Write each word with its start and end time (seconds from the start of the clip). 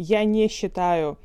я 0.00 0.24
не 0.24 0.48
считаю 0.48 1.18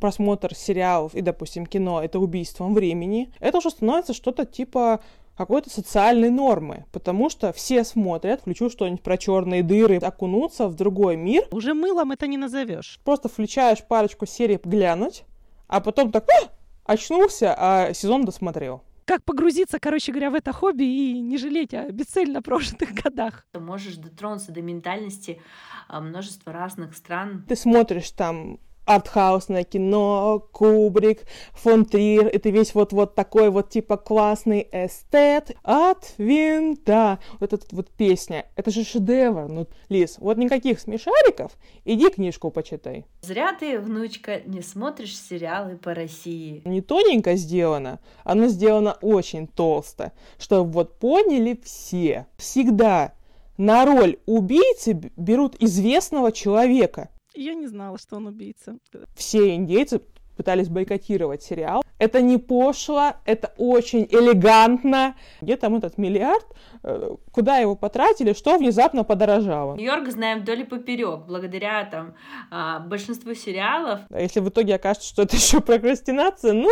просмотр 0.00 0.54
сериалов 0.54 1.14
и, 1.14 1.20
допустим, 1.20 1.66
кино 1.66 2.02
это 2.02 2.18
убийством 2.18 2.74
времени, 2.74 3.30
это 3.40 3.58
уже 3.58 3.70
становится 3.70 4.14
что-то 4.14 4.46
типа 4.46 5.00
какой-то 5.36 5.68
социальной 5.68 6.30
нормы, 6.30 6.86
потому 6.92 7.28
что 7.28 7.52
все 7.52 7.84
смотрят, 7.84 8.40
включу 8.40 8.70
что-нибудь 8.70 9.02
про 9.02 9.18
черные 9.18 9.62
дыры, 9.62 9.98
окунуться 9.98 10.66
в 10.66 10.74
другой 10.74 11.16
мир. 11.16 11.46
Уже 11.50 11.74
мылом 11.74 12.12
это 12.12 12.26
не 12.26 12.38
назовешь. 12.38 13.00
Просто 13.04 13.28
включаешь 13.28 13.84
парочку 13.84 14.24
серий 14.24 14.58
глянуть, 14.64 15.24
а 15.68 15.80
потом 15.80 16.10
так 16.10 16.26
а! 16.30 16.48
очнулся, 16.84 17.54
а 17.58 17.92
сезон 17.92 18.24
досмотрел 18.24 18.82
как 19.06 19.24
погрузиться, 19.24 19.78
короче 19.78 20.12
говоря, 20.12 20.30
в 20.30 20.34
это 20.34 20.52
хобби 20.52 20.84
и 20.84 21.20
не 21.20 21.38
жалеть 21.38 21.72
о 21.72 21.90
бесцельно 21.90 22.42
прожитых 22.42 22.92
годах. 23.04 23.46
Ты 23.52 23.60
можешь 23.60 23.96
дотронуться 23.96 24.52
до 24.52 24.60
ментальности 24.60 25.40
а, 25.88 26.00
множества 26.00 26.52
разных 26.52 26.94
стран. 26.94 27.44
Ты 27.48 27.56
смотришь 27.56 28.10
там 28.10 28.58
артхаусное 28.86 29.64
кино, 29.64 30.46
Кубрик, 30.52 31.22
фон 31.52 31.84
Трир, 31.84 32.28
это 32.28 32.48
весь 32.48 32.74
вот-вот 32.74 33.14
такой 33.14 33.50
вот 33.50 33.68
типа 33.68 33.96
классный 33.96 34.66
эстет 34.72 35.56
от 35.62 36.14
винта. 36.16 37.18
Вот 37.40 37.52
эта 37.52 37.66
вот 37.72 37.90
песня, 37.90 38.46
это 38.54 38.70
же 38.70 38.84
шедевр. 38.84 39.48
Ну, 39.48 39.66
Лиз, 39.88 40.16
вот 40.18 40.38
никаких 40.38 40.80
смешариков, 40.80 41.52
иди 41.84 42.08
книжку 42.08 42.50
почитай. 42.50 43.04
Зря 43.22 43.52
ты, 43.58 43.78
внучка, 43.80 44.40
не 44.46 44.62
смотришь 44.62 45.18
сериалы 45.18 45.76
по 45.76 45.92
России. 45.92 46.62
Не 46.64 46.80
тоненько 46.80 47.34
сделано, 47.34 47.98
оно 48.24 48.46
сделано 48.46 48.96
очень 49.02 49.48
толсто, 49.48 50.12
чтобы 50.38 50.70
вот 50.70 50.98
поняли 50.98 51.60
все. 51.64 52.26
Всегда 52.36 53.12
на 53.58 53.84
роль 53.84 54.18
убийцы 54.26 54.92
берут 55.16 55.56
известного 55.60 56.30
человека– 56.30 57.08
я 57.36 57.54
не 57.54 57.66
знала, 57.66 57.98
что 57.98 58.16
он 58.16 58.26
убийца. 58.26 58.78
Все 59.14 59.54
индейцы 59.54 60.00
пытались 60.36 60.68
бойкотировать 60.68 61.42
сериал. 61.42 61.82
Это 61.98 62.20
не 62.20 62.36
пошло, 62.36 63.12
это 63.24 63.54
очень 63.56 64.06
элегантно. 64.10 65.16
Где 65.40 65.56
там 65.56 65.76
этот 65.76 65.96
миллиард? 65.96 66.46
Э, 66.82 67.16
куда 67.32 67.56
его 67.56 67.74
потратили? 67.74 68.34
Что 68.34 68.58
внезапно 68.58 69.02
подорожало? 69.02 69.76
Нью-Йорк 69.76 70.10
знаем 70.10 70.40
вдоль 70.40 70.60
и 70.60 70.64
поперек, 70.64 71.20
благодаря 71.26 71.84
там 71.84 72.14
а, 72.50 72.80
большинству 72.80 73.34
сериалов. 73.34 74.00
А 74.10 74.20
если 74.20 74.40
в 74.40 74.48
итоге 74.50 74.74
окажется, 74.74 75.08
что 75.08 75.22
это 75.22 75.36
еще 75.36 75.60
прокрастинация, 75.60 76.52
ну, 76.52 76.70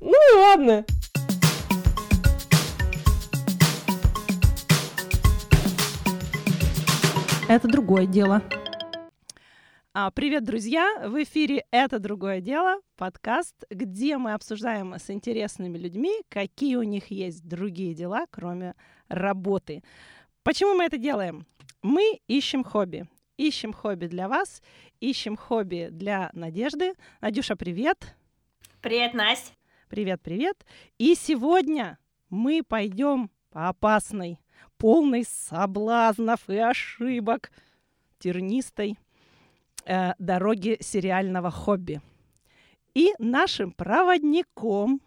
ну 0.00 0.34
и 0.34 0.38
ладно. 0.38 0.86
Это 7.48 7.68
другое 7.68 8.06
дело. 8.06 8.40
А, 9.94 10.10
привет, 10.10 10.44
друзья! 10.44 11.06
В 11.06 11.22
эфире 11.22 11.66
«Это 11.70 11.98
другое 11.98 12.40
дело» 12.40 12.80
подкаст, 12.96 13.54
где 13.68 14.16
мы 14.16 14.32
обсуждаем 14.32 14.94
с 14.94 15.10
интересными 15.10 15.76
людьми, 15.76 16.22
какие 16.30 16.76
у 16.76 16.82
них 16.82 17.10
есть 17.10 17.46
другие 17.46 17.92
дела, 17.92 18.24
кроме 18.30 18.74
работы. 19.08 19.82
Почему 20.44 20.72
мы 20.72 20.84
это 20.84 20.96
делаем? 20.96 21.46
Мы 21.82 22.20
ищем 22.26 22.64
хобби. 22.64 23.06
Ищем 23.36 23.74
хобби 23.74 24.06
для 24.06 24.28
вас, 24.28 24.62
ищем 25.00 25.36
хобби 25.36 25.88
для 25.90 26.30
Надежды. 26.32 26.94
Надюша, 27.20 27.54
привет! 27.54 28.16
Привет, 28.80 29.12
Настя! 29.12 29.52
Привет, 29.90 30.22
привет! 30.22 30.64
И 30.96 31.14
сегодня 31.14 31.98
мы 32.30 32.62
пойдем 32.66 33.30
по 33.50 33.68
опасной, 33.68 34.40
полной 34.78 35.26
соблазнов 35.28 36.48
и 36.48 36.56
ошибок, 36.56 37.52
тернистой 38.18 38.96
э, 39.84 40.12
дороги 40.18 40.76
сериального 40.80 41.50
хобби. 41.50 42.00
И 42.94 43.12
нашим 43.18 43.72
проводником 43.72 45.00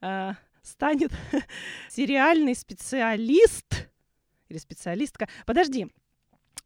э, 0.00 0.32
станет 0.62 1.12
сериальный 1.90 2.54
специалист 2.54 3.88
или 4.48 4.58
специалистка. 4.58 5.28
Подожди, 5.44 5.88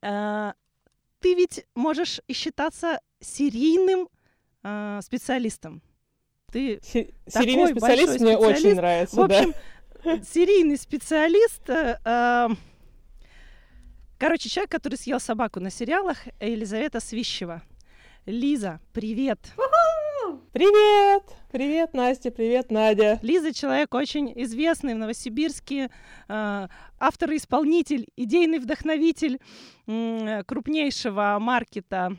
э, 0.02 0.52
ты 1.20 1.34
ведь 1.34 1.66
можешь 1.74 2.20
и 2.26 2.32
считаться 2.32 3.00
серийным 3.20 4.08
э, 4.62 5.00
специалистом. 5.02 5.82
Ты 6.50 6.80
серийный 6.82 7.68
специалист 7.68 8.20
мне 8.20 8.34
специалист. 8.34 8.64
очень 8.64 8.74
нравится. 8.74 9.16
В 9.16 9.20
общем, 9.20 9.54
да. 10.04 10.22
серийный 10.22 10.78
специалист. 10.78 11.68
Э, 11.68 11.98
э 12.04 12.48
Короче, 14.20 14.50
человек, 14.50 14.70
который 14.70 14.96
съел 14.96 15.18
собаку 15.18 15.60
на 15.60 15.70
сериалах, 15.70 16.18
Елизавета 16.40 17.00
Свищева. 17.00 17.62
Лиза, 18.26 18.78
привет! 18.92 19.38
Привет! 20.52 21.22
Привет, 21.50 21.94
Настя, 21.94 22.30
привет, 22.30 22.70
Надя. 22.70 23.18
Лиза 23.22 23.54
человек 23.54 23.94
очень 23.94 24.30
известный 24.42 24.92
в 24.92 24.98
Новосибирске, 24.98 25.88
э, 26.28 26.68
автор 26.98 27.30
и 27.30 27.38
исполнитель, 27.38 28.08
идейный 28.14 28.58
вдохновитель 28.58 29.38
э, 29.86 30.44
крупнейшего 30.44 31.38
маркета 31.40 32.14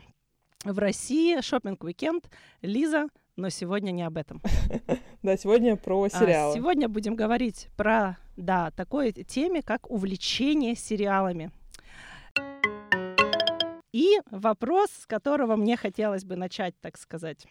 в 0.64 0.76
России, 0.80 1.40
шопинг 1.40 1.84
Weekend. 1.84 2.24
Лиза, 2.62 3.06
но 3.36 3.48
сегодня 3.48 3.92
не 3.92 4.02
об 4.02 4.16
этом. 4.16 4.42
Да, 5.22 5.36
сегодня 5.36 5.76
про 5.76 6.08
сериалы. 6.08 6.56
Сегодня 6.56 6.88
будем 6.88 7.14
говорить 7.14 7.68
про, 7.76 8.18
да, 8.36 8.72
такой 8.72 9.12
теме, 9.12 9.62
как 9.62 9.88
увлечение 9.88 10.74
сериалами. 10.74 11.52
И 13.92 14.18
вопрос, 14.30 14.90
с 15.02 15.06
которого 15.06 15.56
мне 15.56 15.76
хотелось 15.76 16.24
бы 16.24 16.36
начать, 16.36 16.74
так 16.80 16.96
сказать. 16.98 17.46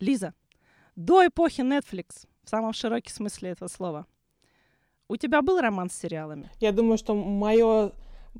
Лиза, 0.00 0.34
до 0.96 1.26
эпохи 1.26 1.60
Netflix, 1.60 2.26
в 2.42 2.48
самом 2.48 2.72
широком 2.72 3.12
смысле 3.12 3.50
этого 3.50 3.68
слова, 3.68 4.06
у 5.08 5.16
тебя 5.16 5.42
был 5.42 5.60
роман 5.60 5.90
с 5.90 5.94
сериалами? 5.94 6.50
Я 6.60 6.72
думаю, 6.72 6.96
что 6.96 7.14
мое 7.14 7.92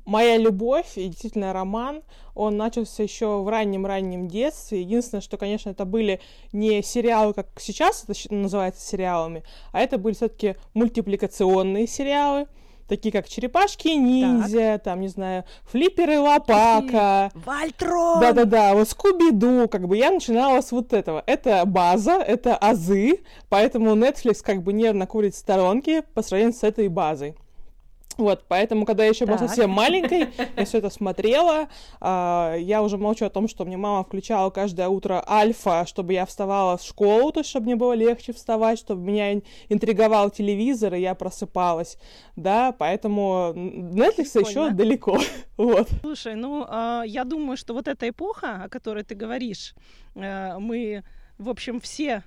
моя 0.05 0.37
любовь 0.37 0.97
и 0.97 1.07
действительно 1.07 1.53
роман, 1.53 2.03
он 2.33 2.57
начался 2.57 3.03
еще 3.03 3.41
в 3.41 3.47
раннем-раннем 3.47 4.27
детстве. 4.27 4.81
Единственное, 4.81 5.21
что, 5.21 5.37
конечно, 5.37 5.69
это 5.69 5.85
были 5.85 6.19
не 6.51 6.81
сериалы, 6.81 7.33
как 7.33 7.47
сейчас 7.59 8.03
это 8.03 8.13
называется 8.33 8.85
сериалами, 8.85 9.43
а 9.71 9.79
это 9.79 9.97
были 9.97 10.13
все-таки 10.13 10.55
мультипликационные 10.73 11.87
сериалы 11.87 12.47
такие 12.87 13.11
как 13.11 13.27
черепашки-ниндзя, 13.27 14.79
там, 14.83 15.01
не 15.01 15.07
знаю, 15.07 15.43
флипперы 15.69 16.19
Лопака. 16.19 17.31
Вальтрон! 17.33 18.19
Да-да-да, 18.19 18.73
вот 18.73 18.89
Скуби-Ду, 18.89 19.67
как 19.67 19.87
бы 19.87 19.97
я 19.97 20.11
начинала 20.11 20.61
с 20.61 20.71
вот 20.71 20.93
этого. 20.93 21.23
Это 21.25 21.63
база, 21.65 22.13
это 22.13 22.55
азы, 22.55 23.19
поэтому 23.49 23.95
Netflix 23.95 24.41
как 24.43 24.63
бы 24.63 24.73
нервно 24.73 25.07
курит 25.07 25.35
в 25.35 25.37
сторонке 25.37 26.01
по 26.01 26.21
сравнению 26.21 26.53
с 26.55 26.63
этой 26.63 26.87
базой. 26.87 27.35
Вот, 28.17 28.45
поэтому, 28.47 28.85
когда 28.85 29.03
я 29.03 29.09
еще 29.09 29.25
была 29.25 29.37
совсем 29.37 29.69
маленькой, 29.69 30.29
я 30.55 30.65
все 30.65 30.77
это 30.77 30.89
смотрела. 30.89 31.67
А, 31.99 32.55
я 32.55 32.81
уже 32.81 32.97
молчу 32.97 33.25
о 33.25 33.29
том, 33.29 33.47
что 33.47 33.65
мне 33.65 33.77
мама 33.77 34.03
включала 34.03 34.49
каждое 34.49 34.87
утро 34.87 35.23
альфа, 35.27 35.85
чтобы 35.85 36.13
я 36.13 36.25
вставала 36.25 36.77
в 36.77 36.83
школу, 36.83 37.31
то 37.31 37.41
есть, 37.41 37.49
чтобы 37.49 37.65
мне 37.65 37.75
было 37.75 37.93
легче 37.93 38.33
вставать, 38.33 38.79
чтобы 38.79 39.01
меня 39.01 39.41
интриговал 39.69 40.29
телевизор, 40.29 40.93
и 40.95 41.01
я 41.01 41.13
просыпалась. 41.15 41.97
Да, 42.35 42.71
поэтому 42.71 43.51
Netflix 43.55 44.39
еще 44.47 44.69
далеко. 44.69 45.19
вот. 45.57 45.89
Слушай, 46.01 46.35
ну, 46.35 46.65
а, 46.67 47.03
я 47.05 47.23
думаю, 47.23 47.57
что 47.57 47.73
вот 47.73 47.87
эта 47.87 48.09
эпоха, 48.09 48.63
о 48.63 48.69
которой 48.69 49.03
ты 49.03 49.15
говоришь, 49.15 49.75
э, 50.15 50.57
мы, 50.57 51.03
в 51.37 51.49
общем, 51.49 51.81
все, 51.81 52.23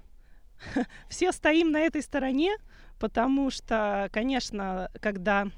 все 1.09 1.33
стоим 1.33 1.73
на 1.73 1.81
этой 1.81 2.03
стороне, 2.03 2.57
потому 2.99 3.51
что, 3.51 4.09
конечно, 4.13 4.91
когда 5.01 5.49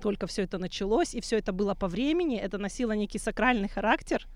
только 0.00 0.26
все 0.26 0.42
это 0.42 0.58
началось, 0.58 1.14
и 1.14 1.20
все 1.20 1.38
это 1.38 1.52
было 1.52 1.74
по 1.74 1.88
времени, 1.88 2.36
это 2.36 2.58
носило 2.58 2.92
некий 2.92 3.18
сакральный 3.18 3.68
характер. 3.68 4.26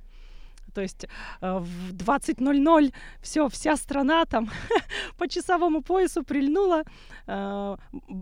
То 0.75 0.81
есть 0.81 1.07
э, 1.41 1.59
в 1.59 1.95
20.00 1.95 2.93
все, 3.21 3.49
вся 3.49 3.77
страна 3.77 4.25
там 4.25 4.51
по 5.19 5.29
часовому 5.29 5.83
поясу 5.83 6.23
прильнула, 6.25 6.83
э, 7.27 7.77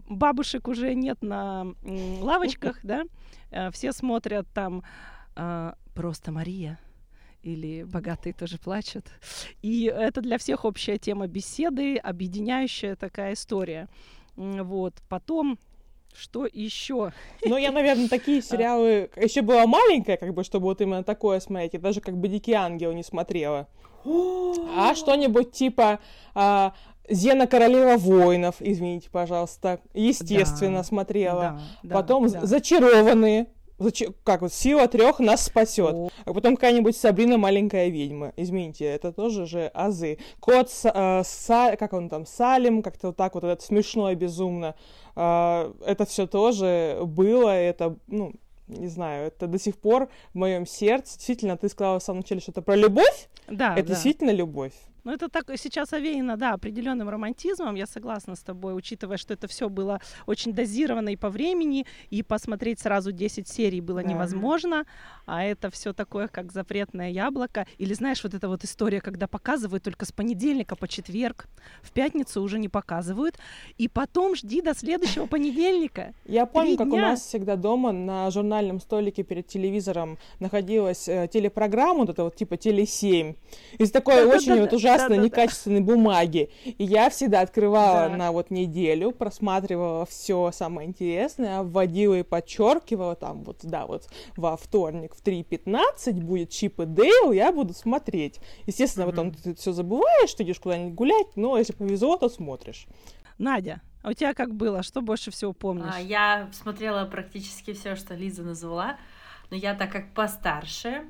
бабушек 0.09 0.69
уже 0.69 0.95
нет 0.95 1.23
на 1.23 1.67
лавочках, 2.21 2.79
да, 2.83 3.05
э, 3.51 3.71
все 3.71 3.93
смотрят 3.93 4.47
там 4.53 4.83
э, 5.37 5.73
просто 5.95 6.33
Мария 6.33 6.79
или 7.43 7.83
богатые 7.83 8.33
тоже 8.33 8.59
плачут. 8.59 9.07
И 9.63 9.85
это 9.85 10.21
для 10.21 10.39
всех 10.39 10.65
общая 10.65 10.99
тема 10.99 11.27
беседы, 11.27 11.97
объединяющая 11.97 12.97
такая 12.97 13.33
история. 13.33 13.89
Вот. 14.37 14.95
Потом 15.09 15.59
что 16.15 16.47
еще? 16.47 17.13
Ну, 17.45 17.57
я, 17.57 17.73
наверное, 17.73 18.09
такие 18.09 18.43
сериалы... 18.43 19.11
Еще 19.17 19.43
была 19.43 19.67
маленькая, 19.67 20.17
как 20.17 20.35
бы, 20.35 20.45
чтобы 20.45 20.65
вот 20.65 20.81
именно 20.81 21.05
такое 21.05 21.41
смотреть. 21.41 21.75
Я 21.75 21.81
даже 21.81 22.01
как 22.01 22.17
бы 22.17 22.29
«Дикий 22.29 22.53
ангел» 22.53 22.93
не 22.93 23.03
смотрела. 23.03 23.69
а 24.05 24.95
что-нибудь 24.97 25.53
типа 25.53 26.01
а, 26.35 26.75
Зена 27.09 27.47
Королева 27.47 27.97
воинов, 27.97 28.57
извините, 28.61 29.11
пожалуйста, 29.11 29.81
естественно, 29.95 30.79
да, 30.79 30.85
смотрела. 30.85 31.61
Да, 31.83 31.95
Потом 31.95 32.29
да. 32.29 32.45
Зачарованные. 32.47 33.49
Как 34.25 34.43
вот 34.43 34.53
сила 34.53 34.89
трех 34.89 35.19
нас 35.19 35.45
спасет. 35.45 36.13
А 36.25 36.33
потом 36.33 36.57
какая-нибудь 36.57 36.97
Сабрина 36.97 37.39
маленькая 37.39 37.89
ведьма. 37.89 38.33
Извините, 38.37 38.85
это 38.85 39.13
тоже 39.13 39.47
же 39.47 39.71
азы. 39.75 40.19
Кот, 40.41 40.71
э, 40.85 41.23
са, 41.25 41.77
как 41.79 41.93
он 41.93 42.09
там, 42.09 42.27
Салим, 42.27 42.83
как-то 42.83 43.09
вот 43.09 43.17
так 43.17 43.35
вот, 43.35 43.45
это 43.45 43.63
смешно 43.63 44.11
и 44.11 44.15
безумно. 44.15 44.75
Э, 45.17 45.73
это 45.85 46.07
все 46.07 46.27
тоже 46.27 47.01
было, 47.03 47.51
это, 47.51 47.97
ну, 48.07 48.33
не 48.69 48.89
знаю, 48.89 49.27
это 49.27 49.47
до 49.47 49.59
сих 49.59 49.77
пор 49.77 50.09
в 50.33 50.39
моем 50.39 50.67
сердце. 50.67 51.17
Действительно, 51.17 51.57
ты 51.57 51.69
сказала 51.69 51.99
в 51.99 52.03
самом 52.03 52.21
начале, 52.21 52.41
что 52.41 52.53
это 52.53 52.63
про 52.63 52.77
любовь. 52.77 53.29
Да. 53.49 53.75
Это 53.75 53.89
да. 53.89 53.95
действительно 53.95 54.31
любовь. 54.31 54.73
Ну, 55.05 55.13
это 55.13 55.29
так 55.29 55.51
сейчас 55.57 55.93
овеяно, 55.93 56.37
да, 56.37 56.53
определенным 56.53 57.09
романтизмом. 57.09 57.75
Я 57.75 57.87
согласна 57.87 58.37
с 58.37 58.41
тобой, 58.41 58.77
учитывая, 58.77 59.17
что 59.17 59.35
это 59.35 59.49
все 59.49 59.69
было 59.69 60.01
очень 60.27 60.53
дозировано 60.53 61.09
и 61.09 61.17
по 61.17 61.29
времени, 61.29 61.87
и 62.11 62.23
посмотреть 62.23 62.79
сразу 62.79 63.11
10 63.11 63.49
серий 63.49 63.81
было 63.81 64.03
да. 64.03 64.09
невозможно. 64.09 64.85
А 65.27 65.43
это 65.43 65.71
все 65.71 65.93
такое, 65.93 66.29
как 66.29 66.53
запретное 66.53 67.11
яблоко. 67.11 67.67
Или 67.79 67.95
знаешь, 67.95 68.23
вот 68.23 68.35
эта 68.35 68.49
вот 68.49 68.63
история, 68.63 69.01
когда 69.01 69.27
показывают 69.27 69.83
только 69.83 70.05
с 70.05 70.13
понедельника 70.13 70.77
по 70.77 70.87
четверг, 70.87 71.47
в 71.83 71.91
пятницу 71.93 72.41
уже 72.41 72.61
не 72.61 72.69
показывают, 72.69 73.39
и 73.79 73.89
потом 73.89 74.37
жди 74.37 74.63
до 74.63 74.75
следующего 74.75 75.27
понедельника. 75.33 76.15
Я 76.27 76.47
помню, 76.47 76.77
как 76.77 76.87
у 76.89 76.97
нас 76.97 77.23
всегда 77.23 77.57
дома 77.57 77.91
на 77.91 78.31
журнальном 78.31 78.81
столике 78.81 79.25
перед 79.25 79.49
телевизором 79.49 80.19
находилась 80.39 81.09
э, 81.09 81.29
телепрограмма, 81.33 82.01
вот 82.01 82.11
это 82.11 82.23
вот 82.25 82.37
типа 82.37 82.55
Теле7. 82.55 83.35
Из 83.79 83.91
такой 83.91 84.25
очень 84.27 84.61
вот 84.61 84.73
уже 84.73 84.92
ужасно 84.95 85.17
да, 85.17 85.23
некачественной 85.23 85.81
да. 85.81 85.93
бумаги. 85.93 86.51
И 86.65 86.85
я 86.85 87.11
всегда 87.11 87.41
открывала 87.41 88.09
да. 88.09 88.17
на 88.17 88.33
вот 88.33 88.51
неделю, 88.51 89.13
просматривала 89.13 90.07
все 90.07 90.51
самое 90.53 90.89
интересное, 90.89 91.63
вводила 91.63 92.15
и 92.15 92.23
подчеркивала 92.23 93.15
там 93.15 93.43
вот, 93.45 93.61
да, 93.63 93.87
вот 93.87 94.09
во 94.37 94.57
вторник 94.57 95.15
в 95.15 95.23
3.15 95.23 96.13
будет 96.21 96.51
Чип 96.51 96.81
и 96.81 96.87
Дейл, 96.87 97.33
я 97.33 97.53
буду 97.53 97.75
смотреть. 97.75 98.41
Естественно, 98.67 99.05
mm-hmm. 99.05 99.11
потом 99.11 99.33
ты 99.33 99.55
все 99.55 99.73
забываешь, 99.73 100.35
ты 100.35 100.43
идешь 100.43 100.61
куда-нибудь 100.61 100.95
гулять, 100.95 101.37
но 101.37 101.59
если 101.59 101.73
повезло, 101.73 102.17
то 102.17 102.29
смотришь. 102.29 102.87
Надя, 103.39 103.81
а 104.03 104.11
у 104.11 104.13
тебя 104.13 104.35
как 104.35 104.55
было? 104.55 104.83
Что 104.83 105.01
больше 105.01 105.31
всего 105.31 105.53
помнишь? 105.53 105.95
А, 105.95 106.01
я 106.01 106.49
смотрела 106.53 107.05
практически 107.07 107.73
все, 107.73 107.97
что 107.97 108.15
Лиза 108.15 108.43
назвала, 108.43 108.99
но 109.51 109.57
я 109.57 109.75
так 109.75 109.91
как 109.91 110.13
постарше, 110.13 111.05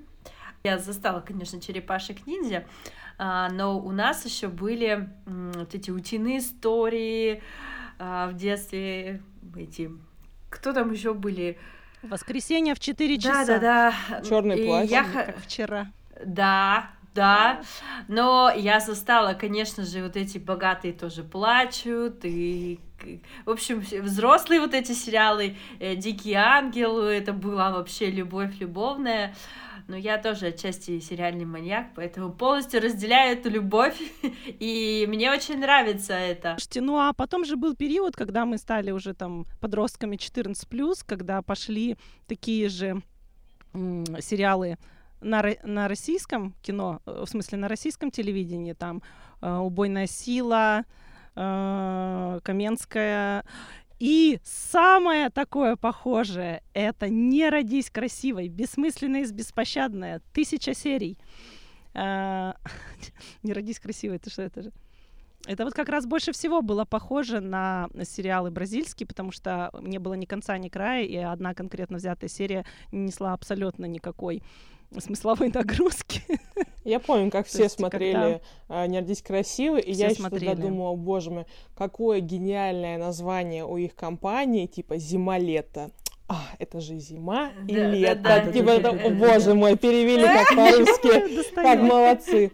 я 0.64 0.78
застала, 0.78 1.20
конечно, 1.20 1.60
черепашек 1.60 2.26
ниндзя, 2.26 2.64
но 3.50 3.78
у 3.78 3.92
нас 3.92 4.24
еще 4.24 4.48
были 4.48 5.08
вот 5.26 5.74
эти 5.74 5.90
утиные 5.90 6.38
истории 6.38 7.42
а, 7.98 8.28
в 8.28 8.34
детстве, 8.34 9.22
эти, 9.56 9.90
кто 10.50 10.72
там 10.72 10.90
еще 10.92 11.14
были? 11.14 11.58
Воскресенье 12.02 12.74
в 12.74 12.80
4 12.80 13.18
часа. 13.18 13.46
Да, 13.46 13.58
да, 13.58 13.94
да. 14.10 14.22
Черный 14.22 14.64
плащ. 14.64 14.90
Я... 14.90 15.04
Как 15.04 15.38
вчера. 15.38 15.86
Да, 16.24 16.90
да, 17.14 17.60
но 18.08 18.50
я 18.56 18.80
застала, 18.80 19.34
конечно 19.34 19.84
же, 19.84 20.02
вот 20.02 20.16
эти 20.16 20.38
богатые 20.38 20.94
тоже 20.94 21.22
плачут, 21.22 22.24
и, 22.24 22.80
в 23.44 23.50
общем, 23.50 23.80
взрослые 23.80 24.60
вот 24.60 24.72
эти 24.72 24.92
сериалы, 24.92 25.56
э, 25.78 25.94
«Дикий 25.94 26.32
ангел», 26.32 26.98
это 27.00 27.34
была 27.34 27.70
вообще 27.70 28.10
любовь 28.10 28.58
любовная, 28.60 29.34
но 29.88 29.96
я 29.96 30.18
тоже 30.18 30.48
отчасти 30.48 31.00
сериальный 31.00 31.44
маньяк, 31.44 31.88
поэтому 31.94 32.32
полностью 32.32 32.80
разделяю 32.80 33.38
эту 33.38 33.50
любовь, 33.50 34.00
и 34.46 35.06
мне 35.08 35.30
очень 35.30 35.58
нравится 35.58 36.14
это. 36.14 36.54
Слушайте, 36.58 36.80
ну 36.80 36.98
а 36.98 37.12
потом 37.12 37.44
же 37.44 37.56
был 37.56 37.74
период, 37.74 38.16
когда 38.16 38.44
мы 38.44 38.58
стали 38.58 38.90
уже 38.90 39.14
там 39.14 39.46
подростками 39.60 40.16
14+, 40.16 41.02
когда 41.06 41.42
пошли 41.42 41.96
такие 42.26 42.68
же 42.68 43.02
сериалы 43.72 44.76
на, 45.22 45.42
на 45.62 45.88
российском 45.88 46.54
кино, 46.62 47.00
э, 47.06 47.24
в 47.24 47.28
смысле 47.28 47.58
на 47.58 47.68
российском 47.68 48.10
телевидении, 48.10 48.72
там 48.72 49.02
э, 49.40 49.56
«Убойная 49.56 50.06
сила», 50.06 50.84
э, 51.34 52.40
«Каменская», 52.42 53.44
и 54.02 54.40
самое 54.42 55.30
такое 55.30 55.76
похожее— 55.76 56.64
это 56.74 57.08
«Не 57.08 57.48
родись 57.50 57.88
красивой», 57.88 58.48
бессмысленная 58.48 59.22
и 59.22 59.32
беспощадная, 59.32 60.20
тысяча 60.32 60.74
серий. 60.74 61.16
А, 61.94 62.56
«Не 63.44 63.52
родись 63.52 63.78
красивой»— 63.78 64.16
это 64.18 64.28
что 64.28 64.42
это 64.42 64.62
же? 64.62 64.72
Это 65.46 65.64
вот 65.64 65.74
как 65.74 65.88
раз 65.88 66.06
больше 66.06 66.32
всего 66.32 66.62
было 66.62 66.84
похоже 66.84 67.38
на 67.38 67.90
сериалы 68.02 68.50
бразильские, 68.50 69.06
потому 69.06 69.30
что 69.30 69.70
не 69.80 69.98
было 69.98 70.14
ни 70.14 70.24
конца, 70.24 70.58
ни 70.58 70.68
края, 70.68 71.04
и 71.04 71.16
одна 71.18 71.54
конкретно 71.54 71.98
взятая 71.98 72.28
серия 72.28 72.66
не 72.90 73.02
несла 73.02 73.34
абсолютно 73.34 73.84
никакой 73.84 74.42
смысловой 75.00 75.50
нагрузки. 75.52 76.22
Я 76.84 77.00
помню, 77.00 77.30
как 77.30 77.46
все 77.46 77.68
смотрели 77.68 78.40
когда... 78.68 78.86
«Не 78.86 78.98
родись 78.98 79.22
красиво», 79.22 79.76
и 79.76 79.92
я 79.92 80.08
еще 80.08 80.28
тогда 80.28 80.54
думала, 80.54 80.96
боже 80.96 81.30
мой, 81.30 81.46
какое 81.76 82.18
гениальное 82.20 82.98
название 82.98 83.64
у 83.64 83.76
их 83.76 83.94
компании, 83.94 84.66
типа 84.66 84.98
«Зима-лето». 84.98 85.90
А, 86.28 86.40
это 86.58 86.80
же 86.80 86.98
зима 86.98 87.50
и 87.68 87.74
да, 87.74 87.90
лето. 87.90 88.20
Да, 88.22 88.40
да, 88.40 88.52
типа, 88.52 88.78
да, 88.78 88.92
да, 88.92 89.10
боже 89.10 89.46
да. 89.46 89.54
мой, 89.54 89.76
перевели 89.76 90.24
как 90.24 90.48
по-русски. 90.56 91.54
Как 91.54 91.80
молодцы. 91.80 92.52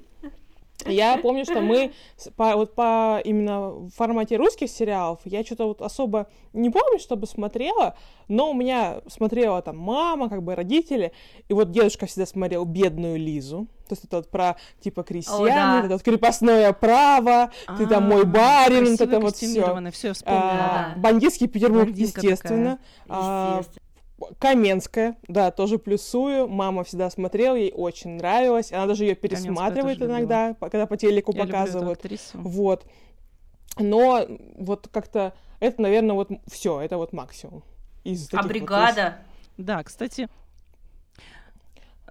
Я 0.86 1.18
помню, 1.18 1.44
что 1.44 1.60
мы 1.60 1.92
по, 2.36 2.56
вот 2.56 2.74
по 2.74 3.20
именно 3.24 3.70
в 3.70 3.90
формате 3.90 4.36
русских 4.36 4.70
сериалов 4.70 5.20
я 5.24 5.44
что-то 5.44 5.66
вот 5.66 5.82
особо 5.82 6.28
не 6.52 6.70
помню, 6.70 6.98
чтобы 6.98 7.26
смотрела, 7.26 7.96
но 8.28 8.50
у 8.50 8.54
меня 8.54 9.00
смотрела 9.08 9.60
там 9.60 9.76
мама, 9.76 10.28
как 10.28 10.42
бы 10.42 10.54
родители, 10.54 11.12
и 11.48 11.54
вот 11.54 11.70
дедушка 11.72 12.06
всегда 12.06 12.26
смотрел 12.26 12.64
«Бедную 12.64 13.18
Лизу», 13.18 13.66
то 13.88 13.94
есть 13.94 14.04
это 14.04 14.18
вот 14.18 14.30
про 14.30 14.56
типа 14.80 15.02
крестьян, 15.02 15.84
это 15.86 15.94
вот 15.94 16.02
крепостное 16.02 16.72
право, 16.72 17.50
ты 17.76 17.86
там 17.86 18.04
мой 18.04 18.24
барин, 18.24 18.92
вот 18.92 19.00
это 19.00 19.20
вот 19.20 19.36
все. 19.36 19.90
все 19.92 20.14
а, 20.24 20.94
Бандитский 20.96 21.48
Петербург, 21.48 21.88
естественно. 21.90 22.78
А, 23.08 23.62
Каменская, 24.38 25.16
да, 25.28 25.50
тоже 25.50 25.78
плюсую. 25.78 26.48
Мама 26.48 26.84
всегда 26.84 27.08
смотрела, 27.10 27.54
ей 27.54 27.72
очень 27.72 28.16
нравилось. 28.16 28.72
Она 28.72 28.86
даже 28.86 29.04
ее 29.04 29.14
пересматривает 29.14 30.02
иногда, 30.02 30.48
любила. 30.48 30.68
когда 30.68 30.86
по 30.86 30.96
телеку 30.96 31.32
Я 31.32 31.44
показывают. 31.44 32.00
Вот. 32.34 32.86
Но 33.78 34.26
вот 34.56 34.88
как-то 34.90 35.34
это, 35.60 35.82
наверное, 35.82 36.14
вот 36.14 36.30
все, 36.50 36.80
это 36.80 36.96
вот 36.96 37.12
максимум. 37.12 37.62
Из 38.04 38.28
а 38.32 38.42
бригада? 38.42 39.18
Вот, 39.56 39.66
да, 39.66 39.82
кстати, 39.84 40.28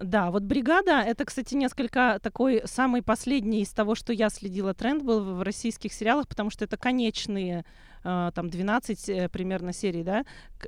да, 0.00 0.30
вот 0.30 0.44
бригада 0.44 1.00
это, 1.00 1.24
кстати, 1.24 1.54
несколько 1.54 2.20
такой 2.22 2.62
самый 2.66 3.02
последний 3.02 3.62
из 3.62 3.70
того, 3.70 3.94
что 3.94 4.12
я 4.12 4.30
следила 4.30 4.72
тренд 4.72 5.02
был 5.02 5.36
в 5.36 5.42
российских 5.42 5.92
сериалах, 5.92 6.28
потому 6.28 6.50
что 6.50 6.64
это 6.64 6.76
конечные 6.76 7.64
там 8.02 8.50
12 8.50 9.08
э, 9.08 9.28
примерно 9.28 9.72
серий, 9.72 10.02
да, 10.02 10.24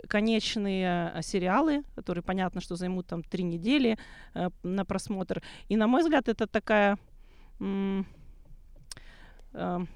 конечные 0.09 1.13
э, 1.15 1.23
сериалы, 1.23 1.85
которые 1.95 2.23
понятно, 2.23 2.61
что 2.61 2.77
займут 2.77 3.07
там 3.07 3.23
три 3.23 3.45
недели 3.45 3.99
на 4.63 4.85
просмотр. 4.85 5.43
И 5.69 5.77
на 5.77 5.87
мой 5.87 6.03
взгляд, 6.03 6.29
это 6.29 6.47
такая 6.47 6.99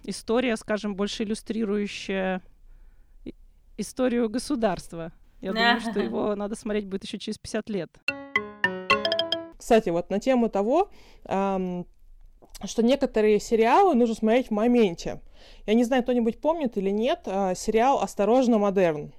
история, 0.05 0.57
скажем, 0.57 0.97
больше 0.97 1.23
иллюстрирующая 1.23 2.43
историю 3.77 4.29
государства. 4.29 5.13
Я 5.41 5.53
думаю, 5.53 5.81
что 5.81 6.01
его 6.01 6.35
надо 6.35 6.57
смотреть 6.57 6.87
будет 6.87 7.05
еще 7.05 7.19
через 7.19 7.39
50 7.39 7.71
лет. 7.71 7.91
Кстати, 9.57 9.89
вот 9.89 10.11
на 10.11 10.21
тему 10.21 10.49
того, 10.49 10.91
эм, 11.25 11.87
что 12.67 12.83
некоторые 12.83 13.41
сериалы 13.41 13.95
нужно 13.95 14.15
смотреть 14.15 14.49
в 14.49 14.51
моменте. 14.53 15.21
Я 15.67 15.75
не 15.75 15.85
знаю, 15.85 16.03
кто-нибудь 16.03 16.41
помнит 16.41 16.77
или 16.77 16.91
нет 16.91 17.23
э, 17.27 17.55
сериал 17.57 18.01
«Осторожно, 18.01 18.59
модерн». 18.59 19.13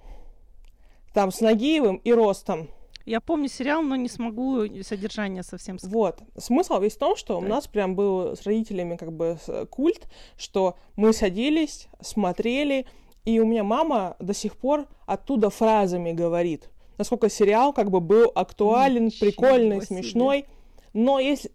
Там 1.14 1.32
с 1.32 1.42
Нагиевым 1.42 1.98
и 1.98 2.12
Ростом. 2.12 2.70
Я 3.06 3.22
помню 3.22 3.48
сериал, 3.48 3.84
но 3.84 3.96
не 3.96 4.10
смогу 4.10 4.66
содержание 4.84 5.44
совсем 5.44 5.78
сказать. 5.78 5.94
Вот. 5.94 6.22
Смысл 6.38 6.80
весь 6.80 6.96
в 6.96 7.00
том, 7.00 7.16
что 7.16 7.40
да. 7.40 7.46
у 7.46 7.48
нас 7.48 7.68
прям 7.68 7.96
был 7.96 8.36
с 8.36 8.44
родителями 8.44 8.96
как 8.96 9.14
бы 9.14 9.38
культ, 9.70 10.08
что 10.38 10.76
мы 10.96 11.14
садились, 11.14 11.88
смотрели, 12.02 12.88
и 13.24 13.40
у 13.40 13.46
меня 13.46 13.64
мама 13.64 14.16
до 14.20 14.34
сих 14.34 14.58
пор 14.58 14.88
оттуда 15.06 15.50
фразами 15.50 16.12
говорит 16.12 16.70
насколько 16.98 17.30
сериал 17.30 17.74
как 17.74 17.90
бы 17.90 18.00
был 18.00 18.32
актуален, 18.34 19.06
Ничего 19.06 19.30
прикольный, 19.30 19.82
себе. 19.82 19.88
смешной. 19.88 20.46
Но 20.94 21.20
если... 21.20 21.52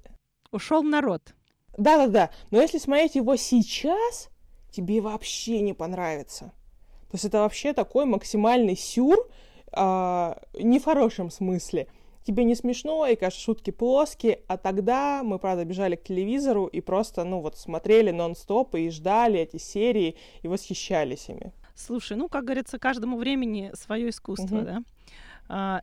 Ушел 0.52 0.82
народ. 0.82 1.34
Да-да-да. 1.76 2.30
Но 2.50 2.60
если 2.60 2.78
смотреть 2.78 3.14
его 3.14 3.36
сейчас, 3.36 4.28
тебе 4.70 5.00
вообще 5.00 5.60
не 5.60 5.72
понравится. 5.72 6.52
То 7.10 7.14
есть 7.14 7.24
это 7.24 7.38
вообще 7.40 7.72
такой 7.72 8.04
максимальный 8.04 8.76
сюр, 8.76 9.28
а, 9.72 10.40
не 10.54 10.78
в 10.78 10.84
хорошем 10.84 11.30
смысле. 11.30 11.88
Тебе 12.24 12.44
не 12.44 12.54
смешно, 12.54 13.06
и, 13.06 13.16
кажется, 13.16 13.42
шутки 13.42 13.70
плоские, 13.70 14.40
а 14.46 14.56
тогда 14.58 15.22
мы, 15.24 15.38
правда, 15.38 15.64
бежали 15.64 15.96
к 15.96 16.04
телевизору 16.04 16.66
и 16.66 16.80
просто, 16.80 17.24
ну 17.24 17.40
вот, 17.40 17.56
смотрели 17.56 18.10
нон-стоп 18.10 18.74
и 18.74 18.90
ждали 18.90 19.40
эти 19.40 19.56
серии 19.56 20.16
и 20.42 20.48
восхищались 20.48 21.28
ими. 21.28 21.52
Слушай, 21.74 22.16
ну, 22.16 22.28
как 22.28 22.44
говорится, 22.44 22.78
каждому 22.78 23.16
времени 23.16 23.72
свое 23.74 24.10
искусство, 24.10 24.58
угу. 24.58 24.82
да? 25.48 25.82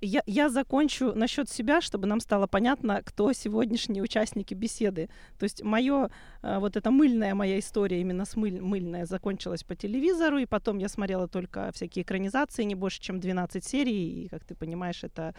Я, 0.00 0.22
я 0.26 0.48
закончу 0.48 1.12
насчет 1.14 1.48
себя, 1.48 1.80
чтобы 1.80 2.08
нам 2.08 2.18
стало 2.18 2.48
понятно, 2.48 3.02
кто 3.04 3.32
сегодняшние 3.32 4.02
участники 4.02 4.52
беседы. 4.52 5.08
То 5.38 5.44
есть 5.44 5.62
мое, 5.62 6.10
э, 6.42 6.58
вот 6.58 6.76
эта 6.76 6.90
мыльная 6.90 7.36
моя 7.36 7.58
история, 7.60 8.00
именно 8.00 8.24
с 8.24 8.34
мыль, 8.34 8.60
мыльная, 8.60 9.06
закончилась 9.06 9.62
по 9.62 9.76
телевизору, 9.76 10.38
и 10.38 10.46
потом 10.46 10.78
я 10.78 10.88
смотрела 10.88 11.28
только 11.28 11.70
всякие 11.72 12.02
экранизации, 12.02 12.64
не 12.64 12.74
больше, 12.74 13.00
чем 13.00 13.20
12 13.20 13.64
серий, 13.64 14.24
и, 14.24 14.28
как 14.28 14.44
ты 14.44 14.56
понимаешь, 14.56 15.04
это 15.04 15.34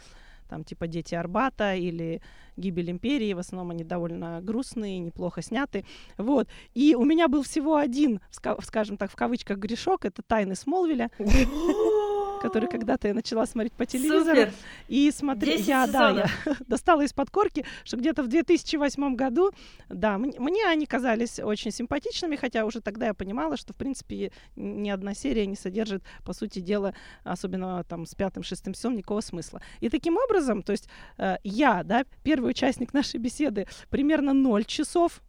там 0.48 0.64
типа 0.64 0.88
«Дети 0.88 1.14
Арбата» 1.14 1.76
или 1.76 2.22
«Гибель 2.56 2.90
империи». 2.90 3.34
В 3.34 3.40
основном 3.40 3.72
они 3.72 3.84
довольно 3.84 4.40
грустные, 4.42 5.00
неплохо 5.00 5.42
сняты. 5.42 5.84
Вот. 6.18 6.48
И 6.74 6.96
у 6.96 7.04
меня 7.04 7.28
был 7.28 7.44
всего 7.44 7.76
один, 7.76 8.22
скажем 8.32 8.96
так, 8.96 9.12
в 9.12 9.16
кавычках 9.18 9.58
грешок, 9.58 10.06
это 10.06 10.22
«Тайны 10.22 10.56
Смолвиля». 10.56 11.12
который 12.38 12.70
когда-то 12.70 13.08
я 13.08 13.14
начала 13.14 13.46
смотреть 13.46 13.74
по 13.74 13.86
телевизору. 13.86 14.36
Супер. 14.36 14.54
И 14.88 15.12
смотри, 15.12 15.58
я, 15.58 15.88
да, 15.88 16.12
я 16.12 16.30
достала 16.68 17.02
из-под 17.02 17.30
корки, 17.30 17.66
что 17.84 17.98
где-то 17.98 18.24
в 18.24 18.28
2008 18.28 19.16
году, 19.16 19.52
да, 19.90 20.18
мне, 20.18 20.40
мне 20.40 20.66
они 20.66 20.86
казались 20.86 21.40
очень 21.40 21.72
симпатичными, 21.72 22.36
хотя 22.36 22.66
уже 22.66 22.82
тогда 22.82 23.08
я 23.08 23.14
понимала, 23.14 23.58
что, 23.58 23.74
в 23.74 23.76
принципе, 23.76 24.32
ни 24.56 24.90
одна 24.90 25.14
серия 25.14 25.46
не 25.46 25.56
содержит, 25.56 26.04
по 26.24 26.34
сути 26.34 26.60
дела, 26.60 26.94
особенно 27.24 27.84
там 27.84 28.06
с 28.06 28.16
пятым, 28.16 28.44
шестым 28.44 28.74
сезоном, 28.74 28.98
никакого 28.98 29.22
смысла. 29.22 29.62
И 29.80 29.90
таким 29.90 30.18
образом, 30.18 30.64
то 30.64 30.72
есть 30.72 30.88
э, 31.18 31.38
я, 31.44 31.84
да, 31.84 32.06
первый 32.24 32.52
участник 32.52 32.94
нашей 32.94 33.20
беседы, 33.20 33.68
примерно 33.90 34.34
0 34.34 34.66
часов 34.66 35.22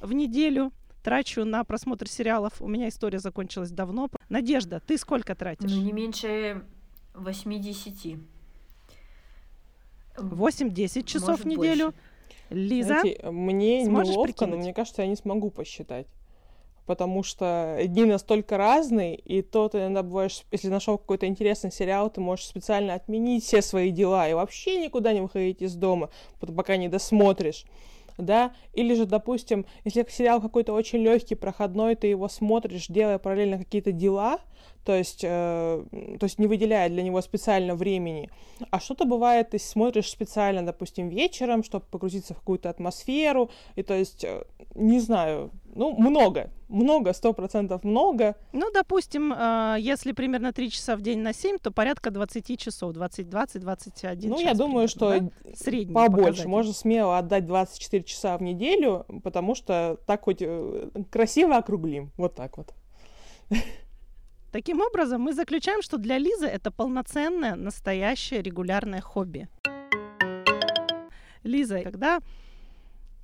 в 0.00 0.12
неделю 0.12 0.72
трачу 1.04 1.44
на 1.44 1.62
просмотр 1.62 2.08
сериалов. 2.08 2.60
У 2.60 2.66
меня 2.66 2.88
история 2.88 3.20
закончилась 3.20 3.70
давно. 3.70 4.08
Надежда, 4.28 4.80
ты 4.84 4.98
сколько 4.98 5.36
тратишь? 5.36 5.70
Ну, 5.70 5.82
не 5.82 5.92
меньше 5.92 6.64
80. 7.14 8.18
8-10 10.16 11.04
часов 11.04 11.28
Может, 11.28 11.44
в 11.44 11.48
неделю. 11.48 11.84
Больше. 11.86 11.98
Лиза, 12.50 13.00
Знаете, 13.00 13.30
мне 13.30 13.82
неловко, 13.84 14.22
прикинуть? 14.22 14.50
но 14.50 14.56
мне 14.58 14.74
кажется, 14.74 15.02
я 15.02 15.08
не 15.08 15.16
смогу 15.16 15.50
посчитать. 15.50 16.06
Потому 16.86 17.22
что 17.22 17.78
дни 17.86 18.04
настолько 18.04 18.58
разные, 18.58 19.16
и 19.16 19.40
то 19.40 19.68
ты 19.68 19.78
иногда 19.78 20.02
бываешь, 20.02 20.42
если 20.52 20.68
нашел 20.68 20.98
какой-то 20.98 21.26
интересный 21.26 21.72
сериал, 21.72 22.10
ты 22.10 22.20
можешь 22.20 22.46
специально 22.46 22.94
отменить 22.94 23.44
все 23.44 23.62
свои 23.62 23.90
дела 23.90 24.28
и 24.28 24.34
вообще 24.34 24.76
никуда 24.78 25.14
не 25.14 25.22
выходить 25.22 25.62
из 25.62 25.74
дома, 25.74 26.10
пока 26.38 26.76
не 26.76 26.88
досмотришь 26.88 27.64
да, 28.18 28.52
или 28.72 28.94
же, 28.94 29.06
допустим, 29.06 29.66
если 29.84 30.06
сериал 30.08 30.40
какой-то 30.40 30.72
очень 30.72 31.00
легкий, 31.00 31.34
проходной, 31.34 31.94
ты 31.96 32.06
его 32.08 32.28
смотришь, 32.28 32.86
делая 32.88 33.18
параллельно 33.18 33.58
какие-то 33.58 33.92
дела, 33.92 34.40
то 34.84 34.94
есть, 34.94 35.24
э, 35.24 35.84
то 36.20 36.24
есть 36.24 36.38
не 36.38 36.46
выделяя 36.46 36.88
для 36.88 37.02
него 37.02 37.20
специально 37.22 37.74
времени. 37.74 38.30
А 38.70 38.80
что-то 38.80 39.04
бывает, 39.04 39.50
ты 39.50 39.58
смотришь 39.58 40.10
специально, 40.10 40.64
допустим, 40.64 41.08
вечером, 41.08 41.64
чтобы 41.64 41.86
погрузиться 41.90 42.34
в 42.34 42.38
какую-то 42.38 42.68
атмосферу, 42.70 43.50
и 43.76 43.82
то 43.82 43.94
есть, 43.94 44.24
э, 44.24 44.44
не 44.74 45.00
знаю, 45.00 45.50
ну, 45.74 45.96
много, 45.96 46.50
много, 46.68 47.12
сто 47.14 47.32
процентов 47.32 47.82
много. 47.82 48.36
Ну, 48.52 48.70
допустим, 48.72 49.32
э, 49.32 49.76
если 49.80 50.12
примерно 50.12 50.52
3 50.52 50.70
часа 50.70 50.96
в 50.96 51.00
день 51.00 51.20
на 51.20 51.32
7, 51.32 51.58
то 51.58 51.70
порядка 51.70 52.10
20 52.10 52.58
часов, 52.58 52.92
20, 52.92 53.28
20, 53.28 53.62
21 53.62 54.30
Ну, 54.30 54.36
час 54.36 54.44
я 54.44 54.54
думаю, 54.54 54.88
примерно, 54.88 54.88
что 54.88 55.20
да? 55.44 55.56
Средний 55.56 55.94
побольше. 55.94 56.46
Можно 56.46 56.72
смело 56.74 57.18
отдать 57.18 57.46
24 57.46 58.04
часа 58.04 58.36
в 58.36 58.42
неделю, 58.42 59.06
потому 59.22 59.54
что 59.54 59.98
так 60.06 60.24
хоть 60.24 60.42
э, 60.42 60.90
красиво 61.10 61.56
округлим. 61.56 62.10
Вот 62.16 62.34
так 62.34 62.58
вот. 62.58 62.74
Таким 64.54 64.80
образом, 64.80 65.20
мы 65.20 65.34
заключаем, 65.34 65.82
что 65.82 65.98
для 65.98 66.16
Лизы 66.16 66.46
это 66.46 66.70
полноценное, 66.70 67.56
настоящее, 67.56 68.40
регулярное 68.40 69.00
хобби. 69.00 69.48
Лиза, 71.42 71.82
когда 71.82 72.20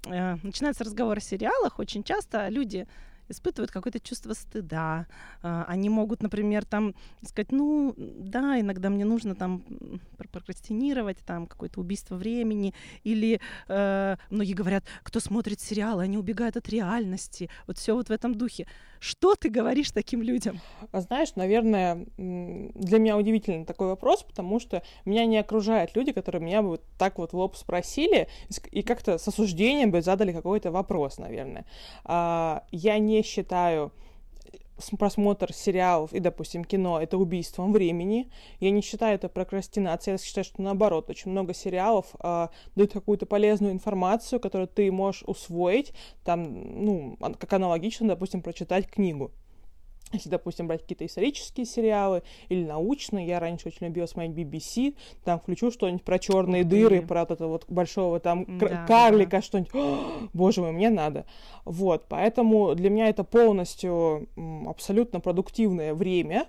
э, 0.06 0.36
начинается 0.42 0.82
разговор 0.82 1.18
о 1.18 1.20
сериалах, 1.20 1.78
очень 1.78 2.02
часто 2.02 2.48
люди 2.48 2.88
испытывают 3.28 3.70
какое-то 3.70 4.00
чувство 4.00 4.34
стыда. 4.34 5.06
Э, 5.44 5.64
они 5.68 5.88
могут, 5.88 6.20
например, 6.20 6.64
там 6.64 6.96
сказать, 7.24 7.52
ну, 7.52 7.94
да, 7.96 8.58
иногда 8.58 8.90
мне 8.90 9.04
нужно 9.04 9.36
там 9.36 9.62
прокрастинировать, 10.32 11.18
там 11.18 11.46
какое-то 11.46 11.78
убийство 11.80 12.16
времени, 12.16 12.74
или 13.04 13.40
э, 13.68 14.16
многие 14.30 14.54
говорят, 14.54 14.84
кто 15.04 15.20
смотрит 15.20 15.60
сериалы, 15.60 16.02
они 16.02 16.18
убегают 16.18 16.56
от 16.56 16.68
реальности. 16.68 17.48
Вот 17.68 17.78
все 17.78 17.94
вот 17.94 18.08
в 18.08 18.12
этом 18.12 18.34
духе. 18.34 18.66
Что 19.00 19.34
ты 19.34 19.48
говоришь 19.48 19.90
таким 19.92 20.22
людям? 20.22 20.60
А 20.92 21.00
знаешь, 21.00 21.34
наверное, 21.34 22.06
для 22.18 22.98
меня 22.98 23.16
удивительный 23.16 23.64
такой 23.64 23.88
вопрос, 23.88 24.22
потому 24.22 24.60
что 24.60 24.82
меня 25.06 25.24
не 25.24 25.38
окружают 25.38 25.96
люди, 25.96 26.12
которые 26.12 26.42
меня 26.42 26.60
бы 26.60 26.80
так 26.98 27.16
вот 27.18 27.32
в 27.32 27.36
лоб 27.36 27.56
спросили 27.56 28.28
и 28.70 28.82
как-то 28.82 29.16
с 29.16 29.26
осуждением 29.26 29.90
бы 29.90 30.02
задали 30.02 30.32
какой-то 30.32 30.70
вопрос, 30.70 31.16
наверное. 31.18 31.64
А, 32.04 32.64
я 32.70 32.98
не 32.98 33.22
считаю 33.22 33.90
просмотр 34.98 35.52
сериалов 35.52 36.12
и, 36.12 36.20
допустим, 36.20 36.64
кино— 36.64 37.00
это 37.02 37.18
убийством 37.18 37.72
времени. 37.72 38.30
Я 38.60 38.70
не 38.70 38.80
считаю 38.80 39.14
это 39.14 39.28
прокрастинацией. 39.28 40.14
Я 40.14 40.18
считаю, 40.18 40.44
что 40.44 40.62
наоборот, 40.62 41.10
очень 41.10 41.30
много 41.30 41.54
сериалов 41.54 42.06
э, 42.22 42.48
дают 42.74 42.92
какую-то 42.92 43.26
полезную 43.26 43.72
информацию, 43.72 44.40
которую 44.40 44.68
ты 44.68 44.90
можешь 44.90 45.22
усвоить, 45.26 45.92
там, 46.24 46.84
ну, 46.84 47.16
как 47.18 47.52
аналогично, 47.52 48.08
допустим, 48.08 48.42
прочитать 48.42 48.86
книгу. 48.86 49.32
Если, 50.12 50.28
допустим, 50.28 50.66
брать 50.66 50.82
какие-то 50.82 51.06
исторические 51.06 51.66
сериалы 51.66 52.22
или 52.48 52.64
научные, 52.64 53.26
я 53.26 53.38
раньше 53.38 53.68
очень 53.68 53.86
любила 53.86 54.06
смотреть 54.06 54.36
BBC, 54.36 54.96
там 55.24 55.38
включу 55.38 55.70
что-нибудь 55.70 56.02
про 56.02 56.18
черные 56.18 56.64
дыры, 56.64 57.02
про 57.02 57.20
вот 57.20 57.30
этого 57.30 57.48
вот 57.48 57.64
большого 57.68 58.18
там 58.18 58.44
да, 58.58 58.86
карлика, 58.86 59.38
да. 59.38 59.42
что-нибудь, 59.42 59.70
боже 60.32 60.62
мой, 60.62 60.72
мне 60.72 60.90
надо. 60.90 61.26
Вот, 61.64 62.06
поэтому 62.08 62.74
для 62.74 62.90
меня 62.90 63.08
это 63.08 63.22
полностью 63.24 64.28
абсолютно 64.66 65.20
продуктивное 65.20 65.94
время, 65.94 66.48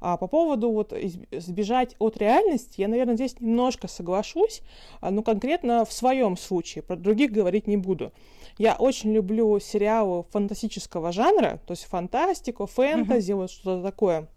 а 0.00 0.16
по 0.16 0.26
поводу 0.26 0.70
вот 0.70 0.92
избежать 0.92 1.96
от 1.98 2.16
реальности, 2.16 2.80
я, 2.80 2.88
наверное, 2.88 3.14
здесь 3.14 3.40
немножко 3.40 3.88
соглашусь, 3.88 4.62
а, 5.00 5.10
но 5.10 5.22
конкретно 5.22 5.84
в 5.84 5.92
своем 5.92 6.36
случае, 6.36 6.82
про 6.82 6.96
других 6.96 7.32
говорить 7.32 7.66
не 7.66 7.76
буду. 7.76 8.12
Я 8.58 8.74
очень 8.76 9.12
люблю 9.12 9.58
сериалы 9.58 10.24
фантастического 10.30 11.10
жанра, 11.12 11.60
то 11.66 11.72
есть 11.72 11.84
фантастику, 11.84 12.66
фэнтези, 12.66 13.32
mm-hmm. 13.32 13.36
вот 13.36 13.50
что-то 13.50 13.82
такое. 13.82 14.28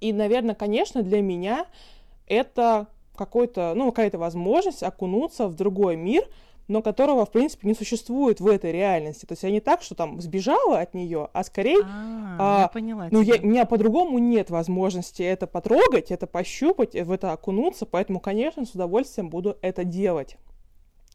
И, 0.00 0.12
наверное, 0.12 0.54
конечно, 0.54 1.02
для 1.02 1.20
меня 1.20 1.66
это 2.26 2.86
какой-то, 3.16 3.74
ну, 3.74 3.90
какая-то 3.90 4.18
возможность 4.18 4.82
окунуться 4.82 5.48
в 5.48 5.54
другой 5.54 5.96
мир, 5.96 6.24
но 6.68 6.82
которого, 6.82 7.26
в 7.26 7.30
принципе, 7.30 7.68
не 7.68 7.74
существует 7.74 8.40
в 8.40 8.46
этой 8.46 8.72
реальности. 8.72 9.26
То 9.26 9.32
есть 9.32 9.42
я 9.42 9.50
не 9.50 9.60
так, 9.60 9.82
что 9.82 9.94
там 9.94 10.20
сбежала 10.20 10.80
от 10.80 10.94
нее, 10.94 11.28
а 11.32 11.44
скорее... 11.44 11.80
А, 11.84 12.36
а, 12.38 12.60
я 12.62 12.68
поняла. 12.68 13.08
Ну, 13.10 13.20
я, 13.20 13.36
у 13.36 13.46
меня 13.46 13.64
по-другому 13.66 14.18
нет 14.18 14.50
возможности 14.50 15.22
это 15.22 15.46
потрогать, 15.46 16.10
это 16.10 16.26
пощупать, 16.26 16.94
в 16.94 17.10
это 17.10 17.32
окунуться, 17.32 17.86
поэтому, 17.86 18.20
конечно, 18.20 18.64
с 18.64 18.70
удовольствием 18.70 19.28
буду 19.28 19.56
это 19.60 19.84
делать. 19.84 20.36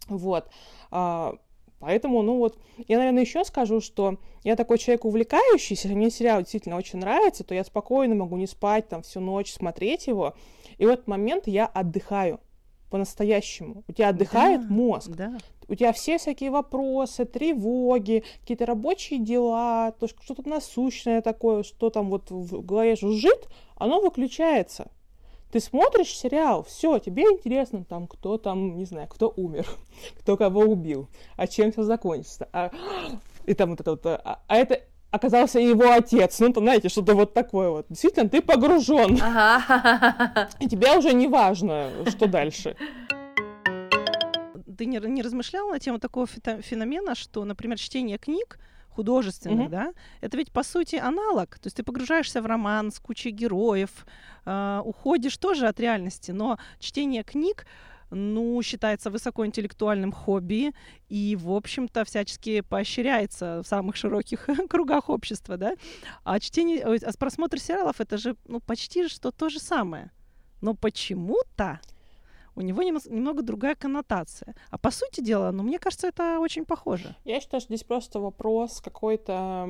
Вот. 0.08 0.50
А, 0.91 1.36
Поэтому, 1.79 2.22
ну 2.22 2.38
вот, 2.38 2.58
я, 2.89 2.98
наверное, 2.98 3.24
еще 3.24 3.46
скажу, 3.46 3.79
что 3.79 4.18
я 4.44 4.58
такой 4.58 4.77
человек 4.77 5.06
увлекающийся, 5.06 5.88
если 5.88 5.98
мне 5.98 6.10
сериал 6.10 6.41
действительно 6.41 6.75
очень 6.75 7.00
нравится, 7.00 7.46
то 7.46 7.56
я 7.56 7.63
спокойно 7.63 8.15
могу 8.15 8.36
не 8.36 8.48
спать 8.48 8.89
там 8.89 9.01
всю 9.01 9.22
ночь, 9.22 9.53
смотреть 9.53 10.08
его, 10.08 10.36
и 10.77 10.86
в 10.86 10.89
этот 10.89 11.08
момент 11.08 11.48
я 11.48 11.65
отдыхаю 11.65 12.41
по-настоящему. 12.89 13.84
У 13.88 13.93
тебя 13.93 14.10
отдыхает 14.10 14.67
да, 14.67 14.74
мозг. 14.74 15.10
Да. 15.12 15.38
У 15.67 15.75
тебя 15.75 15.93
все 15.93 16.17
всякие 16.17 16.50
вопросы, 16.50 17.25
тревоги, 17.25 18.24
какие-то 18.41 18.65
рабочие 18.65 19.19
дела, 19.19 19.91
то 20.00 20.08
что-то 20.08 20.48
насущное 20.50 21.22
такое, 21.22 21.63
что 21.63 21.89
там 21.89 22.10
вот 22.10 22.31
в 22.31 22.65
голове 22.65 22.96
жужжит, 22.96 23.48
оно 23.75 24.01
выключается. 24.01 24.88
Ты 25.51 25.60
смотришь 25.60 26.15
сериал, 26.15 26.63
все, 26.63 27.00
тебе 27.00 27.24
интересно, 27.24 27.84
там, 27.84 28.08
кто 28.08 28.38
там, 28.38 28.77
не 28.77 28.86
знаю, 28.86 29.08
кто 29.08 29.34
умер, 29.36 29.67
кто 30.19 30.38
кого 30.38 30.62
убил, 30.62 31.08
а 31.38 31.48
чем 31.48 31.72
все 31.72 31.84
закончится. 31.84 32.48
А, 32.53 32.72
и 33.46 33.53
там 33.53 33.72
вот 33.72 33.81
это 33.81 33.91
вот, 33.91 34.05
а, 34.05 34.41
а 34.48 34.55
это 34.55 34.81
оказался 35.12 35.60
его 35.60 35.92
отец. 35.92 36.39
Ну, 36.39 36.54
там, 36.54 36.63
знаете, 36.63 36.89
что-то 36.89 37.16
вот 37.16 37.34
такое 37.34 37.70
вот. 37.70 37.86
Действительно, 37.89 38.30
ты 38.30 38.42
погружен. 38.42 39.20
Ага. 39.22 40.50
И 40.60 40.68
тебе 40.68 40.98
уже 40.98 41.13
не 41.13 41.28
важно, 41.28 41.92
что 42.08 42.28
дальше. 42.28 42.75
Ты 44.78 44.86
не, 44.86 45.00
не 45.00 45.22
размышлял 45.22 45.70
на 45.70 45.80
тему 45.80 46.00
такого 46.00 46.25
феномена, 46.28 47.16
что, 47.16 47.44
например, 47.44 47.78
чтение 47.78 48.18
книг 48.18 48.60
художественных, 48.89 49.68
mm-hmm. 49.68 49.72
да, 49.72 49.94
это 50.20 50.36
ведь 50.36 50.51
по 50.51 50.63
сути 50.63 50.96
аналог. 50.98 51.58
То 51.60 51.68
есть 51.68 51.78
ты 51.78 51.84
погружаешься 51.84 52.42
в 52.42 52.46
роман 52.46 52.92
с 52.92 53.00
кучей 53.00 53.30
героев, 53.30 54.06
э, 54.46 54.82
уходишь 54.84 55.38
тоже 55.38 55.68
от 55.68 55.80
реальности, 55.80 56.32
но 56.32 56.58
чтение 56.80 57.24
книг 57.24 57.66
ну, 58.12 58.62
считается 58.62 59.10
высокоинтеллектуальным 59.10 60.12
хобби 60.12 60.74
и, 61.10 61.36
в 61.39 61.51
общем-то, 61.51 62.06
всячески 62.06 62.62
поощряется 62.62 63.62
в 63.63 63.68
самых 63.68 63.96
широких 63.96 64.48
кругах 64.70 65.10
общества, 65.10 65.58
да. 65.58 65.75
А 66.24 66.39
чтение, 66.39 66.84
а 66.84 67.12
просмотр 67.18 67.60
сериалов 67.60 68.01
это 68.01 68.18
же, 68.18 68.36
ну, 68.48 68.60
почти 68.60 69.08
что 69.08 69.32
то 69.32 69.50
же 69.50 69.60
самое. 69.60 70.12
Но 70.62 70.74
почему-то 70.74 71.80
у 72.56 72.62
него 72.62 72.84
немного 72.84 73.42
другая 73.42 73.75
коннотация. 73.75 74.54
А 74.70 74.78
по 74.78 74.92
сути 74.92 75.22
дела, 75.22 75.51
ну, 75.51 75.63
мне 75.63 75.80
кажется, 75.80 76.08
это 76.08 76.39
очень 76.39 76.66
похоже. 76.66 77.16
Я 77.24 77.39
считаю, 77.39 77.62
что 77.62 77.74
здесь 77.74 77.86
просто 77.86 78.20
вопрос 78.20 78.82
какой-то 78.82 79.68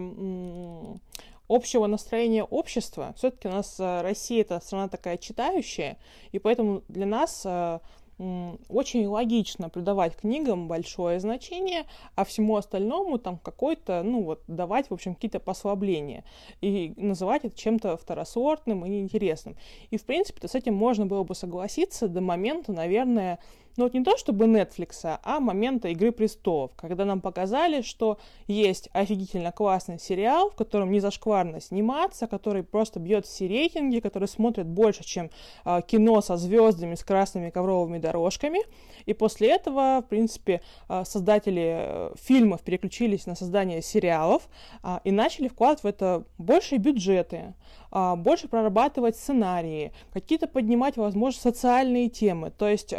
общего 1.48 1.88
настроения 1.88 2.44
общества. 2.44 3.14
Все-таки 3.18 3.48
у 3.48 3.52
нас 3.52 3.80
э, 3.80 4.02
Россия 4.02 4.42
это 4.42 4.60
страна 4.60 4.88
такая 4.88 5.18
читающая, 5.18 5.98
и 6.32 6.38
поэтому 6.38 6.84
для 6.88 7.08
нас 7.08 7.42
э, 7.44 7.80
очень 8.20 9.08
логично 9.08 9.70
придавать 9.70 10.16
книгам 10.16 10.68
большое 10.68 11.20
значение, 11.20 11.86
а 12.16 12.26
всему 12.26 12.58
остальному 12.58 13.18
там 13.18 13.38
какой-то, 13.38 14.04
ну 14.04 14.24
вот, 14.24 14.44
давать, 14.48 14.90
в 14.90 14.94
общем, 14.94 15.16
какие-то 15.16 15.40
послабления 15.40 16.26
и 16.60 16.94
называть 16.98 17.46
это 17.46 17.58
чем-то 17.58 17.96
второсортным 17.96 18.86
и 18.86 18.90
неинтересным. 18.90 19.56
И, 19.90 19.98
в 19.98 20.04
принципе-то 20.04 20.48
с 20.48 20.56
этим 20.56 20.74
можно 20.76 21.06
было 21.06 21.24
бы 21.24 21.34
согласиться 21.34 22.08
до 22.08 22.22
момента, 22.22 22.74
наверное, 22.74 23.40
ну 23.80 23.86
вот 23.86 23.94
не 23.94 24.04
то 24.04 24.18
чтобы 24.18 24.44
Netflix, 24.46 25.20
а 25.24 25.40
момента 25.40 25.88
«Игры 25.88 26.12
престолов», 26.12 26.72
когда 26.76 27.06
нам 27.06 27.22
показали, 27.22 27.82
что 27.82 28.18
есть 28.46 28.90
офигительно 28.92 29.54
классный 29.54 29.98
сериал, 29.98 30.50
в 30.50 30.56
котором 30.56 30.92
не 30.92 31.00
зашкварно 31.00 31.62
сниматься, 31.62 32.28
который 32.28 32.64
просто 32.64 33.00
бьет 33.00 33.26
все 33.26 33.48
рейтинги, 33.48 34.02
который 34.02 34.28
смотрит 34.28 34.68
больше, 34.68 35.06
чем 35.06 35.30
э, 35.64 35.80
кино 35.88 36.20
со 36.20 36.36
звездами, 36.36 36.96
с 36.96 37.06
красными 37.06 37.52
ковровыми 37.52 38.00
дорожками. 38.00 38.60
И 39.06 39.14
после 39.14 39.52
этого, 39.52 40.02
в 40.06 40.10
принципе, 40.10 40.62
э, 40.90 41.06
создатели 41.06 41.78
э, 41.80 42.12
фильмов 42.20 42.64
переключились 42.64 43.28
на 43.28 43.36
создание 43.36 43.82
сериалов 43.82 44.50
э, 44.84 45.00
и 45.06 45.12
начали 45.12 45.48
вкладывать 45.48 45.84
в 45.84 45.88
это 45.88 46.26
большие 46.38 46.80
бюджеты, 46.80 47.54
э, 47.94 48.16
больше 48.18 48.50
прорабатывать 48.50 49.16
сценарии, 49.16 49.94
какие-то 50.12 50.48
поднимать, 50.48 50.98
возможно, 50.98 51.40
социальные 51.40 52.10
темы. 52.10 52.52
То 52.52 52.68
есть 52.68 52.94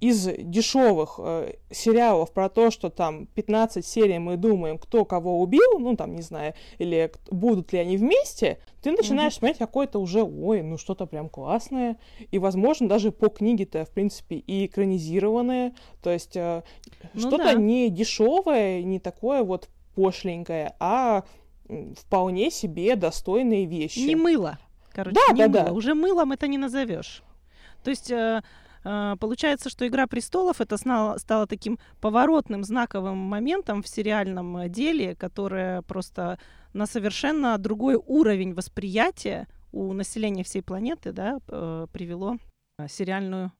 из 0.00 0.28
дешевых 0.38 1.16
э, 1.18 1.54
сериалов 1.70 2.32
про 2.32 2.48
то, 2.48 2.70
что 2.70 2.90
там 2.90 3.26
15 3.26 3.84
серий 3.84 4.18
мы 4.18 4.36
думаем, 4.36 4.78
кто 4.78 5.04
кого 5.04 5.40
убил, 5.40 5.78
ну 5.78 5.96
там, 5.96 6.14
не 6.14 6.22
знаю, 6.22 6.54
или 6.78 7.12
будут 7.30 7.72
ли 7.72 7.78
они 7.78 7.96
вместе, 7.96 8.58
ты 8.82 8.92
начинаешь 8.92 9.34
mm-hmm. 9.34 9.38
смотреть 9.38 9.58
какое-то 9.58 9.98
уже, 9.98 10.22
ой, 10.22 10.62
ну 10.62 10.78
что-то 10.78 11.06
прям 11.06 11.28
классное, 11.28 11.98
и, 12.30 12.38
возможно, 12.38 12.88
даже 12.88 13.10
по 13.10 13.28
книге-то, 13.28 13.84
в 13.84 13.90
принципе, 13.90 14.36
и 14.36 14.66
экранизированное, 14.66 15.74
то 16.02 16.10
есть 16.10 16.36
э, 16.36 16.62
ну, 17.14 17.20
что-то 17.20 17.44
да. 17.44 17.54
не 17.54 17.90
дешевое, 17.90 18.82
не 18.82 19.00
такое 19.00 19.42
вот 19.42 19.68
пошленькое, 19.94 20.74
а 20.78 21.24
вполне 21.96 22.50
себе 22.50 22.96
достойные 22.96 23.66
вещи. 23.66 24.00
Не 24.00 24.16
мыло. 24.16 24.58
Короче, 24.92 25.14
да, 25.14 25.32
не 25.32 25.46
да, 25.46 25.48
мыло. 25.48 25.64
да. 25.66 25.72
Уже 25.72 25.94
мылом 25.94 26.32
это 26.32 26.48
не 26.48 26.58
назовешь. 26.58 27.22
То 27.84 27.90
есть 27.90 28.10
э, 28.10 28.42
получается, 28.82 29.68
что 29.70 29.86
«Игра 29.86 30.06
престолов» 30.06 30.60
это 30.60 30.76
стало 30.76 31.46
таким 31.46 31.78
поворотным, 32.00 32.64
знаковым 32.64 33.18
моментом 33.18 33.82
в 33.82 33.88
сериальном 33.88 34.56
э, 34.56 34.68
деле, 34.68 35.14
которое 35.14 35.82
просто 35.82 36.38
на 36.72 36.86
совершенно 36.86 37.58
другой 37.58 37.96
уровень 37.96 38.54
восприятия 38.54 39.48
у 39.72 39.92
населения 39.92 40.44
всей 40.44 40.62
планеты 40.62 41.12
да, 41.12 41.38
э, 41.48 41.86
привело 41.92 42.36
э, 42.78 42.88
сериальную 42.88 43.52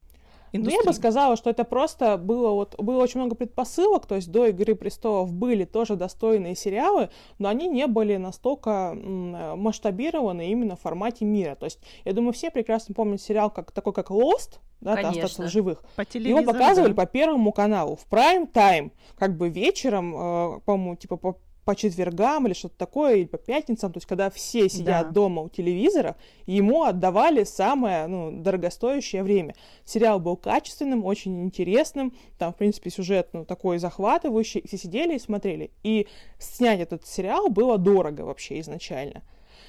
индустрию. 0.53 0.81
Ну, 0.81 0.85
я 0.85 0.91
бы 0.91 0.97
сказала, 0.97 1.37
что 1.37 1.51
это 1.51 1.65
просто 1.65 2.17
было 2.17 2.51
вот 2.51 2.75
было 2.79 3.03
очень 3.03 3.21
много 3.21 3.35
предпосылок, 3.35 4.07
то 4.07 4.17
есть 4.17 4.31
до 4.31 4.47
Игры 4.47 4.75
престолов 4.75 5.33
были 5.33 5.65
тоже 5.65 5.97
достойные 5.97 6.55
сериалы, 6.55 7.11
но 7.39 7.49
они 7.49 7.69
не 7.69 7.87
были 7.87 8.17
настолько 8.17 8.95
масштабированы 8.95 10.51
именно 10.51 10.77
в 10.77 10.81
формате 10.81 11.25
мира. 11.25 11.55
То 11.55 11.67
есть 11.67 11.79
я 12.05 12.13
думаю, 12.13 12.33
все 12.33 12.51
прекрасно 12.51 12.95
помнят 12.95 13.21
сериал 13.21 13.51
как 13.51 13.73
такой 13.73 13.93
как 13.93 14.11
Lost, 14.11 14.59
да, 14.81 14.97
Конечно. 14.97 15.25
остаться 15.25 15.43
в 15.43 15.49
живых. 15.49 15.83
По 15.97 16.03
Его 16.03 16.43
показывали 16.43 16.93
да. 16.93 17.05
по 17.05 17.07
Первому 17.07 17.53
каналу 17.53 17.97
в 17.97 18.07
прайм-тайм, 18.07 18.93
как 19.17 19.37
бы 19.37 19.49
вечером, 19.49 20.15
э, 20.15 20.61
по-моему, 20.65 20.97
типа 20.97 21.17
по 21.17 21.39
по 21.71 21.77
четвергам 21.77 22.49
или 22.49 22.53
что-то 22.53 22.77
такое, 22.77 23.15
или 23.15 23.27
по 23.27 23.39
пятницам, 23.39 23.93
то 23.93 23.99
есть 23.99 24.07
когда 24.09 24.29
все 24.29 24.69
сидят 24.69 25.07
да. 25.07 25.13
дома 25.13 25.43
у 25.43 25.49
телевизора, 25.49 26.17
ему 26.47 26.83
отдавали 26.83 27.45
самое 27.45 28.09
ну, 28.09 28.33
дорогостоящее 28.33 29.23
время. 29.23 29.55
Сериал 29.85 30.19
был 30.19 30.37
качественным, 30.37 31.05
очень 31.05 31.45
интересным, 31.45 32.13
там, 32.39 32.53
в 32.53 32.57
принципе, 32.57 32.91
сюжет 32.91 33.29
ну, 33.35 33.45
такой 33.45 33.79
захватывающий, 33.79 34.65
все 34.67 34.79
сидели 34.79 35.15
и 35.15 35.21
смотрели. 35.21 35.71
И 35.85 36.09
снять 36.41 36.81
этот 36.81 37.07
сериал 37.07 37.51
было 37.51 37.79
дорого 37.79 38.23
вообще 38.23 38.59
изначально. 38.59 39.23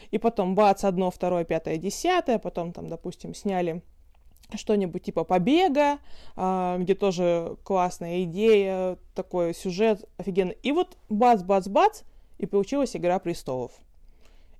И 0.10 0.18
потом 0.18 0.56
бац, 0.56 0.84
одно, 0.84 1.12
второе, 1.12 1.44
пятое, 1.44 1.78
десятое, 1.78 2.40
потом 2.40 2.74
там, 2.74 2.88
допустим, 2.88 3.36
сняли 3.36 3.84
что-нибудь 4.58 5.04
типа 5.04 5.24
«Побега», 5.24 6.00
э, 6.36 6.78
где 6.80 6.96
тоже 6.96 7.58
классная 7.64 8.24
идея, 8.24 8.98
такой 9.16 9.54
сюжет 9.54 10.08
офигенный. 10.18 10.58
И 10.64 10.72
вот 10.72 10.98
бац-бац-бац, 11.10 12.02
и 12.38 12.46
получилась 12.46 12.96
«Игра 12.96 13.20
престолов». 13.20 13.72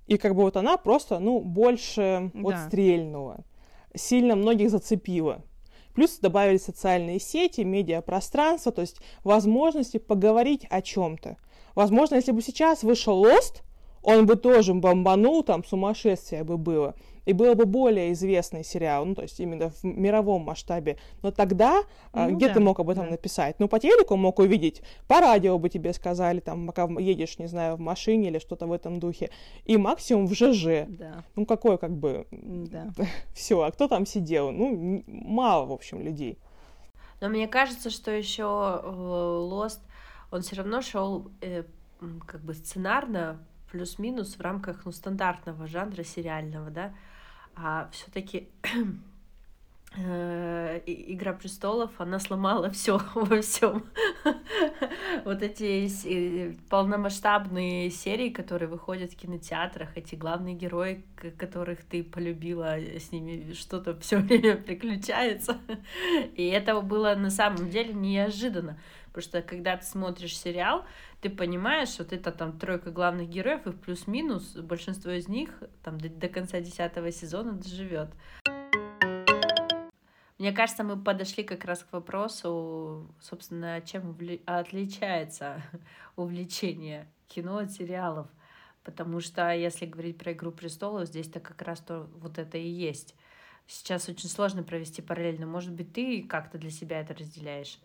И 0.06 0.18
как 0.18 0.34
бы 0.34 0.42
вот 0.42 0.56
она 0.56 0.76
просто, 0.76 1.18
ну, 1.18 1.40
больше 1.40 2.30
да. 2.34 2.40
вот 2.40 2.54
стрельнула. 2.66 3.44
Сильно 3.94 4.36
многих 4.36 4.70
зацепила. 4.70 5.42
Плюс 5.94 6.18
добавили 6.18 6.56
социальные 6.56 7.20
сети, 7.20 7.60
медиапространство, 7.62 8.72
то 8.72 8.80
есть 8.80 8.98
возможности 9.24 9.98
поговорить 9.98 10.66
о 10.70 10.80
чем-то. 10.80 11.36
Возможно, 11.74 12.16
если 12.16 12.32
бы 12.32 12.42
сейчас 12.42 12.82
вышел 12.82 13.24
Lost, 13.24 13.62
он 14.02 14.26
бы 14.26 14.36
тоже 14.36 14.74
бомбанул, 14.74 15.42
там 15.42 15.64
сумасшествие 15.64 16.44
бы 16.44 16.56
было 16.56 16.94
и 17.24 17.32
был 17.32 17.54
бы 17.54 17.66
более 17.66 18.12
известный 18.12 18.64
сериал, 18.64 19.04
ну, 19.04 19.14
то 19.14 19.22
есть 19.22 19.38
именно 19.40 19.70
в 19.70 19.84
мировом 19.84 20.42
масштабе. 20.42 20.98
Но 21.22 21.30
тогда 21.30 21.82
а, 22.12 22.28
ну, 22.28 22.36
где 22.36 22.48
да, 22.48 22.54
ты 22.54 22.60
мог 22.60 22.80
об 22.80 22.90
этом 22.90 23.04
да. 23.04 23.10
написать? 23.12 23.56
Ну, 23.58 23.68
по 23.68 23.78
телеку 23.78 24.16
мог 24.16 24.38
увидеть, 24.38 24.82
по 25.06 25.20
радио 25.20 25.58
бы 25.58 25.68
тебе 25.68 25.92
сказали, 25.92 26.40
там, 26.40 26.66
пока 26.66 26.88
едешь, 26.98 27.38
не 27.38 27.46
знаю, 27.46 27.76
в 27.76 27.80
машине 27.80 28.28
или 28.28 28.38
что-то 28.38 28.66
в 28.66 28.72
этом 28.72 28.98
духе. 28.98 29.30
И 29.64 29.76
максимум 29.76 30.26
в 30.26 30.34
ЖЖ. 30.34 30.86
Да. 30.88 31.24
Ну, 31.36 31.46
какое 31.46 31.76
как 31.76 31.92
бы... 31.92 32.26
Да. 32.30 32.88
Все, 33.34 33.60
а 33.62 33.70
кто 33.70 33.88
там 33.88 34.06
сидел? 34.06 34.50
Ну, 34.50 35.04
мало, 35.06 35.66
в 35.66 35.72
общем, 35.72 36.00
людей. 36.00 36.38
Но 37.20 37.28
мне 37.28 37.46
кажется, 37.46 37.90
что 37.90 38.10
еще 38.10 38.42
э, 38.82 38.88
Lost, 38.88 39.78
он 40.32 40.42
все 40.42 40.56
равно 40.56 40.82
шел 40.82 41.30
э, 41.40 41.62
как 42.26 42.40
бы 42.40 42.52
сценарно 42.54 43.38
плюс-минус 43.72 44.36
в 44.36 44.40
рамках 44.40 44.84
ну, 44.84 44.92
стандартного 44.92 45.66
жанра 45.66 46.04
сериального, 46.04 46.70
да, 46.70 46.92
а 47.56 47.88
все-таки 47.90 48.48
э, 49.96 50.80
Игра 50.86 51.32
престолов, 51.32 51.90
она 51.98 52.18
сломала 52.18 52.70
все 52.76 53.00
во 53.14 53.40
всем. 53.40 53.84
вот 55.24 55.42
эти 55.42 55.88
э, 56.06 56.54
полномасштабные 56.68 57.90
серии, 57.90 58.28
которые 58.28 58.68
выходят 58.68 59.12
в 59.12 59.16
кинотеатрах, 59.16 59.96
эти 59.96 60.14
главные 60.14 60.54
герои, 60.54 61.02
которых 61.38 61.82
ты 61.82 62.04
полюбила, 62.04 62.76
с 62.76 63.10
ними 63.10 63.54
что-то 63.54 63.98
все 64.00 64.18
время 64.18 64.56
приключается. 64.56 65.56
И 66.36 66.46
это 66.46 66.78
было 66.82 67.14
на 67.14 67.30
самом 67.30 67.70
деле 67.70 67.94
неожиданно. 67.94 68.78
Потому 69.12 69.22
что 69.28 69.42
когда 69.42 69.76
ты 69.76 69.84
смотришь 69.84 70.38
сериал, 70.38 70.86
ты 71.20 71.28
понимаешь, 71.28 71.98
вот 71.98 72.14
это 72.14 72.32
там 72.32 72.58
тройка 72.58 72.90
главных 72.90 73.28
героев, 73.28 73.66
и 73.66 73.72
плюс-минус 73.72 74.56
большинство 74.56 75.10
из 75.10 75.28
них 75.28 75.50
там 75.82 75.98
до, 75.98 76.08
до 76.08 76.28
конца 76.28 76.60
десятого 76.60 77.10
сезона 77.12 77.52
доживет. 77.52 78.08
Мне 80.38 80.52
кажется, 80.52 80.82
мы 80.82 80.96
подошли 80.96 81.44
как 81.44 81.64
раз 81.66 81.84
к 81.84 81.92
вопросу, 81.92 83.06
собственно, 83.20 83.80
чем 83.82 84.08
увле... 84.08 84.40
отличается 84.46 85.62
увлечение 86.16 87.06
кино 87.28 87.58
от 87.58 87.70
сериалов. 87.70 88.26
Потому 88.82 89.20
что, 89.20 89.52
если 89.52 89.86
говорить 89.86 90.18
про 90.18 90.32
«Игру 90.32 90.50
престолов», 90.50 91.06
здесь-то 91.06 91.38
как 91.38 91.60
раз 91.62 91.80
то 91.80 92.08
вот 92.18 92.38
это 92.38 92.58
и 92.58 92.66
есть. 92.66 93.14
Сейчас 93.68 94.08
очень 94.08 94.28
сложно 94.28 94.64
провести 94.64 95.02
параллельно. 95.02 95.46
Может 95.46 95.72
быть, 95.72 95.92
ты 95.92 96.24
как-то 96.24 96.58
для 96.58 96.70
себя 96.70 97.00
это 97.00 97.14
разделяешь? 97.14 97.78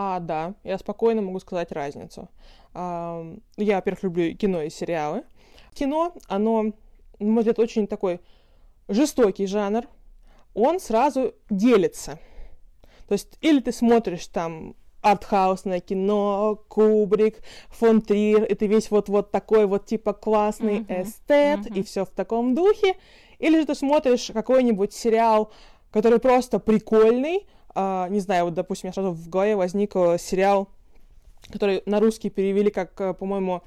А, 0.00 0.20
да, 0.20 0.54
я 0.62 0.78
спокойно 0.78 1.22
могу 1.22 1.40
сказать 1.40 1.72
разницу. 1.72 2.28
А, 2.72 3.26
я, 3.56 3.76
во-первых, 3.76 4.04
люблю 4.04 4.36
кино 4.36 4.62
и 4.62 4.70
сериалы. 4.70 5.24
Кино, 5.74 6.14
оно, 6.28 6.66
на 7.18 7.26
мой 7.26 7.38
взгляд, 7.38 7.58
очень 7.58 7.88
такой 7.88 8.20
жестокий 8.86 9.48
жанр. 9.48 9.88
Он 10.54 10.78
сразу 10.78 11.34
делится. 11.50 12.20
То 13.08 13.14
есть, 13.14 13.38
или 13.40 13.58
ты 13.58 13.72
смотришь 13.72 14.28
там 14.28 14.76
артхаусное 15.02 15.80
кино, 15.80 16.62
Кубрик, 16.68 17.42
фон 17.68 18.00
Трир, 18.00 18.44
и 18.44 18.54
ты 18.54 18.68
весь 18.68 18.92
вот, 18.92 19.08
вот 19.08 19.32
такой 19.32 19.66
вот 19.66 19.86
типа 19.86 20.12
классный 20.12 20.82
uh-huh, 20.82 21.02
эстет, 21.02 21.66
uh-huh. 21.66 21.74
и 21.76 21.82
все 21.82 22.04
в 22.04 22.10
таком 22.10 22.54
духе. 22.54 22.94
Или 23.40 23.58
же 23.58 23.66
ты 23.66 23.74
смотришь 23.74 24.30
какой-нибудь 24.32 24.92
сериал, 24.92 25.50
который 25.90 26.20
просто 26.20 26.60
прикольный, 26.60 27.48
а, 27.80 28.08
не 28.08 28.18
знаю, 28.18 28.46
вот, 28.46 28.54
допустим, 28.54 28.86
у 28.86 28.88
меня 28.88 28.94
сразу 28.94 29.12
в 29.12 29.28
голове 29.28 29.54
возник 29.54 29.94
э, 29.94 30.16
сериал, 30.18 30.68
который 31.48 31.84
на 31.86 32.00
русский 32.00 32.28
перевели 32.28 32.72
как, 32.72 33.00
э, 33.00 33.14
по-моему, 33.14 33.62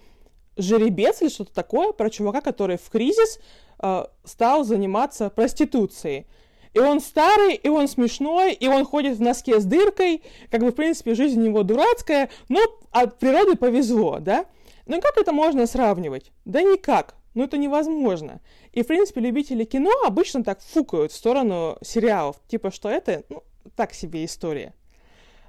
«Жеребец» 0.57 1.21
или 1.21 1.29
что-то 1.29 1.53
такое, 1.53 1.93
про 1.93 2.09
чувака, 2.09 2.41
который 2.41 2.77
в 2.77 2.89
кризис 2.89 3.39
э, 3.81 4.03
стал 4.25 4.65
заниматься 4.65 5.29
проституцией. 5.29 6.27
И 6.73 6.79
он 6.79 6.99
старый, 6.99 7.55
и 7.55 7.69
он 7.69 7.87
смешной, 7.87 8.51
и 8.51 8.67
он 8.67 8.83
ходит 8.83 9.15
в 9.15 9.21
носке 9.21 9.61
с 9.61 9.63
дыркой, 9.63 10.23
как 10.49 10.59
бы, 10.59 10.71
в 10.71 10.75
принципе, 10.75 11.15
жизнь 11.15 11.39
у 11.39 11.45
него 11.45 11.63
дурацкая, 11.63 12.29
но 12.49 12.59
от 12.91 13.17
природы 13.17 13.55
повезло, 13.55 14.19
да? 14.19 14.45
Ну 14.87 14.99
как 14.99 15.17
это 15.17 15.31
можно 15.31 15.65
сравнивать? 15.67 16.33
Да 16.43 16.61
никак. 16.61 17.15
Ну 17.33 17.45
это 17.45 17.57
невозможно. 17.57 18.41
И, 18.73 18.83
в 18.83 18.87
принципе, 18.87 19.21
любители 19.21 19.63
кино 19.63 19.91
обычно 20.05 20.43
так 20.43 20.59
фукают 20.61 21.13
в 21.13 21.15
сторону 21.15 21.77
сериалов. 21.81 22.35
Типа, 22.49 22.71
что 22.71 22.89
это, 22.89 23.23
ну, 23.29 23.43
так 23.75 23.93
себе 23.93 24.25
история. 24.25 24.73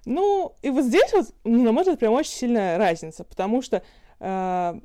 Ну, 0.04 0.54
и 0.62 0.70
вот 0.70 0.84
здесь 0.84 1.12
вот, 1.12 1.26
ну, 1.44 1.62
на 1.62 1.72
мой 1.72 1.82
взгляд, 1.82 2.00
прям 2.00 2.12
очень 2.12 2.32
сильная 2.32 2.76
разница, 2.76 3.24
потому 3.24 3.62
что 3.62 3.82
э, 4.18 4.80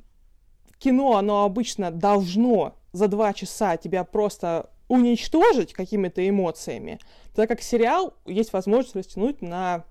кино, 0.78 1.16
оно 1.16 1.44
обычно 1.44 1.90
должно 1.90 2.76
за 2.92 3.08
два 3.08 3.32
часа 3.32 3.76
тебя 3.76 4.04
просто 4.04 4.70
уничтожить 4.88 5.72
какими-то 5.72 6.26
эмоциями, 6.26 6.98
так 7.34 7.48
как 7.48 7.60
сериал 7.60 8.14
есть 8.26 8.52
возможность 8.52 8.96
растянуть 8.96 9.42
на... 9.42 9.84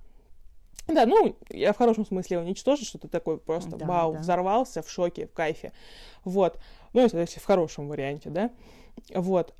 Да, 0.87 1.05
ну, 1.05 1.35
я 1.49 1.73
в 1.73 1.77
хорошем 1.77 2.05
смысле 2.05 2.39
уничтожить, 2.39 2.87
что 2.87 2.97
ты 2.97 3.09
такой 3.09 3.37
просто, 3.37 3.75
да, 3.75 3.85
вау, 3.85 4.13
да. 4.13 4.19
взорвался 4.19 4.81
в 4.81 4.89
шоке, 4.89 5.27
в 5.27 5.33
кайфе. 5.33 5.73
Вот. 6.23 6.59
Ну, 6.93 7.01
если 7.01 7.39
в 7.39 7.43
хорошем 7.43 7.89
варианте, 7.89 8.29
да. 8.29 8.51
Вот. 9.13 9.53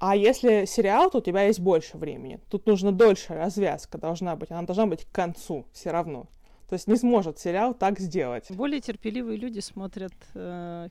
А 0.00 0.16
если 0.16 0.64
сериал, 0.64 1.10
то 1.10 1.18
у 1.18 1.20
тебя 1.20 1.42
есть 1.42 1.60
больше 1.60 1.98
времени. 1.98 2.40
Тут 2.48 2.66
нужно 2.66 2.90
дольше 2.90 3.34
развязка 3.34 3.98
должна 3.98 4.34
быть. 4.34 4.50
Она 4.50 4.62
должна 4.62 4.86
быть 4.86 5.04
к 5.04 5.12
концу 5.12 5.66
все 5.74 5.90
равно. 5.90 6.26
То 6.70 6.74
есть 6.74 6.88
не 6.88 6.96
сможет 6.96 7.38
сериал 7.38 7.74
так 7.74 8.00
сделать. 8.00 8.50
Более 8.50 8.80
терпеливые 8.80 9.36
люди 9.36 9.60
смотрят 9.60 10.14
э, 10.32 10.88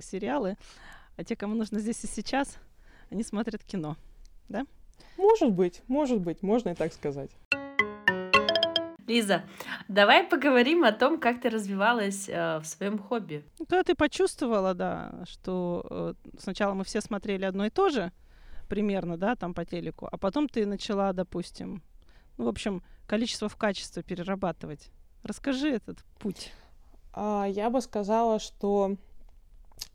сериалы, 0.00 0.56
а 1.18 1.24
те, 1.24 1.36
кому 1.36 1.56
нужно 1.56 1.78
здесь 1.78 2.02
и 2.04 2.06
сейчас, 2.06 2.56
они 3.10 3.22
смотрят 3.22 3.62
кино, 3.64 3.98
да? 4.48 4.64
Может 5.18 5.52
быть, 5.52 5.82
может 5.86 6.20
быть, 6.20 6.42
можно 6.42 6.70
и 6.70 6.74
так 6.74 6.94
сказать. 6.94 7.30
Лиза, 9.06 9.42
давай 9.88 10.24
поговорим 10.24 10.84
о 10.84 10.92
том, 10.92 11.20
как 11.20 11.42
ты 11.42 11.50
развивалась 11.50 12.30
э, 12.30 12.60
в 12.60 12.64
своем 12.64 12.98
хобби. 12.98 13.44
Ну, 13.58 13.66
когда 13.66 13.82
ты 13.82 13.94
почувствовала, 13.94 14.72
да, 14.72 15.22
что 15.28 15.86
э, 15.90 16.14
сначала 16.38 16.72
мы 16.72 16.84
все 16.84 17.02
смотрели 17.02 17.44
одно 17.44 17.66
и 17.66 17.70
то 17.70 17.90
же, 17.90 18.10
примерно, 18.68 19.16
да, 19.16 19.34
там 19.34 19.54
по 19.54 19.64
телеку, 19.64 20.08
а 20.10 20.16
потом 20.16 20.48
ты 20.48 20.66
начала, 20.66 21.12
допустим, 21.12 21.82
ну, 22.36 22.44
в 22.44 22.48
общем, 22.48 22.82
количество 23.06 23.48
в 23.48 23.56
качество 23.56 24.02
перерабатывать. 24.02 24.90
Расскажи 25.22 25.70
этот 25.70 26.04
путь. 26.20 26.52
А, 27.12 27.46
я 27.46 27.70
бы 27.70 27.80
сказала, 27.80 28.38
что 28.38 28.96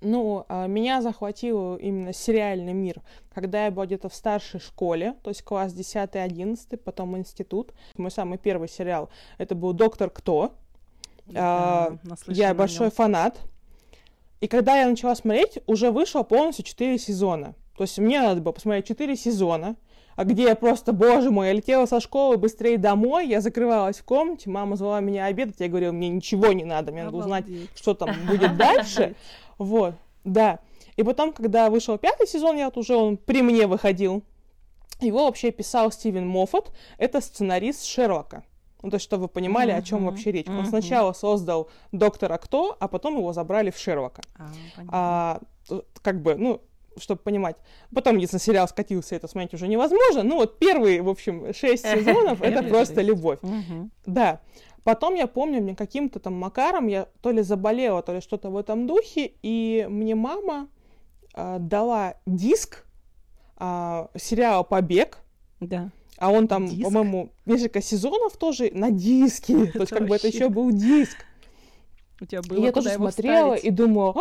ну, 0.01 0.45
а, 0.49 0.67
меня 0.67 1.01
захватил 1.01 1.75
именно 1.75 2.13
сериальный 2.13 2.73
мир, 2.73 3.01
когда 3.33 3.65
я 3.65 3.71
была 3.71 3.85
где-то 3.85 4.09
в 4.09 4.15
старшей 4.15 4.59
школе, 4.59 5.15
то 5.23 5.29
есть 5.29 5.43
класс 5.43 5.73
10-11, 5.73 6.77
потом 6.77 7.17
институт. 7.17 7.73
Мой 7.97 8.11
самый 8.11 8.37
первый 8.37 8.67
сериал, 8.67 9.09
это 9.37 9.55
был 9.55 9.73
«Доктор 9.73 10.09
Кто». 10.09 10.55
Да, 11.25 11.87
а, 11.87 11.97
я 12.27 12.53
большой 12.53 12.91
фанат. 12.91 13.39
И 14.41 14.47
когда 14.49 14.75
я 14.75 14.89
начала 14.89 15.15
смотреть, 15.15 15.59
уже 15.67 15.89
вышло 15.89 16.23
полностью 16.23 16.65
4 16.65 16.99
сезона. 16.99 17.55
То 17.77 17.83
есть 17.83 17.97
мне 17.97 18.21
надо 18.21 18.41
было 18.41 18.51
посмотреть 18.51 18.87
4 18.87 19.15
сезона, 19.15 19.75
а 20.15 20.25
где 20.25 20.43
я 20.43 20.55
просто, 20.55 20.93
боже 20.93 21.31
мой, 21.31 21.47
я 21.47 21.53
летела 21.53 21.85
со 21.85 21.99
школы 21.99 22.37
быстрее 22.37 22.77
домой, 22.77 23.27
я 23.27 23.41
закрывалась 23.41 23.97
в 23.97 24.03
комнате, 24.03 24.49
мама 24.49 24.75
звала 24.75 24.99
меня 24.99 25.25
обедать, 25.25 25.55
я 25.59 25.67
говорила, 25.67 25.91
мне 25.91 26.09
ничего 26.09 26.51
не 26.51 26.63
надо, 26.63 26.91
мне 26.91 27.03
надо 27.03 27.17
узнать, 27.17 27.45
что 27.75 27.93
там 27.93 28.11
будет 28.27 28.57
дальше. 28.57 29.15
Вот, 29.59 29.93
да. 30.23 30.59
И 30.95 31.03
потом, 31.03 31.31
когда 31.31 31.69
вышел 31.69 31.97
пятый 31.99 32.27
сезон, 32.27 32.57
я 32.57 32.65
вот 32.65 32.77
уже 32.77 32.95
он 32.95 33.17
при 33.17 33.43
мне 33.43 33.67
выходил. 33.67 34.23
Его 34.99 35.25
вообще 35.25 35.51
писал 35.51 35.91
Стивен 35.91 36.27
Моффат, 36.27 36.71
это 36.97 37.21
сценарист 37.21 37.85
Шерлока. 37.85 38.43
Ну, 38.81 38.89
то 38.89 38.95
есть, 38.95 39.05
чтобы 39.05 39.23
вы 39.23 39.27
понимали, 39.29 39.71
uh-huh, 39.71 39.77
о 39.77 39.81
чем 39.83 40.05
вообще 40.05 40.31
речь. 40.31 40.47
Uh-huh. 40.47 40.59
Он 40.59 40.65
сначала 40.65 41.13
создал 41.13 41.69
Доктора 41.91 42.37
Кто, 42.37 42.75
а 42.79 42.87
потом 42.87 43.15
его 43.17 43.31
забрали 43.31 43.69
в 43.69 43.77
Шерлока. 43.77 44.21
Uh, 44.37 44.85
а, 44.89 45.39
как 46.01 46.21
бы, 46.21 46.35
ну, 46.35 46.61
чтобы 46.97 47.21
понимать. 47.21 47.55
Потом, 47.93 48.17
если 48.17 48.37
сериал 48.37 48.67
скатился, 48.67 49.15
это 49.15 49.27
смотреть 49.27 49.53
уже 49.53 49.67
невозможно. 49.67 50.23
Ну, 50.23 50.37
вот 50.37 50.59
первые, 50.59 51.01
в 51.01 51.09
общем, 51.09 51.53
шесть 51.53 51.85
сезонов— 51.91 52.41
это 52.41 52.63
просто 52.63 53.01
любовь. 53.01 53.39
Да. 54.05 54.41
Потом 54.83 55.15
я 55.15 55.27
помню, 55.27 55.61
мне 55.61 55.75
каким-то 55.75 56.19
там 56.19 56.33
макаром 56.33 56.87
я 56.87 57.07
то 57.21 57.31
ли 57.31 57.41
заболела, 57.41 58.01
то 58.01 58.13
ли 58.13 58.19
что-то 58.19 58.49
в 58.49 58.57
этом 58.57 58.85
духе, 58.85 59.31
и 59.41 59.87
мне 59.89 60.13
мама 60.13 60.67
э, 61.35 61.57
дала 61.59 62.15
диск 62.25 62.85
э, 63.59 64.07
сериала 64.15 64.63
«Побег». 64.63 65.19
Да. 65.61 65.89
А 66.17 66.31
он 66.31 66.47
там, 66.49 66.67
диск? 66.67 66.83
по-моему, 66.83 67.31
несколько 67.45 67.81
сезонов 67.81 68.35
тоже 68.37 68.71
на 68.73 68.91
диске. 68.91 69.65
То 69.71 69.79
есть 69.79 69.91
как 69.91 70.05
бы 70.05 70.15
это 70.15 70.27
еще 70.27 70.49
был 70.49 70.71
диск. 70.71 71.17
У 72.19 72.25
тебя 72.25 72.41
было 72.41 72.59
и 72.59 72.61
я 72.63 72.71
тоже 72.71 72.89
смотрела 72.89 73.55
и 73.55 73.69
думала, 73.69 74.13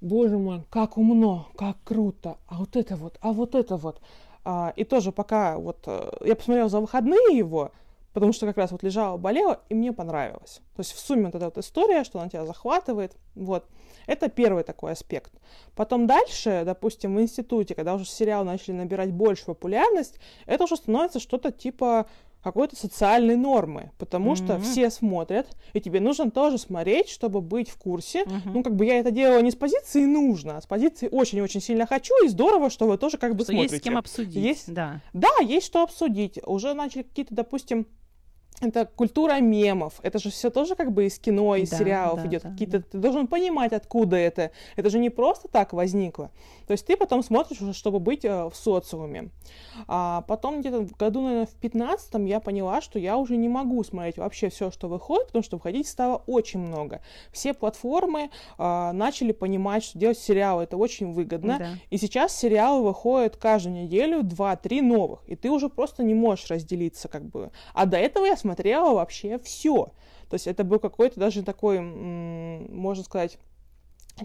боже 0.00 0.38
мой, 0.38 0.64
как 0.70 0.96
умно, 0.96 1.48
как 1.56 1.76
круто, 1.84 2.38
а 2.46 2.56
вот 2.58 2.76
это 2.76 2.96
вот, 2.96 3.18
а 3.20 3.32
вот 3.32 3.54
это 3.54 3.76
вот. 3.76 4.00
А, 4.44 4.72
и 4.76 4.84
тоже 4.84 5.12
пока 5.12 5.58
вот 5.58 5.84
э, 5.86 6.10
я 6.24 6.34
посмотрела 6.36 6.68
за 6.68 6.80
выходные 6.80 7.36
его, 7.36 7.72
потому 8.12 8.32
что 8.32 8.46
как 8.46 8.56
раз 8.56 8.70
вот 8.70 8.82
лежала, 8.82 9.16
болела, 9.16 9.60
и 9.68 9.74
мне 9.74 9.92
понравилось. 9.92 10.60
То 10.74 10.80
есть 10.80 10.92
в 10.92 10.98
сумме 10.98 11.26
вот 11.26 11.34
эта 11.34 11.46
вот 11.46 11.58
история, 11.58 12.04
что 12.04 12.20
она 12.20 12.28
тебя 12.28 12.46
захватывает, 12.46 13.16
вот. 13.34 13.66
Это 14.06 14.30
первый 14.30 14.64
такой 14.64 14.92
аспект. 14.92 15.32
Потом 15.74 16.06
дальше, 16.06 16.62
допустим, 16.64 17.14
в 17.14 17.20
институте, 17.20 17.74
когда 17.74 17.94
уже 17.94 18.06
сериалы 18.06 18.46
начали 18.46 18.72
набирать 18.72 19.12
больше 19.12 19.44
популярность, 19.44 20.18
это 20.46 20.64
уже 20.64 20.76
становится 20.76 21.20
что-то 21.20 21.52
типа 21.52 22.06
какой-то 22.42 22.76
социальной 22.76 23.36
нормы, 23.36 23.90
потому 23.98 24.32
mm-hmm. 24.32 24.36
что 24.36 24.58
все 24.60 24.90
смотрят, 24.90 25.48
и 25.72 25.80
тебе 25.80 26.00
нужно 26.00 26.30
тоже 26.30 26.58
смотреть, 26.58 27.08
чтобы 27.08 27.40
быть 27.40 27.68
в 27.68 27.76
курсе. 27.76 28.22
Mm-hmm. 28.22 28.40
Ну, 28.46 28.62
как 28.62 28.76
бы 28.76 28.86
я 28.86 29.00
это 29.00 29.10
делала 29.10 29.40
не 29.40 29.50
с 29.50 29.56
позиции 29.56 30.04
нужно, 30.04 30.56
а 30.56 30.62
с 30.62 30.66
позиции 30.66 31.08
очень-очень 31.10 31.60
сильно 31.60 31.86
хочу, 31.86 32.14
и 32.24 32.28
здорово, 32.28 32.70
что 32.70 32.86
вы 32.86 32.96
тоже 32.96 33.18
как 33.18 33.34
бы 33.34 33.44
что 33.44 33.52
смотрите. 33.52 33.74
Есть 33.74 33.84
с 33.84 33.84
кем 33.84 33.98
обсудить, 33.98 34.34
есть, 34.34 34.72
да. 34.72 35.00
Да, 35.12 35.30
есть 35.42 35.66
что 35.66 35.82
обсудить. 35.82 36.38
Уже 36.46 36.74
начали 36.74 37.02
какие-то, 37.02 37.34
допустим, 37.34 37.86
это 38.60 38.86
культура 38.86 39.40
мемов. 39.40 40.00
Это 40.02 40.18
же 40.18 40.30
все 40.30 40.50
тоже 40.50 40.74
как 40.74 40.92
бы 40.92 41.06
из 41.06 41.18
кино, 41.18 41.56
из 41.56 41.70
да, 41.70 41.76
сериалов 41.76 42.22
да, 42.22 42.26
идет. 42.26 42.42
Да, 42.42 42.50
Какие-то 42.50 42.78
да. 42.78 42.84
ты 42.90 42.98
должен 42.98 43.26
понимать, 43.26 43.72
откуда 43.72 44.16
это. 44.16 44.50
Это 44.76 44.90
же 44.90 44.98
не 44.98 45.10
просто 45.10 45.48
так 45.48 45.72
возникло. 45.72 46.30
То 46.68 46.72
есть 46.72 46.84
ты 46.84 46.98
потом 46.98 47.22
смотришь 47.22 47.62
уже, 47.62 47.72
чтобы 47.72 47.98
быть 47.98 48.26
э, 48.26 48.44
в 48.44 48.54
социуме. 48.54 49.30
А 49.86 50.20
потом 50.28 50.60
где-то 50.60 50.80
в 50.80 50.94
году, 50.98 51.22
наверное, 51.22 51.46
в 51.46 51.54
15 51.54 52.28
я 52.28 52.40
поняла, 52.40 52.82
что 52.82 52.98
я 52.98 53.16
уже 53.16 53.38
не 53.38 53.48
могу 53.48 53.82
смотреть 53.82 54.18
вообще 54.18 54.50
все, 54.50 54.70
что 54.70 54.86
выходит, 54.86 55.28
потому 55.28 55.42
что 55.42 55.56
выходить 55.56 55.88
стало 55.88 56.22
очень 56.26 56.60
много. 56.60 57.00
Все 57.32 57.54
платформы 57.54 58.28
э, 58.58 58.90
начали 58.92 59.32
понимать, 59.32 59.82
что 59.82 59.98
делать 59.98 60.18
сериалы 60.18 60.64
это 60.64 60.76
очень 60.76 61.10
выгодно. 61.14 61.58
Да. 61.58 61.68
И 61.88 61.96
сейчас 61.96 62.36
сериалы 62.36 62.84
выходят 62.84 63.38
каждую 63.38 63.74
неделю 63.74 64.20
2-3 64.20 64.82
новых. 64.82 65.20
И 65.26 65.36
ты 65.36 65.50
уже 65.50 65.70
просто 65.70 66.02
не 66.02 66.12
можешь 66.12 66.50
разделиться 66.50 67.08
как 67.08 67.24
бы. 67.24 67.50
А 67.72 67.86
до 67.86 67.96
этого 67.96 68.26
я 68.26 68.36
смотрела 68.36 68.92
вообще 68.92 69.38
все. 69.38 69.94
То 70.28 70.34
есть 70.34 70.46
это 70.46 70.64
был 70.64 70.80
какой-то 70.80 71.18
даже 71.18 71.42
такой, 71.42 71.80
можно 71.80 73.02
сказать, 73.02 73.38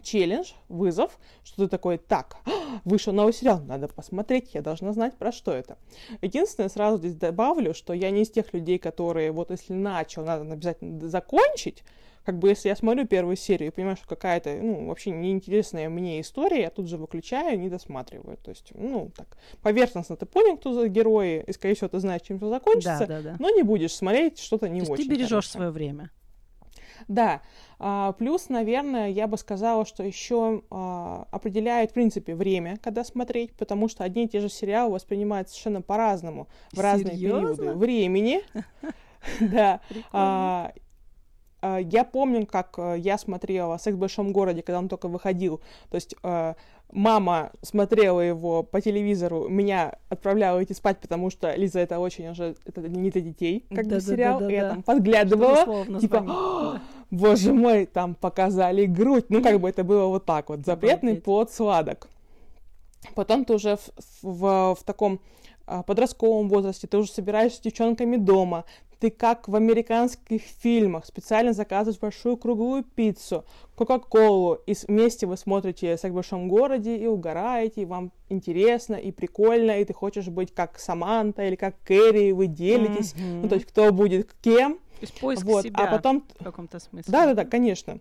челлендж, 0.02 0.52
вызов, 0.70 1.20
что 1.44 1.64
ты 1.64 1.70
такой, 1.70 1.98
так, 1.98 2.38
вышел 2.86 3.14
новый 3.14 3.34
сериал, 3.34 3.62
надо 3.62 3.88
посмотреть, 3.88 4.54
я 4.54 4.62
должна 4.62 4.94
знать, 4.94 5.16
про 5.18 5.32
что 5.32 5.52
это. 5.52 5.78
Единственное, 6.22 6.70
сразу 6.70 6.98
здесь 6.98 7.16
добавлю, 7.16 7.74
что 7.74 7.94
я 7.94 8.12
не 8.12 8.24
из 8.24 8.32
тех 8.32 8.54
людей, 8.54 8.80
которые, 8.80 9.32
вот 9.32 9.52
если 9.52 9.74
начал, 9.74 10.24
надо 10.24 10.52
обязательно 10.52 11.08
закончить, 11.08 11.84
как 12.26 12.40
бы 12.40 12.50
если 12.50 12.70
я 12.70 12.76
смотрю 12.76 13.06
первую 13.06 13.36
серию 13.36 13.70
и 13.70 13.72
понимаю, 13.72 13.98
что 13.98 14.08
какая-то, 14.08 14.56
ну, 14.56 14.88
вообще 14.88 15.12
неинтересная 15.12 15.90
мне 15.90 16.22
история, 16.22 16.62
я 16.62 16.70
тут 16.70 16.88
же 16.88 16.98
выключаю 16.98 17.60
не 17.60 17.70
досматриваю. 17.70 18.38
То 18.38 18.50
есть, 18.50 18.72
ну, 18.74 19.12
так, 19.16 19.38
поверхностно 19.62 20.16
ты 20.16 20.26
понял, 20.26 20.58
кто 20.58 20.74
за 20.74 20.88
герои, 20.88 21.44
и, 21.46 21.52
скорее 21.52 21.76
всего, 21.76 21.90
ты 21.90 22.00
знаешь, 22.00 22.22
чем 22.22 22.38
все 22.38 22.50
закончится, 22.50 23.06
да, 23.08 23.22
да, 23.22 23.22
да. 23.22 23.36
но 23.40 23.50
не 23.50 23.64
будешь 23.64 23.94
смотреть 23.94 24.40
что-то 24.40 24.70
не 24.70 24.82
То 24.82 24.94
очень. 24.94 25.04
ты 25.04 25.10
бережешь 25.10 25.50
свое 25.50 25.70
время. 25.70 26.12
Да. 27.08 27.42
А, 27.80 28.14
плюс, 28.14 28.50
наверное, 28.50 29.10
я 29.10 29.28
бы 29.28 29.38
сказала, 29.38 29.86
что 29.86 30.04
еще 30.04 30.64
а, 30.70 31.28
определяет, 31.32 31.92
в 31.92 31.94
принципе, 31.94 32.36
время, 32.36 32.78
когда 32.82 33.04
смотреть, 33.04 33.54
потому 33.54 33.88
что 33.88 34.04
одни 34.04 34.26
и 34.26 34.28
те 34.28 34.40
же 34.40 34.50
сериалы 34.50 34.94
воспринимаются 34.94 35.54
совершенно 35.54 35.82
по-разному 35.82 36.48
в 36.72 36.80
разные 36.80 37.18
периоды 37.18 37.74
времени. 37.74 38.42
Да. 39.40 39.80
А, 41.64 41.78
а, 41.78 41.80
я 41.80 42.04
помню, 42.04 42.46
как 42.46 42.76
э, 42.78 42.96
я 43.00 43.18
смотрела 43.18 43.78
«Секс 43.78 43.96
в 43.96 44.00
большом 44.00 44.34
городе», 44.34 44.62
когда 44.62 44.80
он 44.80 44.90
только 44.90 45.08
выходил. 45.08 45.62
То 45.90 45.96
есть 45.96 46.14
э, 46.22 46.54
мама 46.92 47.52
смотрела 47.62 48.20
его 48.20 48.64
по 48.64 48.82
телевизору, 48.82 49.48
меня 49.48 49.98
отправляла 50.10 50.62
идти 50.62 50.74
спать, 50.74 51.00
потому 51.00 51.30
что 51.30 51.56
Лиза 51.56 51.80
это 51.80 52.00
очень 52.00 52.28
уже 52.28 52.56
это 52.66 52.82
не 52.82 53.10
для 53.10 53.22
детей, 53.22 53.66
как 53.74 53.88
да, 53.88 53.96
бы 53.96 54.02
сериал. 54.02 54.40
Да, 54.40 54.46
да, 54.46 54.52
и 54.52 54.56
я 54.56 54.70
там 54.70 54.84
подглядывала, 54.84 56.00
типа, 56.00 56.82
боже 57.10 57.54
мой, 57.54 57.86
там 57.86 58.16
показали 58.16 58.86
грудь. 58.86 59.26
Ну, 59.30 59.42
как 59.42 59.62
бы 59.62 59.70
это 59.70 59.86
было 59.86 60.08
вот 60.08 60.26
так 60.26 60.50
вот. 60.50 60.66
Запретный 60.66 61.16
плод 61.16 61.52
сладок. 61.52 62.10
Потом 63.16 63.46
ты 63.46 63.54
уже 63.54 63.78
в, 63.78 63.90
в, 64.22 64.76
в 64.76 64.84
таком 64.84 65.22
а, 65.66 65.84
подростковом 65.84 66.50
возрасте, 66.50 66.88
ты 66.88 66.98
уже 66.98 67.12
собираешься 67.12 67.58
с 67.58 67.62
девчонками 67.62 68.18
дома, 68.18 68.66
ты 69.04 69.10
как 69.10 69.50
в 69.50 69.56
американских 69.58 70.44
фильмах 70.62 71.06
специально 71.06 71.52
заказываешь 71.52 72.00
большую 72.00 72.38
круглую 72.38 72.86
пиццу, 72.86 73.44
кока-колу, 73.76 74.60
и 74.66 74.74
вместе 74.88 75.28
вы 75.28 75.36
смотрите 75.36 75.98
«Секс 75.98 76.14
в 76.14 76.16
большом 76.16 76.48
городе» 76.48 76.96
и 76.96 77.06
угораете, 77.06 77.82
и 77.82 77.86
вам 77.86 78.14
интересно, 78.30 78.96
и 78.96 79.12
прикольно, 79.12 79.82
и 79.82 79.84
ты 79.84 79.94
хочешь 79.94 80.30
быть 80.30 80.54
как 80.54 80.80
Саманта 80.80 81.44
или 81.44 81.58
как 81.58 81.76
Кэрри, 81.84 82.30
и 82.30 82.32
вы 82.32 82.48
делитесь, 82.48 83.14
mm-hmm. 83.14 83.42
ну, 83.42 83.50
то 83.50 83.56
есть 83.56 83.68
кто 83.68 83.92
будет 83.92 84.34
кем. 84.42 84.76
То 84.76 85.02
есть 85.02 85.20
поиск 85.20 85.44
вот. 85.44 85.66
себя 85.66 85.84
а 85.84 85.98
потом... 85.98 86.24
в 86.40 86.44
каком-то 86.46 86.80
смысле. 86.80 87.12
Да-да-да, 87.12 87.44
конечно. 87.44 88.00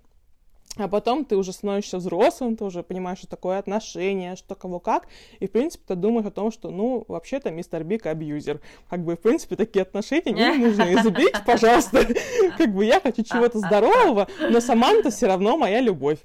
А 0.77 0.89
потом 0.89 1.27
ты 1.27 1.37
уже 1.37 1.53
становишься 1.53 1.99
взрослым, 1.99 2.57
ты 2.57 2.65
уже 2.65 2.83
понимаешь, 2.83 3.19
что 3.19 3.27
такое 3.27 3.59
отношение, 3.59 4.37
что 4.37 4.55
кого 4.55 4.81
как, 4.81 5.07
и, 5.39 5.47
в 5.47 5.51
принципе, 5.51 5.85
ты 5.89 5.95
думаешь 5.97 6.27
о 6.27 6.31
том, 6.31 6.51
что, 6.51 6.71
ну, 6.71 7.05
вообще-то 7.09 7.51
мистер 7.51 7.85
Биг 7.85 8.07
абьюзер. 8.07 8.61
Как 8.89 9.05
бы, 9.05 9.17
в 9.17 9.21
принципе, 9.21 9.57
такие 9.57 9.83
отношения 9.83 10.33
не 10.33 10.67
нужно 10.67 10.95
изубить, 10.95 11.35
пожалуйста. 11.47 12.07
Как 12.59 12.75
бы 12.75 12.87
я 12.87 13.01
хочу 13.01 13.23
чего-то 13.23 13.59
здорового, 13.59 14.29
но 14.41 14.61
Саманта 14.61 15.11
все 15.11 15.27
равно 15.27 15.59
моя 15.59 15.81
любовь. 15.81 16.21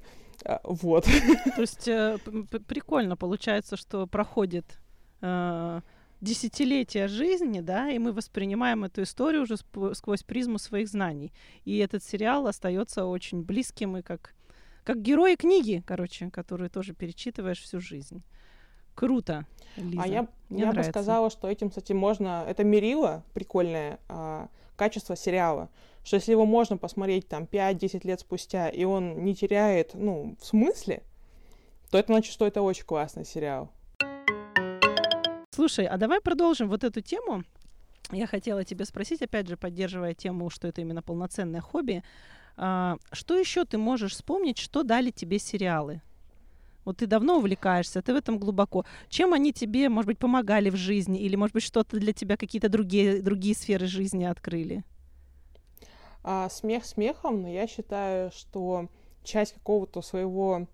А, 0.46 0.62
вот. 0.64 1.04
То 1.56 1.62
есть 1.62 1.88
э, 1.90 2.18
прикольно 2.68 3.18
получается, 3.18 3.76
что 3.76 4.08
проходит 4.08 4.80
э, 5.22 5.82
десятилетия 6.22 7.10
жизни, 7.10 7.60
да, 7.60 7.90
и 7.90 8.00
мы 8.00 8.14
воспринимаем 8.14 8.86
эту 8.86 9.04
историю 9.04 9.44
уже 9.44 9.58
сквозь 9.58 10.24
призму 10.24 10.58
своих 10.58 10.88
знаний. 10.88 11.34
И 11.66 11.80
этот 11.80 12.02
сериал 12.02 12.48
остается 12.48 13.06
очень 13.06 13.44
близким 13.44 13.98
и 13.98 14.02
как 14.02 14.37
как 14.88 15.02
герои 15.02 15.36
книги, 15.36 15.84
короче, 15.86 16.30
которые 16.30 16.70
тоже 16.70 16.94
перечитываешь 16.94 17.62
всю 17.62 17.82
жизнь. 17.82 18.24
Круто, 18.96 19.46
Лиза. 19.76 20.02
А 20.02 20.08
я, 20.08 20.28
Мне 20.48 20.62
я 20.62 20.72
бы 20.72 20.82
сказала, 20.82 21.30
что 21.30 21.50
этим, 21.50 21.68
кстати, 21.68 21.92
можно... 21.92 22.46
Это 22.48 22.64
мерило 22.64 23.26
прикольное 23.34 24.00
а, 24.08 24.48
качество 24.78 25.18
сериала. 25.18 25.68
Что 26.06 26.16
если 26.16 26.32
его 26.32 26.46
можно 26.46 26.78
посмотреть 26.78 27.28
там 27.28 27.44
5-10 27.44 28.08
лет 28.08 28.22
спустя, 28.22 28.70
и 28.70 28.86
он 28.86 29.26
не 29.26 29.36
теряет, 29.36 29.94
ну, 29.94 30.38
в 30.40 30.46
смысле, 30.46 31.04
то 31.92 31.98
это 31.98 32.14
значит, 32.14 32.32
что 32.32 32.48
это 32.48 32.62
очень 32.62 32.86
классный 32.86 33.26
сериал. 33.26 33.70
Слушай, 35.54 35.86
а 35.86 35.98
давай 35.98 36.22
продолжим 36.22 36.70
вот 36.70 36.86
эту 36.86 37.02
тему. 37.02 37.44
Я 38.14 38.26
хотела 38.26 38.64
тебя 38.64 38.86
спросить, 38.86 39.22
опять 39.22 39.50
же, 39.50 39.58
поддерживая 39.58 40.14
тему, 40.14 40.50
что 40.50 40.70
это 40.70 40.80
именно 40.80 41.02
полноценное 41.02 41.60
хобби. 41.60 42.04
А, 42.58 42.98
что 43.12 43.38
еще 43.38 43.66
ты 43.66 43.78
можешь 43.78 44.14
вспомнить, 44.14 44.58
что 44.58 44.84
дали 44.84 45.12
тебе 45.12 45.40
сериалы? 45.40 46.02
Вот 46.86 46.98
ты 46.98 47.06
давно 47.06 47.38
увлекаешься, 47.38 48.02
ты 48.02 48.14
в 48.14 48.16
этом 48.16 48.40
глубоко. 48.40 48.86
Чем 49.10 49.34
они 49.34 49.54
тебе, 49.54 49.90
может 49.90 50.08
быть, 50.08 50.18
помогали 50.18 50.70
в 50.70 50.76
жизни? 50.76 51.20
Или, 51.20 51.36
может 51.36 51.54
быть, 51.54 51.64
что-то 51.64 52.00
для 52.00 52.14
тебя, 52.14 52.38
какие-то 52.38 52.70
другие, 52.70 53.22
другие 53.22 53.56
сферы 53.56 53.88
жизни 53.88 54.24
открыли? 54.24 54.84
А, 56.24 56.50
смех 56.50 56.86
смехом, 56.86 57.42
но 57.42 57.50
я 57.50 57.68
считаю, 57.68 58.32
что 58.32 58.88
часть 59.24 59.54
какого-то 59.54 60.02
своего 60.02 60.68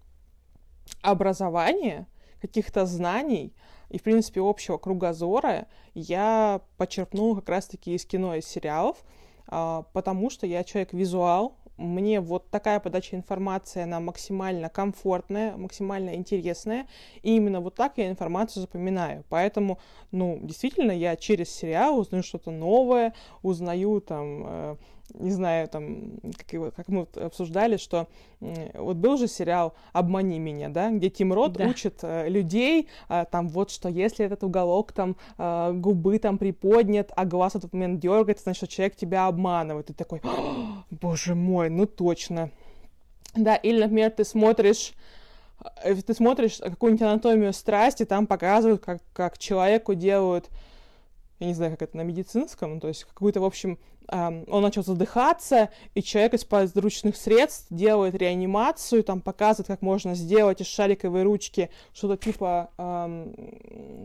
образования, 1.02 2.08
каких-то 2.40 2.86
знаний 2.86 3.54
и, 3.90 3.98
в 3.98 4.04
принципе, 4.04 4.42
общего 4.42 4.78
кругозора 4.78 5.68
я 5.94 6.62
почерпнула 6.78 7.36
как 7.36 7.50
раз-таки 7.50 7.94
из 7.96 8.06
кино, 8.06 8.36
из 8.36 8.46
сериалов, 8.46 9.04
потому 9.48 10.30
что 10.30 10.48
я 10.48 10.64
человек-визуал, 10.64 11.58
мне 11.78 12.22
вот 12.22 12.50
такая 12.50 12.80
подача 12.80 13.16
информации, 13.16 13.82
она 13.82 14.00
максимально 14.00 14.70
комфортная, 14.70 15.58
максимально 15.58 16.16
интересная, 16.16 16.88
и 17.24 17.36
именно 17.36 17.62
вот 17.62 17.76
так 17.76 17.98
я 17.98 18.10
информацию 18.10 18.62
запоминаю. 18.62 19.24
Поэтому, 19.30 19.80
ну, 20.12 20.40
действительно, 20.42 20.92
я 20.92 21.16
через 21.16 21.50
сериал 21.50 21.98
узнаю 21.98 22.24
что-то 22.24 22.52
новое, 22.52 23.14
узнаю 23.42 24.02
там 24.02 24.44
э, 24.46 24.76
не 25.14 25.32
знаю, 25.32 25.68
там, 25.68 26.20
как, 26.38 26.52
его, 26.54 26.72
как 26.72 26.88
мы 26.88 27.02
вот 27.02 27.18
обсуждали, 27.18 27.78
что 27.78 28.08
вот 28.74 28.98
был 28.98 29.18
же 29.18 29.28
сериал 29.28 29.74
«Обмани 29.92 30.40
меня», 30.40 30.70
да, 30.70 30.92
где 30.92 31.10
Тим 31.10 31.34
Рот 31.34 31.54
да. 31.54 31.66
учит 31.66 32.00
э, 32.02 32.28
людей, 32.30 32.90
э, 33.10 33.26
там, 33.32 33.48
вот 33.50 33.70
что 33.70 33.90
если 33.90 34.26
этот 34.26 34.44
уголок 34.44 34.92
там 34.92 35.16
э, 35.38 35.72
губы 35.74 36.20
там 36.20 36.38
приподнят, 36.38 37.12
а 37.16 37.26
глаз 37.26 37.54
в 37.54 37.58
этот 37.58 37.74
момент 37.74 38.00
дергается, 38.00 38.44
значит, 38.44 38.58
что 38.58 38.68
человек 38.68 38.96
тебя 38.96 39.28
обманывает. 39.28 39.90
И 39.90 39.94
такой, 39.94 40.22
боже 40.90 41.36
мой, 41.36 41.70
ну 41.70 41.86
точно. 41.86 42.50
Да, 43.36 43.56
или, 43.56 43.82
например, 43.82 44.12
ты 44.12 44.26
смотришь 44.26 44.94
э, 45.84 45.96
ты 45.96 46.14
смотришь 46.14 46.58
какую-нибудь 46.58 47.04
анатомию 47.04 47.54
страсти, 47.54 48.06
там 48.06 48.26
показывают, 48.26 48.84
как, 48.84 49.02
как 49.14 49.38
человеку 49.38 49.94
делают, 49.94 50.50
я 51.44 51.48
не 51.50 51.54
знаю, 51.54 51.74
как 51.74 51.82
это 51.82 51.98
на 51.98 52.02
медицинском, 52.02 52.80
то 52.80 52.88
есть 52.88 53.04
какую-то, 53.04 53.42
в 53.42 53.46
общем, 53.46 53.78
он 54.10 54.62
начал 54.62 54.84
задыхаться, 54.84 55.70
и 55.94 56.04
человек 56.04 56.34
из 56.34 56.44
подручных 56.44 57.16
средств 57.16 57.68
делает 57.70 58.16
реанимацию, 58.16 59.04
там 59.04 59.22
показывает, 59.22 59.68
как 59.68 59.82
можно 59.82 60.14
сделать 60.14 60.62
из 60.62 60.68
шариковой 60.68 61.24
ручки 61.24 61.70
что-то 61.94 62.18
типа... 62.18 62.70
Эм, 62.78 63.34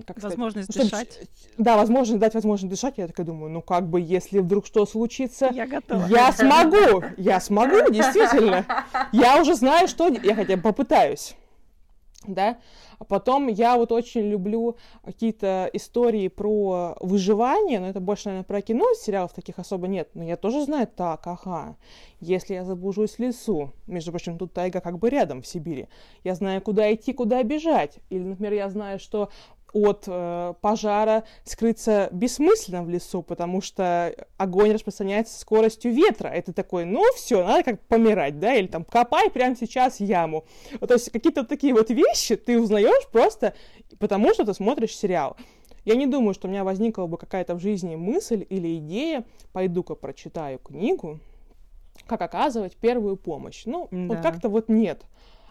как 0.06 0.22
возможность 0.22 0.72
сказать? 0.72 0.90
дышать. 0.90 1.12
Чтобы, 1.12 1.64
да, 1.64 1.76
возможность 1.76 2.20
дать 2.20 2.34
возможность 2.34 2.70
дышать. 2.70 2.94
Я 2.96 3.08
такая 3.08 3.26
думаю, 3.26 3.50
ну 3.50 3.60
как 3.60 3.88
бы, 3.88 4.00
если 4.00 4.38
вдруг 4.38 4.66
что 4.66 4.86
случится... 4.86 5.50
Я 5.52 5.66
готова. 5.66 6.06
Я 6.06 6.32
смогу, 6.32 7.04
я 7.16 7.40
смогу, 7.40 7.90
действительно. 7.90 8.64
Я 9.12 9.40
уже 9.40 9.54
знаю, 9.54 9.88
что... 9.88 10.08
Я 10.08 10.34
хотя 10.34 10.56
бы 10.56 10.62
попытаюсь. 10.62 11.34
Да? 12.26 12.58
А 12.98 13.04
потом 13.04 13.46
я 13.46 13.76
вот 13.76 13.92
очень 13.92 14.28
люблю 14.28 14.76
какие-то 15.04 15.70
истории 15.72 16.28
про 16.28 16.96
выживание, 17.00 17.80
но 17.80 17.88
это 17.88 18.00
больше, 18.00 18.26
наверное, 18.26 18.44
про 18.44 18.60
кино, 18.60 18.86
сериалов 18.94 19.32
таких 19.32 19.58
особо 19.58 19.86
нет. 19.86 20.10
Но 20.14 20.24
я 20.24 20.36
тоже 20.36 20.64
знаю, 20.64 20.88
так, 20.88 21.26
ага, 21.26 21.76
если 22.20 22.54
я 22.54 22.64
заблужусь 22.64 23.12
в 23.12 23.18
лесу, 23.20 23.72
между 23.86 24.10
прочим, 24.10 24.38
тут 24.38 24.52
тайга 24.52 24.80
как 24.80 24.98
бы 24.98 25.10
рядом 25.10 25.42
в 25.42 25.46
Сибири, 25.46 25.88
я 26.24 26.34
знаю, 26.34 26.60
куда 26.60 26.92
идти, 26.92 27.12
куда 27.12 27.42
бежать. 27.42 27.98
Или, 28.10 28.24
например, 28.24 28.52
я 28.54 28.68
знаю, 28.68 28.98
что 28.98 29.30
от 29.72 30.04
э, 30.06 30.54
пожара 30.60 31.24
скрыться 31.44 32.08
бессмысленно 32.12 32.82
в 32.82 32.88
лесу, 32.88 33.22
потому 33.22 33.60
что 33.60 34.14
огонь 34.36 34.72
распространяется 34.72 35.38
скоростью 35.38 35.92
ветра. 35.92 36.28
Это 36.28 36.52
такой, 36.52 36.84
ну 36.84 37.02
все, 37.14 37.44
надо 37.44 37.62
как 37.62 37.80
помирать, 37.82 38.38
да, 38.38 38.54
или 38.54 38.66
там 38.66 38.84
копай 38.84 39.30
прямо 39.30 39.56
сейчас 39.56 40.00
яму. 40.00 40.44
То 40.80 40.94
есть 40.94 41.10
какие-то 41.10 41.44
такие 41.44 41.74
вот 41.74 41.90
вещи 41.90 42.36
ты 42.36 42.60
узнаешь 42.60 43.06
просто 43.12 43.54
потому, 43.98 44.32
что 44.34 44.44
ты 44.44 44.54
смотришь 44.54 44.96
сериал. 44.96 45.36
Я 45.84 45.94
не 45.94 46.06
думаю, 46.06 46.34
что 46.34 46.48
у 46.48 46.50
меня 46.50 46.64
возникла 46.64 47.06
бы 47.06 47.16
какая-то 47.16 47.54
в 47.54 47.60
жизни 47.60 47.96
мысль 47.96 48.44
или 48.48 48.76
идея, 48.78 49.24
пойду-ка 49.52 49.94
прочитаю 49.94 50.58
книгу, 50.58 51.20
как 52.06 52.20
оказывать 52.20 52.76
первую 52.76 53.16
помощь. 53.16 53.62
Ну, 53.64 53.88
да. 53.90 54.06
вот 54.08 54.20
как-то 54.20 54.48
вот 54.48 54.68
нет. 54.68 55.06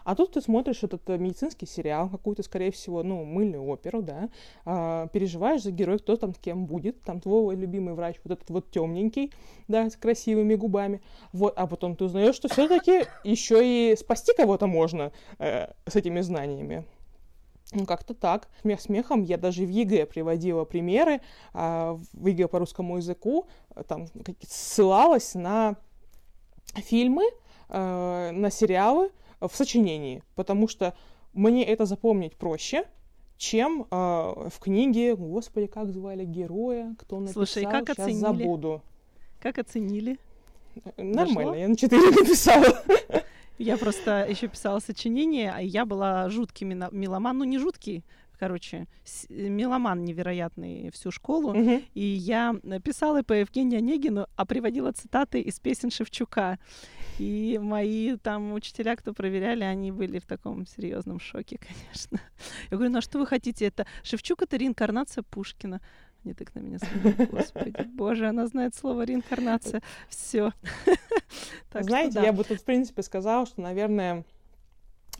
А 0.08 0.14
тут 0.14 0.32
ты 0.32 0.40
смотришь 0.40 0.82
этот 0.82 1.06
э, 1.10 1.18
медицинский 1.18 1.66
сериал, 1.66 2.08
какую-то, 2.08 2.42
скорее 2.42 2.70
всего, 2.70 3.02
ну, 3.02 3.24
мыльную 3.24 3.62
оперу, 3.62 4.00
да, 4.00 4.30
а, 4.64 5.06
переживаешь 5.08 5.62
за 5.62 5.70
героя, 5.70 5.98
кто 5.98 6.16
там 6.16 6.34
с 6.34 6.38
кем 6.38 6.64
будет, 6.64 7.02
там 7.02 7.20
твой 7.20 7.54
любимый 7.56 7.92
врач, 7.92 8.16
вот 8.24 8.32
этот 8.32 8.48
вот 8.48 8.70
темненький, 8.70 9.34
да, 9.68 9.90
с 9.90 9.96
красивыми 9.96 10.54
губами, 10.54 11.02
вот, 11.34 11.52
а 11.58 11.66
потом 11.66 11.94
ты 11.94 12.06
узнаешь, 12.06 12.34
что 12.36 12.48
все-таки 12.48 13.04
еще 13.22 13.60
и 13.62 13.94
спасти 13.96 14.32
кого-то 14.34 14.66
можно 14.66 15.12
э, 15.38 15.70
с 15.84 15.94
этими 15.94 16.22
знаниями. 16.22 16.86
Ну, 17.72 17.84
как-то 17.84 18.14
так. 18.14 18.48
Смех 18.62 18.80
смехом. 18.80 19.24
Я 19.24 19.36
даже 19.36 19.66
в 19.66 19.68
ЕГЭ 19.68 20.06
приводила 20.06 20.64
примеры. 20.64 21.20
А, 21.52 21.98
в 22.14 22.26
ЕГЭ 22.26 22.48
по 22.48 22.60
русскому 22.60 22.96
языку 22.96 23.46
э, 23.76 23.82
там 23.86 24.06
ссылалась 24.40 25.34
на 25.34 25.76
фильмы, 26.76 27.24
э, 27.68 28.30
на 28.32 28.50
сериалы, 28.50 29.10
в 29.40 29.54
сочинении, 29.54 30.22
потому 30.34 30.68
что 30.68 30.94
мне 31.32 31.64
это 31.64 31.86
запомнить 31.86 32.36
проще, 32.36 32.84
чем 33.36 33.86
э, 33.90 33.94
в 33.94 34.58
книге, 34.60 35.14
господи, 35.14 35.66
как 35.66 35.90
звали 35.92 36.24
героя, 36.24 36.94
кто 36.98 37.20
написал, 37.20 37.46
Слушай, 37.46 37.64
как 37.64 37.88
сейчас 37.88 37.98
оценили? 37.98 38.20
забуду. 38.20 38.82
Как 39.40 39.58
оценили? 39.58 40.18
Нормально, 40.96 41.34
Дошло? 41.34 41.54
я 41.54 41.68
на 41.68 41.76
4 41.76 42.10
написала. 42.10 42.82
Я 43.58 43.76
просто 43.76 44.26
еще 44.28 44.48
писала 44.48 44.78
сочинение, 44.78 45.52
а 45.52 45.60
я 45.60 45.84
была 45.84 46.28
жуткий 46.30 46.64
меломан, 46.64 47.38
ну 47.38 47.44
не 47.44 47.58
жуткий, 47.58 48.04
короче, 48.38 48.86
меломан 49.28 50.04
невероятный 50.04 50.90
всю 50.92 51.10
школу, 51.10 51.54
mm-hmm. 51.54 51.84
и 51.94 52.00
я 52.00 52.54
писала 52.84 53.22
по 53.22 53.32
Евгению 53.32 53.78
Онегину, 53.78 54.26
а 54.36 54.46
приводила 54.46 54.92
цитаты 54.92 55.40
из 55.40 55.58
песен 55.58 55.90
Шевчука. 55.90 56.58
И 57.18 57.58
мои 57.60 58.16
там 58.16 58.52
учителя, 58.52 58.96
кто 58.96 59.12
проверяли, 59.12 59.64
они 59.64 59.90
были 59.90 60.18
в 60.18 60.26
таком 60.26 60.66
серьезном 60.66 61.20
шоке, 61.20 61.58
конечно. 61.82 62.20
Я 62.70 62.76
говорю, 62.76 62.92
ну 62.92 62.98
а 62.98 63.02
что 63.02 63.18
вы 63.18 63.26
хотите? 63.26 63.66
Это 63.66 63.86
Шевчук— 64.02 64.42
это 64.42 64.56
реинкарнация 64.56 65.22
Пушкина. 65.22 65.80
Они 66.24 66.34
так 66.34 66.54
на 66.54 66.60
меня 66.60 66.78
смотрят, 66.78 67.30
господи, 67.30 67.82
боже, 67.94 68.28
она 68.28 68.46
знает 68.46 68.74
слово 68.74 69.02
реинкарнация. 69.02 69.82
Все. 70.08 70.52
Знаете, 71.72 72.20
я 72.22 72.32
бы 72.32 72.44
тут, 72.44 72.60
в 72.60 72.64
принципе, 72.64 73.02
сказала, 73.02 73.46
что, 73.46 73.60
наверное, 73.60 74.24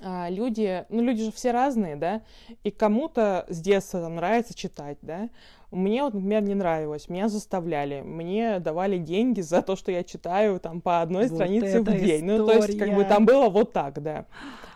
люди, 0.02 0.84
ну 0.88 1.02
люди 1.02 1.24
же 1.24 1.32
все 1.32 1.50
разные, 1.50 1.96
да, 1.96 2.22
и 2.64 2.70
кому-то 2.70 3.46
с 3.48 3.60
детства 3.60 4.00
там 4.00 4.16
нравится 4.16 4.54
читать, 4.54 4.98
да, 5.02 5.28
мне 5.70 6.02
вот, 6.02 6.14
например, 6.14 6.42
не 6.42 6.54
нравилось, 6.54 7.10
меня 7.10 7.28
заставляли, 7.28 8.00
мне 8.00 8.58
давали 8.58 8.96
деньги 8.96 9.42
за 9.42 9.60
то, 9.60 9.76
что 9.76 9.92
я 9.92 10.02
читаю 10.02 10.58
там 10.60 10.80
по 10.80 11.02
одной 11.02 11.26
вот 11.26 11.34
странице 11.34 11.82
в 11.82 11.84
день. 11.84 12.26
История. 12.26 12.38
Ну, 12.38 12.46
то 12.46 12.52
есть, 12.54 12.78
как 12.78 12.94
бы 12.94 13.04
там 13.04 13.26
было 13.26 13.50
вот 13.50 13.72
так, 13.72 14.02
да. 14.02 14.24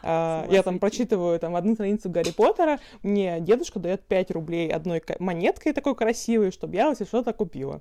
А, 0.02 0.46
я 0.50 0.62
там 0.62 0.78
прочитываю 0.78 1.38
там 1.38 1.56
одну 1.56 1.74
страницу 1.74 2.10
Гарри 2.10 2.32
Поттера, 2.32 2.78
мне 3.02 3.40
дедушка 3.40 3.78
дает 3.78 4.02
5 4.02 4.32
рублей 4.32 4.70
одной 4.70 5.02
монеткой 5.18 5.72
такой 5.72 5.94
красивой, 5.94 6.50
чтобы 6.50 6.74
я, 6.74 6.88
если 6.88 7.04
что-то 7.04 7.32
купила. 7.32 7.80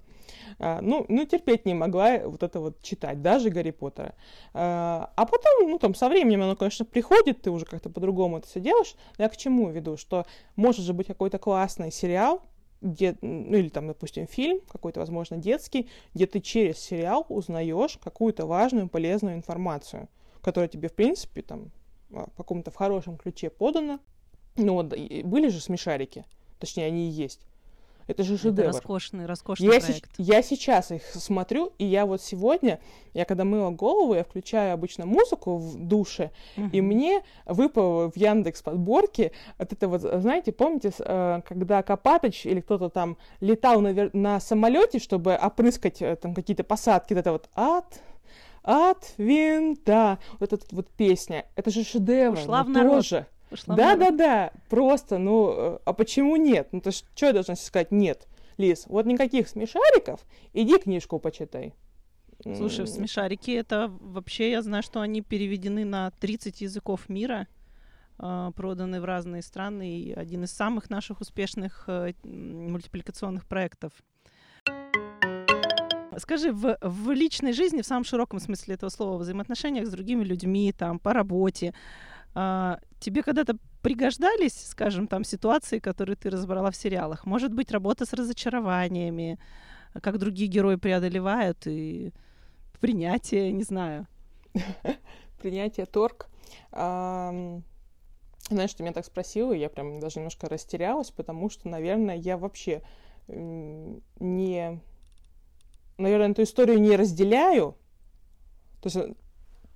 А, 0.59 0.81
ну, 0.81 1.05
ну, 1.09 1.25
терпеть 1.25 1.65
не 1.65 1.73
могла 1.73 2.19
вот 2.19 2.43
это 2.43 2.59
вот 2.59 2.81
читать, 2.81 3.21
даже 3.21 3.49
Гарри 3.49 3.71
Поттера. 3.71 4.15
А, 4.53 5.11
а 5.15 5.25
потом, 5.25 5.69
ну, 5.69 5.79
там, 5.79 5.95
со 5.95 6.09
временем 6.09 6.41
оно, 6.43 6.55
конечно, 6.55 6.85
приходит, 6.85 7.41
ты 7.41 7.51
уже 7.51 7.65
как-то 7.65 7.89
по-другому 7.89 8.37
это 8.37 8.47
все 8.47 8.59
делаешь. 8.59 8.95
Я 9.17 9.29
к 9.29 9.37
чему 9.37 9.69
веду? 9.69 9.97
Что 9.97 10.25
может 10.55 10.85
же 10.85 10.93
быть 10.93 11.07
какой-то 11.07 11.37
классный 11.37 11.91
сериал, 11.91 12.41
где, 12.81 13.15
ну 13.21 13.55
или 13.55 13.69
там, 13.69 13.87
допустим, 13.87 14.27
фильм 14.27 14.59
какой-то, 14.67 14.99
возможно, 14.99 15.37
детский, 15.37 15.87
где 16.13 16.25
ты 16.25 16.39
через 16.39 16.79
сериал 16.79 17.25
узнаешь 17.29 17.97
какую-то 18.03 18.45
важную, 18.45 18.89
полезную 18.89 19.35
информацию, 19.35 20.09
которая 20.41 20.67
тебе, 20.67 20.89
в 20.89 20.93
принципе, 20.93 21.43
там, 21.43 21.71
в 22.09 22.35
каком-то 22.35 22.71
в 22.71 22.75
хорошем 22.75 23.17
ключе 23.17 23.49
подана. 23.49 23.99
Ну 24.57 24.73
вот, 24.73 24.87
были 24.87 25.47
же 25.47 25.61
смешарики, 25.61 26.25
точнее, 26.59 26.87
они 26.87 27.07
и 27.07 27.11
есть. 27.11 27.47
Это 28.07 28.23
же 28.23 28.37
шедевр. 28.37 28.69
Это 28.69 28.77
роскошный, 28.77 29.25
роскошный 29.25 29.67
я 29.67 29.79
проект. 29.79 30.15
С- 30.15 30.19
я 30.19 30.41
сейчас 30.41 30.91
их 30.91 31.03
смотрю, 31.05 31.71
и 31.77 31.85
я 31.85 32.05
вот 32.05 32.21
сегодня, 32.21 32.79
я 33.13 33.25
когда 33.25 33.43
мыла 33.43 33.71
голову, 33.71 34.13
я 34.15 34.23
включаю 34.23 34.73
обычно 34.73 35.05
музыку 35.05 35.57
в 35.57 35.77
душе, 35.77 36.31
uh-huh. 36.57 36.69
и 36.71 36.81
мне 36.81 37.23
выпало 37.45 38.11
в 38.11 38.17
Яндекс 38.17 38.61
подборке 38.61 39.31
вот 39.57 39.71
это 39.71 39.87
вот, 39.87 40.01
знаете, 40.01 40.51
помните, 40.51 40.91
э, 40.99 41.41
когда 41.47 41.83
Копатыч 41.83 42.45
или 42.45 42.61
кто-то 42.61 42.89
там 42.89 43.17
летал 43.39 43.81
на, 43.81 44.09
на 44.13 44.39
самолете, 44.39 44.99
чтобы 44.99 45.33
опрыскать 45.33 46.01
э, 46.01 46.15
там 46.15 46.33
какие-то 46.33 46.63
посадки, 46.63 47.13
вот 47.13 47.19
это 47.19 47.31
вот 47.31 47.49
ад, 47.55 48.01
от 48.63 49.13
винта, 49.17 50.19
вот 50.39 50.53
эта 50.53 50.65
вот 50.71 50.87
песня, 50.89 51.45
это 51.55 51.71
же 51.71 51.83
шедевр, 51.83 52.37
Ушла 52.37 52.63
ну, 52.63 52.69
в 52.69 52.69
народ. 52.69 52.91
тоже 52.93 53.25
да, 53.67 53.95
да, 53.95 54.11
да, 54.11 54.51
просто, 54.69 55.17
ну, 55.17 55.53
э, 55.55 55.79
а 55.85 55.93
почему 55.93 56.35
нет? 56.35 56.69
Ну, 56.71 56.81
то 56.81 56.89
есть, 56.89 57.05
что 57.15 57.27
я 57.27 57.33
должна 57.33 57.55
сказать 57.55 57.91
нет? 57.91 58.27
Лиз, 58.57 58.85
вот 58.87 59.05
никаких 59.05 59.47
смешариков, 59.47 60.21
иди 60.53 60.77
книжку 60.77 61.19
почитай. 61.19 61.73
Слушай, 62.43 62.87
смешарики 62.87 63.51
это 63.51 63.91
вообще, 63.99 64.51
я 64.51 64.61
знаю, 64.61 64.83
что 64.83 65.01
они 65.01 65.21
переведены 65.21 65.85
на 65.85 66.11
30 66.11 66.61
языков 66.61 67.07
мира, 67.07 67.47
э, 68.19 68.51
проданы 68.55 69.01
в 69.01 69.05
разные 69.05 69.41
страны, 69.41 69.99
и 69.99 70.13
один 70.13 70.43
из 70.43 70.51
самых 70.51 70.89
наших 70.89 71.21
успешных 71.21 71.85
э, 71.87 72.13
мультипликационных 72.23 73.45
проектов. 73.45 73.93
Скажи, 76.17 76.51
в, 76.51 76.77
в 76.81 77.11
личной 77.11 77.53
жизни, 77.53 77.81
в 77.81 77.85
самом 77.85 78.03
широком 78.03 78.39
смысле 78.39 78.75
этого 78.75 78.89
слова, 78.89 79.17
в 79.17 79.21
взаимоотношениях 79.21 79.87
с 79.87 79.91
другими 79.91 80.23
людьми, 80.23 80.73
там, 80.77 80.99
по 80.99 81.13
работе, 81.13 81.73
а, 82.33 82.79
тебе 82.99 83.23
когда-то 83.23 83.57
пригождались, 83.81 84.67
скажем, 84.67 85.07
там 85.07 85.23
ситуации, 85.23 85.79
которые 85.79 86.15
ты 86.15 86.29
разобрала 86.29 86.71
в 86.71 86.75
сериалах? 86.75 87.25
Может 87.25 87.53
быть, 87.53 87.71
работа 87.71 88.05
с 88.05 88.13
разочарованиями, 88.13 89.39
как 90.01 90.17
другие 90.17 90.47
герои 90.47 90.75
преодолевают 90.75 91.67
и 91.67 92.13
принятие, 92.79 93.51
не 93.51 93.63
знаю. 93.63 94.07
Принятие 95.41 95.85
торг. 95.85 96.29
Знаешь, 96.71 98.73
ты 98.73 98.83
меня 98.83 98.93
так 98.93 99.05
спросила, 99.05 99.53
я 99.53 99.69
прям 99.69 99.99
даже 99.99 100.19
немножко 100.19 100.49
растерялась, 100.49 101.11
потому 101.11 101.49
что, 101.49 101.69
наверное, 101.69 102.15
я 102.15 102.37
вообще 102.37 102.81
не... 103.27 104.81
Наверное, 105.97 106.31
эту 106.31 106.43
историю 106.43 106.81
не 106.81 106.95
разделяю, 106.95 107.77
то 108.81 108.87
есть, 108.87 108.95
э, 108.95 109.13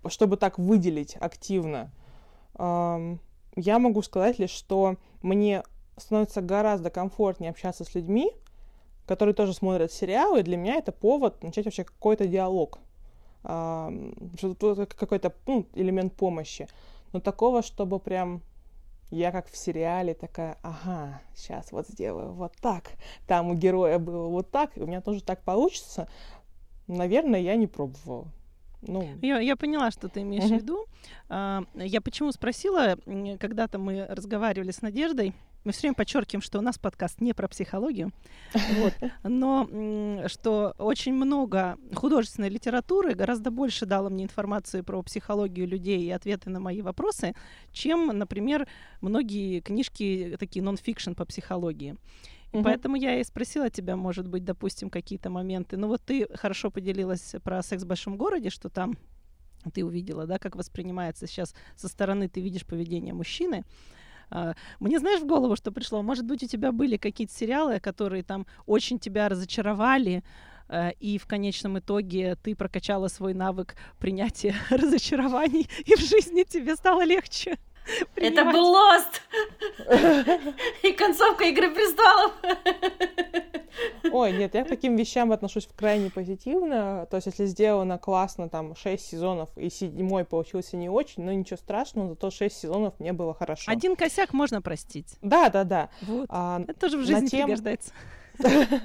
чтобы 0.10 0.38
так 0.38 0.58
выделить 0.58 1.16
активно 1.18 1.92
я 2.58 3.80
могу 3.80 4.02
сказать 4.02 4.40
лишь, 4.40 4.52
что 4.52 4.98
мне 5.22 5.64
становится 5.98 6.42
гораздо 6.42 6.90
комфортнее 6.90 7.52
общаться 7.52 7.84
с 7.84 7.96
людьми, 7.96 8.32
которые 9.06 9.34
тоже 9.36 9.54
смотрят 9.54 9.92
сериалы, 9.92 10.44
для 10.44 10.58
меня 10.58 10.76
это 10.76 10.92
повод 10.92 11.44
начать 11.44 11.66
вообще 11.66 11.84
какой-то 11.84 12.28
диалог, 12.28 12.80
какой-то 13.44 15.34
ну, 15.46 15.66
элемент 15.74 16.14
помощи. 16.14 16.68
Но 17.14 17.20
такого, 17.20 17.62
чтобы 17.62 18.00
прям 18.00 18.42
я 19.12 19.32
как 19.32 19.48
в 19.48 19.56
сериале 19.56 20.16
такая, 20.16 20.58
ага, 20.64 21.22
сейчас 21.36 21.72
вот 21.72 21.88
сделаю 21.88 22.34
вот 22.34 22.54
так, 22.60 22.94
там 23.28 23.52
у 23.52 23.54
героя 23.54 24.00
было 24.00 24.28
вот 24.28 24.50
так, 24.52 24.76
и 24.78 24.82
у 24.82 24.88
меня 24.88 25.00
тоже 25.02 25.24
так 25.24 25.42
получится, 25.44 26.10
наверное, 26.88 27.40
я 27.40 27.56
не 27.56 27.68
пробовала. 27.68 28.26
Ну... 28.88 29.08
Я, 29.22 29.40
я 29.40 29.56
поняла, 29.56 29.92
что 29.92 30.10
ты 30.10 30.22
имеешь 30.22 30.44
uh-huh. 30.44 30.60
в 30.60 30.62
виду. 30.62 30.86
А, 31.30 31.64
я 31.76 32.02
почему 32.02 32.32
спросила, 32.32 32.98
когда-то 33.40 33.78
мы 33.78 34.06
разговаривали 34.06 34.72
с 34.72 34.82
Надеждой, 34.82 35.34
мы 35.66 35.72
все 35.72 35.82
время 35.82 35.96
подчеркиваем, 35.96 36.42
что 36.42 36.60
у 36.60 36.62
нас 36.62 36.78
подкаст 36.78 37.22
не 37.22 37.34
про 37.34 37.48
психологию, 37.48 38.12
вот, 38.54 38.94
но 39.24 39.68
что 40.28 40.76
очень 40.78 41.14
много 41.14 41.78
художественной 41.96 42.50
литературы 42.50 43.16
гораздо 43.16 43.50
больше 43.50 43.88
дало 43.88 44.10
мне 44.10 44.24
информации 44.24 44.82
про 44.82 45.02
психологию 45.02 45.68
людей 45.68 46.04
и 46.04 46.12
ответы 46.12 46.52
на 46.52 46.60
мои 46.60 46.82
вопросы, 46.82 47.34
чем, 47.72 48.16
например, 48.16 48.68
многие 49.02 49.60
книжки 49.60 50.38
такие 50.40 50.64
нон-фикшн 50.64 51.14
по 51.14 51.26
психологии. 51.26 51.96
Угу. 52.54 52.64
Поэтому 52.64 52.96
я 52.96 53.20
и 53.20 53.24
спросила 53.24 53.70
тебя, 53.70 53.96
может 53.96 54.28
быть, 54.28 54.44
допустим, 54.44 54.90
какие-то 54.90 55.30
моменты. 55.30 55.78
Ну 55.78 55.88
вот 55.88 56.02
ты 56.02 56.28
хорошо 56.36 56.72
поделилась 56.72 57.36
про 57.44 57.62
секс 57.62 57.84
в 57.84 57.88
большом 57.88 58.18
городе, 58.18 58.50
что 58.50 58.70
там 58.70 58.98
ты 59.74 59.84
увидела, 59.84 60.26
да, 60.26 60.38
как 60.38 60.56
воспринимается 60.56 61.28
сейчас 61.28 61.56
со 61.76 61.88
стороны, 61.88 62.30
ты 62.30 62.42
видишь 62.42 62.66
поведение 62.66 63.14
мужчины. 63.14 63.64
Uh, 64.32 64.56
мне 64.80 64.98
знаешь 64.98 65.22
в 65.22 65.28
голову, 65.28 65.56
что 65.56 65.72
пришло? 65.72 66.02
Может 66.02 66.26
быть, 66.26 66.42
у 66.42 66.48
тебя 66.48 66.72
были 66.72 66.98
какие-то 66.98 67.32
сериалы, 67.32 67.80
которые 67.80 68.24
там 68.24 68.48
очень 68.66 68.98
тебя 68.98 69.30
разочаровали, 69.30 70.24
uh, 70.68 70.96
и 71.00 71.20
в 71.20 71.28
конечном 71.28 71.78
итоге 71.78 72.36
ты 72.36 72.56
прокачала 72.56 73.08
свой 73.08 73.36
навык 73.36 73.76
принятия 74.00 74.56
разочарований, 74.72 75.70
и 75.86 75.96
в 75.96 76.00
жизни 76.00 76.42
тебе 76.42 76.76
стало 76.76 77.06
легче. 77.06 77.60
Это 78.16 78.46
был 78.46 78.76
Lost! 78.76 79.22
И 80.84 80.92
концовка 80.94 81.46
Игры 81.46 81.72
Престолов! 81.72 82.34
Ой, 84.12 84.32
нет, 84.32 84.56
я 84.56 84.64
к 84.64 84.68
таким 84.68 84.96
вещам 84.96 85.32
отношусь 85.32 85.68
крайне 85.76 86.10
позитивно. 86.10 87.08
То 87.10 87.18
есть, 87.18 87.28
если 87.28 87.46
сделано 87.46 87.98
классно, 87.98 88.50
там, 88.50 88.76
6 88.76 89.06
сезонов, 89.06 89.50
и 89.58 89.70
седьмой 89.70 90.24
получился 90.26 90.78
не 90.78 90.90
очень, 90.90 91.24
но 91.24 91.34
ничего 91.34 91.58
страшного, 91.58 92.10
зато 92.10 92.32
6 92.32 92.56
сезонов 92.56 92.94
мне 93.00 93.14
было 93.14 93.34
хорошо. 93.34 93.72
Один 93.72 93.96
косяк 93.96 94.34
можно 94.34 94.62
простить. 94.62 95.18
Да, 95.22 95.50
да, 95.50 95.64
да. 95.64 95.90
Вот. 96.02 96.28
А, 96.30 96.62
Это 96.68 96.80
тоже 96.80 96.98
в 96.98 97.06
жизни 97.06 97.28
тем... 97.28 97.46
пригождается. 97.46 97.92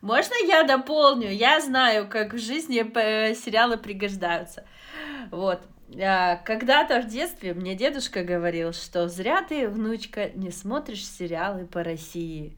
Можно 0.00 0.34
я 0.46 0.62
дополню? 0.62 1.30
Я 1.30 1.60
знаю, 1.60 2.08
как 2.08 2.32
в 2.32 2.38
жизни 2.38 2.82
э, 2.82 3.34
сериалы 3.34 3.76
пригождаются. 3.76 4.64
Вот. 5.30 5.60
А, 5.98 6.36
когда-то 6.36 7.00
в 7.00 7.06
детстве 7.06 7.54
мне 7.54 7.74
дедушка 7.74 8.22
говорил, 8.22 8.72
что 8.72 9.08
зря 9.08 9.42
ты, 9.42 9.68
внучка, 9.68 10.30
не 10.34 10.50
смотришь 10.50 11.06
сериалы 11.06 11.66
по 11.66 11.82
России. 11.82 12.56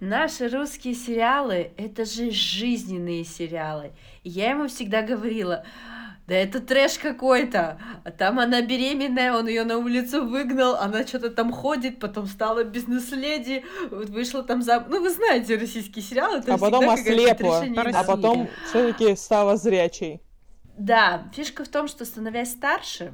Наши 0.00 0.48
русские 0.48 0.94
сериалы— 0.94 1.72
это 1.76 2.04
же 2.04 2.30
жизненные 2.30 3.24
сериалы. 3.24 3.92
И 4.22 4.30
я 4.30 4.50
ему 4.50 4.68
всегда 4.68 5.02
говорила, 5.02 5.64
да 6.28 6.34
это 6.34 6.60
трэш 6.60 6.98
какой-то. 6.98 7.80
А 8.04 8.10
там 8.10 8.38
она 8.38 8.60
беременная, 8.60 9.32
он 9.32 9.48
ее 9.48 9.64
на 9.64 9.78
улицу 9.78 10.24
выгнал, 10.24 10.76
она 10.76 11.06
что-то 11.06 11.30
там 11.30 11.52
ходит, 11.52 11.98
потом 11.98 12.26
стала 12.26 12.64
бизнес-леди, 12.64 13.64
вышла 13.90 14.42
там 14.42 14.62
за... 14.62 14.84
Ну, 14.88 15.00
вы 15.00 15.10
знаете 15.10 15.56
российские 15.56 16.04
сериалы. 16.04 16.42
А 16.46 16.58
потом 16.58 16.90
ослепла, 16.90 17.64
а 17.94 18.04
потом 18.04 18.48
все-таки 18.68 19.16
стала 19.16 19.56
зрячей. 19.56 20.20
Да, 20.78 21.28
фишка 21.34 21.64
в 21.64 21.68
том, 21.68 21.88
что 21.88 22.04
становясь 22.04 22.52
старше 22.52 23.12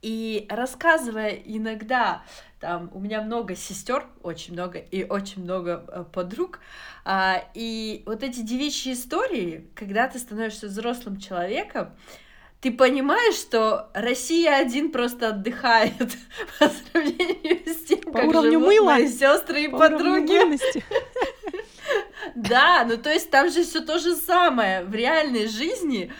и 0.00 0.46
рассказывая 0.48 1.30
иногда, 1.30 2.22
там 2.60 2.88
у 2.94 3.00
меня 3.00 3.22
много 3.22 3.56
сестер, 3.56 4.06
очень 4.22 4.52
много 4.52 4.78
и 4.78 5.04
очень 5.04 5.42
много 5.42 5.84
э, 5.88 6.04
подруг, 6.12 6.60
а, 7.04 7.44
и 7.54 8.04
вот 8.06 8.22
эти 8.22 8.40
девичьи 8.40 8.92
истории, 8.92 9.68
когда 9.74 10.06
ты 10.06 10.20
становишься 10.20 10.68
взрослым 10.68 11.18
человеком, 11.18 11.90
ты 12.60 12.70
понимаешь, 12.70 13.34
что 13.34 13.90
Россия 13.92 14.56
один 14.56 14.92
просто 14.92 15.30
отдыхает 15.30 15.98
по 16.60 16.68
сравнению 16.68 17.66
с 17.66 17.84
тем, 17.86 18.00
по 18.02 18.12
как 18.12 18.28
уровню 18.28 18.52
живут 18.52 18.66
мыла, 18.66 18.92
мои 18.92 19.08
сестры 19.08 19.64
и 19.64 19.68
по 19.68 19.78
подруги. 19.78 20.58
Да, 22.34 22.84
ну 22.88 22.96
то 22.96 23.10
есть 23.10 23.30
там 23.30 23.50
же 23.50 23.62
все 23.64 23.80
то 23.80 23.98
же 23.98 24.14
самое. 24.14 24.84
В 24.84 24.94
реальной 24.94 25.48
жизни, 25.48 26.12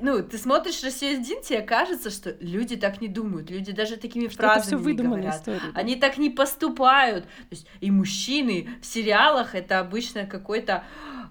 ну, 0.00 0.22
ты 0.22 0.38
смотришь 0.38 0.82
«Россия 0.82 1.18
один», 1.18 1.42
тебе 1.42 1.62
кажется, 1.62 2.10
что 2.10 2.36
люди 2.40 2.76
так 2.76 3.00
не 3.00 3.08
думают, 3.08 3.50
люди 3.50 3.72
даже 3.72 3.96
такими 3.96 4.28
что 4.28 4.38
фразами 4.38 4.92
не 4.92 4.92
говорят. 4.94 5.36
История, 5.36 5.60
да? 5.60 5.80
Они 5.80 5.96
так 5.96 6.18
не 6.18 6.30
поступают. 6.30 7.24
То 7.24 7.50
есть 7.50 7.66
и 7.80 7.90
мужчины 7.90 8.68
в 8.80 8.86
сериалах 8.86 9.54
это 9.54 9.78
обычно 9.78 10.26
какой-то 10.26 10.84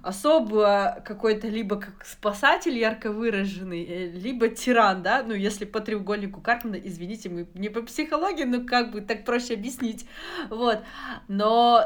особо 0.06 1.02
какой-то 1.04 1.48
либо 1.48 1.78
как 1.78 2.06
спасатель 2.06 2.78
ярко 2.78 3.12
выраженный, 3.12 3.84
э, 3.84 4.12
либо 4.12 4.50
тиран, 4.50 5.02
да, 5.02 5.24
ну, 5.24 5.34
если 5.34 5.66
по 5.66 5.80
треугольнику 5.80 6.42
Карпмана, 6.42 6.76
извините, 6.76 7.30
мы 7.30 7.48
не 7.56 7.70
по 7.70 7.82
психологии, 7.82 8.44
но 8.44 8.64
как 8.66 8.92
бы 8.92 9.02
так 9.02 9.26
проще 9.26 9.56
объяснить, 9.56 10.06
вот, 10.50 10.84
но 11.28 11.86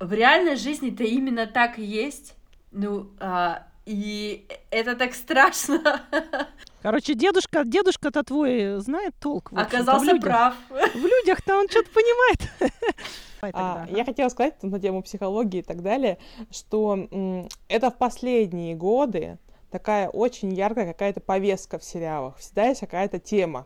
в 0.00 0.12
реальной 0.12 0.56
жизни-то 0.56 1.04
именно 1.04 1.46
так 1.46 1.78
и 1.78 1.84
есть, 1.84 2.34
ну, 2.70 3.10
а, 3.18 3.66
и 3.86 4.46
это 4.70 4.94
так 4.96 5.14
страшно. 5.14 6.02
Короче, 6.82 7.14
дедушка, 7.14 7.64
дедушка-то 7.64 8.22
твой 8.22 8.80
знает 8.80 9.14
толк. 9.20 9.50
Оказался 9.54 10.14
в 10.14 10.20
прав. 10.20 10.54
В 10.68 11.04
людях-то 11.04 11.56
он 11.58 11.68
что-то 11.68 11.90
понимает. 11.90 12.40
А, 13.40 13.86
я 13.88 14.04
хотела 14.04 14.30
сказать 14.30 14.60
на 14.64 14.80
тему 14.80 15.00
психологии 15.00 15.60
и 15.60 15.62
так 15.62 15.80
далее, 15.80 16.18
что 16.50 16.94
м, 17.08 17.48
это 17.68 17.92
в 17.92 17.96
последние 17.96 18.74
годы 18.74 19.38
такая 19.70 20.08
очень 20.08 20.52
яркая 20.52 20.88
какая-то 20.88 21.20
повестка 21.20 21.78
в 21.78 21.84
сериалах. 21.84 22.36
Всегда 22.38 22.66
есть 22.66 22.80
какая-то 22.80 23.20
тема. 23.20 23.64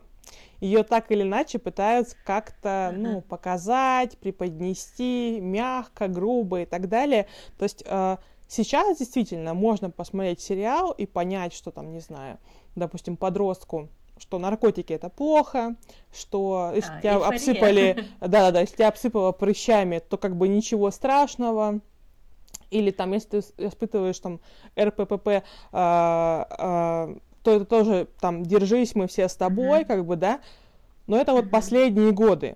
Ее 0.59 0.83
так 0.83 1.11
или 1.11 1.23
иначе 1.23 1.59
пытаются 1.59 2.15
как-то, 2.25 2.93
ну, 2.95 3.21
показать, 3.21 4.17
преподнести 4.17 5.39
мягко, 5.41 6.07
грубо 6.07 6.61
и 6.61 6.65
так 6.65 6.87
далее. 6.87 7.27
То 7.57 7.63
есть 7.63 7.83
э, 7.85 8.17
сейчас 8.47 8.97
действительно 8.97 9.53
можно 9.53 9.89
посмотреть 9.89 10.41
сериал 10.41 10.91
и 10.91 11.05
понять, 11.05 11.53
что 11.53 11.71
там, 11.71 11.91
не 11.91 11.99
знаю, 11.99 12.39
допустим, 12.75 13.17
подростку 13.17 13.89
что 14.19 14.39
наркотики 14.39 14.93
это 14.93 15.09
плохо, 15.09 15.75
что 16.13 16.71
если 16.73 16.91
а, 16.91 16.99
тебя 16.99 17.13
эйфория. 17.15 17.27
обсыпали, 17.27 18.05
да-да-да, 18.21 18.61
если 18.61 18.75
тебя 18.75 18.87
обсыпало 18.89 19.31
прыщами, 19.31 19.99
то 19.99 20.17
как 20.17 20.37
бы 20.37 20.47
ничего 20.47 20.91
страшного. 20.91 21.79
Или 22.69 22.91
там, 22.91 23.11
если 23.13 23.41
ты 23.41 23.67
испытываешь 23.67 24.19
там 24.19 24.39
РППП, 24.79 25.43
то 27.43 27.51
это 27.51 27.65
тоже 27.65 28.07
там 28.19 28.43
держись, 28.43 28.95
мы 28.95 29.07
все 29.07 29.27
с 29.27 29.35
тобой, 29.35 29.81
mm-hmm. 29.81 29.85
как 29.85 30.05
бы, 30.05 30.15
да. 30.15 30.39
Но 31.07 31.17
это 31.17 31.33
вот 31.33 31.49
последние 31.49 32.11
годы. 32.11 32.55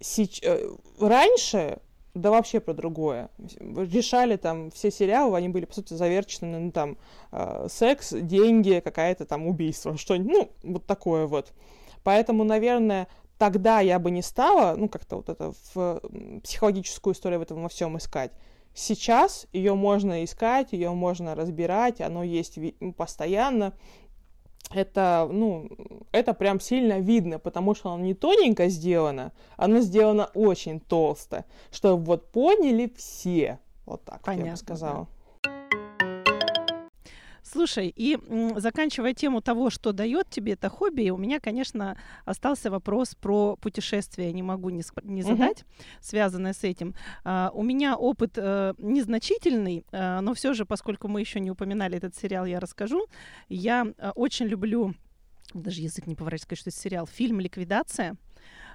Сеч... 0.00 0.40
Э, 0.42 0.70
раньше 1.00 1.78
да 2.18 2.30
вообще 2.30 2.60
про 2.60 2.74
другое. 2.74 3.30
Решали 3.58 4.36
там 4.36 4.70
все 4.70 4.90
сериалы, 4.90 5.36
они 5.36 5.48
были, 5.48 5.64
по 5.64 5.74
сути, 5.74 5.94
заверчены, 5.94 6.58
ну, 6.58 6.72
там, 6.72 6.98
э, 7.32 7.66
секс, 7.70 8.12
деньги, 8.12 8.80
какая-то 8.84 9.24
там 9.24 9.46
убийство, 9.46 9.96
что-нибудь, 9.96 10.50
ну, 10.62 10.72
вот 10.74 10.86
такое 10.86 11.26
вот. 11.26 11.52
Поэтому, 12.02 12.44
наверное, 12.44 13.08
тогда 13.38 13.80
я 13.80 13.98
бы 13.98 14.10
не 14.10 14.22
стала, 14.22 14.74
ну, 14.76 14.88
как-то 14.88 15.16
вот 15.16 15.28
это 15.28 15.52
в 15.74 16.00
психологическую 16.42 17.14
историю 17.14 17.40
в 17.40 17.42
этом 17.42 17.62
во 17.62 17.68
всем 17.68 17.96
искать. 17.96 18.32
Сейчас 18.78 19.48
ее 19.52 19.74
можно 19.74 20.24
искать, 20.24 20.72
ее 20.72 20.92
можно 20.92 21.34
разбирать, 21.34 22.00
оно 22.00 22.22
есть 22.22 22.58
постоянно 22.96 23.74
это, 24.70 25.28
ну, 25.32 25.68
это 26.12 26.32
прям 26.32 26.60
сильно 26.60 27.00
видно, 27.00 27.40
потому 27.40 27.74
что 27.74 27.90
оно 27.90 28.04
не 28.04 28.14
тоненько 28.14 28.68
сделано, 28.68 29.32
оно 29.56 29.80
сделано 29.80 30.30
очень 30.34 30.78
толсто, 30.78 31.44
чтобы 31.72 32.04
вот 32.04 32.30
поняли 32.30 32.92
все. 32.96 33.58
Вот 33.84 34.04
так 34.04 34.22
Понятно, 34.22 34.46
я 34.46 34.52
бы 34.52 34.58
сказала. 34.58 35.06
Да. 35.06 35.17
Слушай, 37.50 37.92
и 37.94 38.18
заканчивая 38.56 39.14
тему 39.14 39.40
того, 39.40 39.70
что 39.70 39.92
дает 39.92 40.28
тебе 40.28 40.52
это 40.52 40.68
хобби, 40.68 41.10
у 41.10 41.16
меня, 41.16 41.40
конечно, 41.40 41.96
остался 42.24 42.70
вопрос 42.70 43.14
про 43.14 43.56
путешествия, 43.56 44.32
не 44.32 44.42
могу 44.42 44.70
не, 44.70 44.82
не 45.04 45.22
задать, 45.22 45.62
угу. 45.62 45.86
связанное 46.00 46.52
с 46.52 46.62
этим. 46.64 46.94
А, 47.24 47.50
у 47.54 47.62
меня 47.62 47.96
опыт 47.96 48.36
а, 48.36 48.74
незначительный, 48.78 49.86
а, 49.92 50.20
но 50.20 50.34
все 50.34 50.52
же, 50.52 50.66
поскольку 50.66 51.08
мы 51.08 51.20
еще 51.20 51.40
не 51.40 51.50
упоминали 51.50 51.96
этот 51.96 52.14
сериал, 52.16 52.44
я 52.44 52.60
расскажу. 52.60 53.06
Я 53.48 53.86
а, 53.98 54.12
очень 54.14 54.46
люблю 54.46 54.94
даже 55.54 55.80
язык 55.80 56.06
не 56.06 56.14
поворачивается, 56.14 56.56
что 56.56 56.70
это 56.70 56.78
сериал, 56.78 57.06
фильм 57.06 57.40
«Ликвидация». 57.40 58.16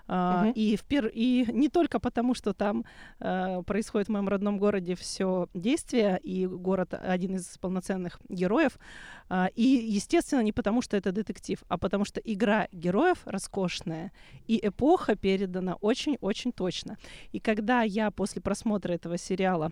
Uh-huh. 0.07 0.51
И, 0.53 0.75
в 0.75 0.83
пер... 0.83 1.07
и 1.13 1.45
не 1.51 1.69
только 1.69 1.99
потому, 1.99 2.33
что 2.33 2.53
там 2.53 2.83
uh, 3.19 3.63
происходит 3.63 4.09
в 4.09 4.11
моем 4.11 4.27
родном 4.27 4.57
городе 4.57 4.95
все 4.95 5.47
действие, 5.53 6.19
и 6.21 6.45
город 6.45 6.93
один 6.93 7.35
из 7.35 7.57
полноценных 7.57 8.19
героев, 8.27 8.77
uh, 9.29 9.49
и, 9.55 9.63
естественно, 9.63 10.41
не 10.41 10.51
потому, 10.51 10.81
что 10.81 10.97
это 10.97 11.11
детектив, 11.11 11.63
а 11.69 11.77
потому 11.77 12.03
что 12.03 12.19
игра 12.19 12.67
героев 12.71 13.19
роскошная, 13.25 14.11
и 14.45 14.59
эпоха 14.61 15.15
передана 15.15 15.75
очень-очень 15.75 16.51
точно. 16.51 16.97
И 17.31 17.39
когда 17.39 17.83
я 17.83 18.11
после 18.11 18.41
просмотра 18.41 18.93
этого 18.93 19.17
сериала 19.17 19.71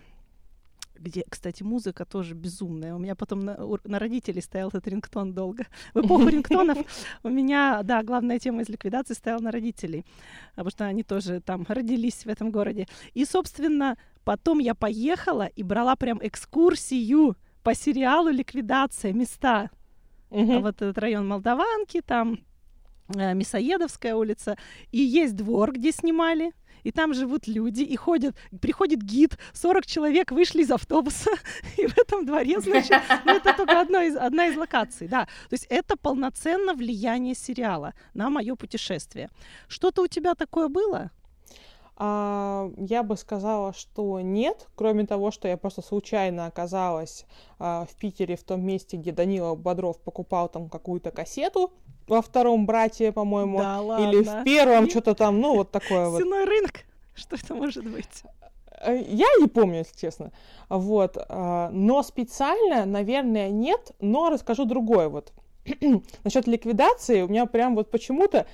где, 0.98 1.24
кстати, 1.28 1.62
музыка 1.62 2.04
тоже 2.04 2.34
безумная. 2.34 2.94
У 2.94 2.98
меня 2.98 3.14
потом 3.14 3.40
на, 3.40 3.56
на 3.84 3.98
родителей 3.98 4.40
стоял 4.40 4.68
этот 4.68 4.86
рингтон 4.86 5.32
долго. 5.32 5.66
В 5.94 6.00
эпоху 6.00 6.28
рингтонов 6.28 6.78
у 7.22 7.28
меня, 7.28 7.82
да, 7.82 8.02
главная 8.02 8.38
тема 8.38 8.62
из 8.62 8.68
ликвидации 8.68 9.14
стояла 9.14 9.40
на 9.40 9.50
родителей, 9.50 10.04
потому 10.50 10.70
что 10.70 10.84
они 10.84 11.02
тоже 11.02 11.40
там 11.40 11.64
родились 11.68 12.24
в 12.24 12.28
этом 12.28 12.50
городе. 12.50 12.86
И, 13.14 13.24
собственно, 13.24 13.96
потом 14.24 14.58
я 14.58 14.74
поехала 14.74 15.46
и 15.46 15.62
брала 15.62 15.96
прям 15.96 16.18
экскурсию 16.22 17.36
по 17.62 17.74
сериалу 17.74 18.30
«Ликвидация. 18.30 19.12
Места». 19.12 19.70
Вот 20.30 20.76
этот 20.76 20.96
район 20.98 21.28
Молдаванки, 21.28 22.00
там 22.00 22.40
э, 23.14 23.34
Мясоедовская 23.34 24.14
улица. 24.14 24.56
И 24.90 24.98
есть 24.98 25.36
двор, 25.36 25.72
где 25.72 25.92
снимали 25.92 26.52
и 26.84 26.92
там 26.92 27.14
живут 27.14 27.46
люди, 27.46 27.82
и 27.82 27.96
ходят, 27.96 28.36
приходит 28.60 29.02
гид, 29.02 29.38
40 29.52 29.86
человек 29.86 30.30
вышли 30.30 30.62
из 30.62 30.70
автобуса, 30.70 31.30
и 31.76 31.86
в 31.86 31.96
этом 31.98 32.26
дворе, 32.26 32.60
значит, 32.60 33.00
ну, 33.24 33.36
это 33.36 33.54
только 33.56 33.80
одно 33.80 34.00
из, 34.00 34.16
одна 34.16 34.46
из 34.46 34.56
локаций, 34.56 35.08
да. 35.08 35.24
То 35.24 35.54
есть 35.54 35.66
это 35.68 35.96
полноценно 35.96 36.74
влияние 36.74 37.34
сериала 37.34 37.94
на 38.14 38.30
мое 38.30 38.54
путешествие. 38.56 39.30
Что-то 39.68 40.02
у 40.02 40.06
тебя 40.06 40.34
такое 40.34 40.68
было? 40.68 41.10
А, 41.96 42.70
я 42.78 43.02
бы 43.02 43.16
сказала, 43.16 43.72
что 43.72 44.20
нет, 44.20 44.68
кроме 44.74 45.06
того, 45.06 45.30
что 45.30 45.46
я 45.46 45.56
просто 45.56 45.82
случайно 45.82 46.46
оказалась 46.46 47.26
а, 47.58 47.84
в 47.84 47.94
Питере 47.96 48.36
в 48.36 48.42
том 48.42 48.64
месте, 48.64 48.96
где 48.96 49.12
Данила 49.12 49.54
Бодров 49.54 50.00
покупал 50.00 50.48
там 50.48 50.68
какую-то 50.68 51.10
кассету, 51.10 51.72
во 52.06 52.22
втором 52.22 52.66
брате, 52.66 53.12
по-моему, 53.12 53.58
да, 53.58 53.98
или 54.00 54.22
в 54.22 54.44
первом 54.44 54.88
что-то 54.88 55.14
там, 55.14 55.40
ну 55.40 55.56
вот 55.56 55.70
такое 55.70 56.08
вот. 56.08 56.20
Сыной 56.20 56.44
рынок, 56.44 56.84
что 57.14 57.36
это 57.36 57.54
может 57.54 57.84
быть? 57.84 58.24
Э, 58.82 59.00
я 59.08 59.26
не 59.38 59.46
помню, 59.46 59.78
если 59.78 59.96
честно. 59.96 60.32
Вот. 60.68 61.16
А, 61.16 61.70
но 61.70 62.02
специально, 62.02 62.84
наверное, 62.84 63.50
нет, 63.50 63.92
но 64.00 64.30
расскажу 64.30 64.64
другое. 64.64 65.08
Вот. 65.08 65.32
Насчет 66.24 66.46
ликвидации 66.46 67.22
у 67.22 67.28
меня 67.28 67.46
прям 67.46 67.74
вот 67.76 67.90
почему-то, 67.90 68.46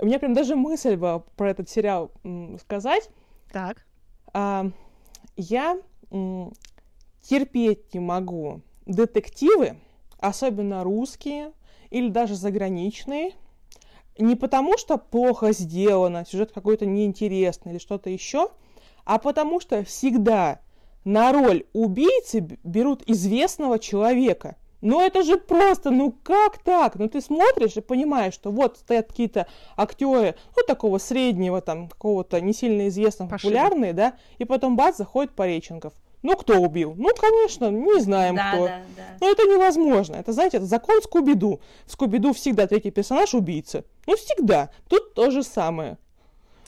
у 0.00 0.06
меня 0.06 0.18
прям 0.18 0.34
даже 0.34 0.56
мысль 0.56 0.96
была 0.96 1.20
про 1.20 1.50
этот 1.50 1.68
сериал 1.68 2.12
сказать. 2.60 3.10
Так. 3.52 3.84
А, 4.32 4.66
я 5.36 5.78
терпеть 7.22 7.94
не 7.94 8.00
могу 8.00 8.60
детективы, 8.86 9.76
особенно 10.18 10.84
русские, 10.84 11.52
или 11.94 12.08
даже 12.08 12.34
заграничные, 12.34 13.34
не 14.18 14.34
потому 14.34 14.76
что 14.76 14.98
плохо 14.98 15.52
сделано, 15.52 16.24
сюжет 16.28 16.50
какой-то 16.50 16.86
неинтересный 16.86 17.72
или 17.72 17.78
что-то 17.78 18.10
еще, 18.10 18.48
а 19.04 19.18
потому 19.18 19.60
что 19.60 19.84
всегда 19.84 20.58
на 21.04 21.32
роль 21.32 21.64
убийцы 21.72 22.58
берут 22.64 23.04
известного 23.06 23.78
человека. 23.78 24.56
Ну 24.80 25.00
это 25.00 25.22
же 25.22 25.38
просто, 25.38 25.90
ну 25.90 26.12
как 26.24 26.58
так? 26.58 26.96
Ну 26.96 27.08
ты 27.08 27.20
смотришь 27.20 27.76
и 27.76 27.80
понимаешь, 27.80 28.34
что 28.34 28.50
вот 28.50 28.78
стоят 28.78 29.06
какие-то 29.06 29.46
актеры, 29.76 30.34
ну 30.56 30.62
такого 30.66 30.98
среднего, 30.98 31.60
там, 31.60 31.88
какого-то 31.88 32.40
не 32.40 32.52
сильно 32.52 32.88
известного, 32.88 33.30
популярные, 33.30 33.92
да, 33.92 34.14
и 34.38 34.44
потом 34.44 34.76
бац, 34.76 34.96
заходит 34.96 35.32
Пореченков. 35.32 35.94
Ну, 36.24 36.36
кто 36.36 36.58
убил? 36.58 36.94
Ну, 36.96 37.10
конечно, 37.14 37.70
не 37.70 38.00
знаем 38.00 38.34
да, 38.34 38.52
кто. 38.52 38.66
Да, 38.66 38.82
да. 38.96 39.02
Но 39.20 39.30
это 39.30 39.42
невозможно. 39.42 40.16
Это, 40.16 40.32
знаете, 40.32 40.56
это 40.56 40.64
закон 40.64 41.02
Скуби-Ду. 41.02 41.60
В 41.84 41.92
Скуби-Ду 41.92 42.32
всегда 42.32 42.66
третий 42.66 42.90
персонаж 42.90 43.34
убийца. 43.34 43.84
Ну, 44.06 44.16
всегда. 44.16 44.70
Тут 44.88 45.12
то 45.12 45.30
же 45.30 45.42
самое. 45.42 45.98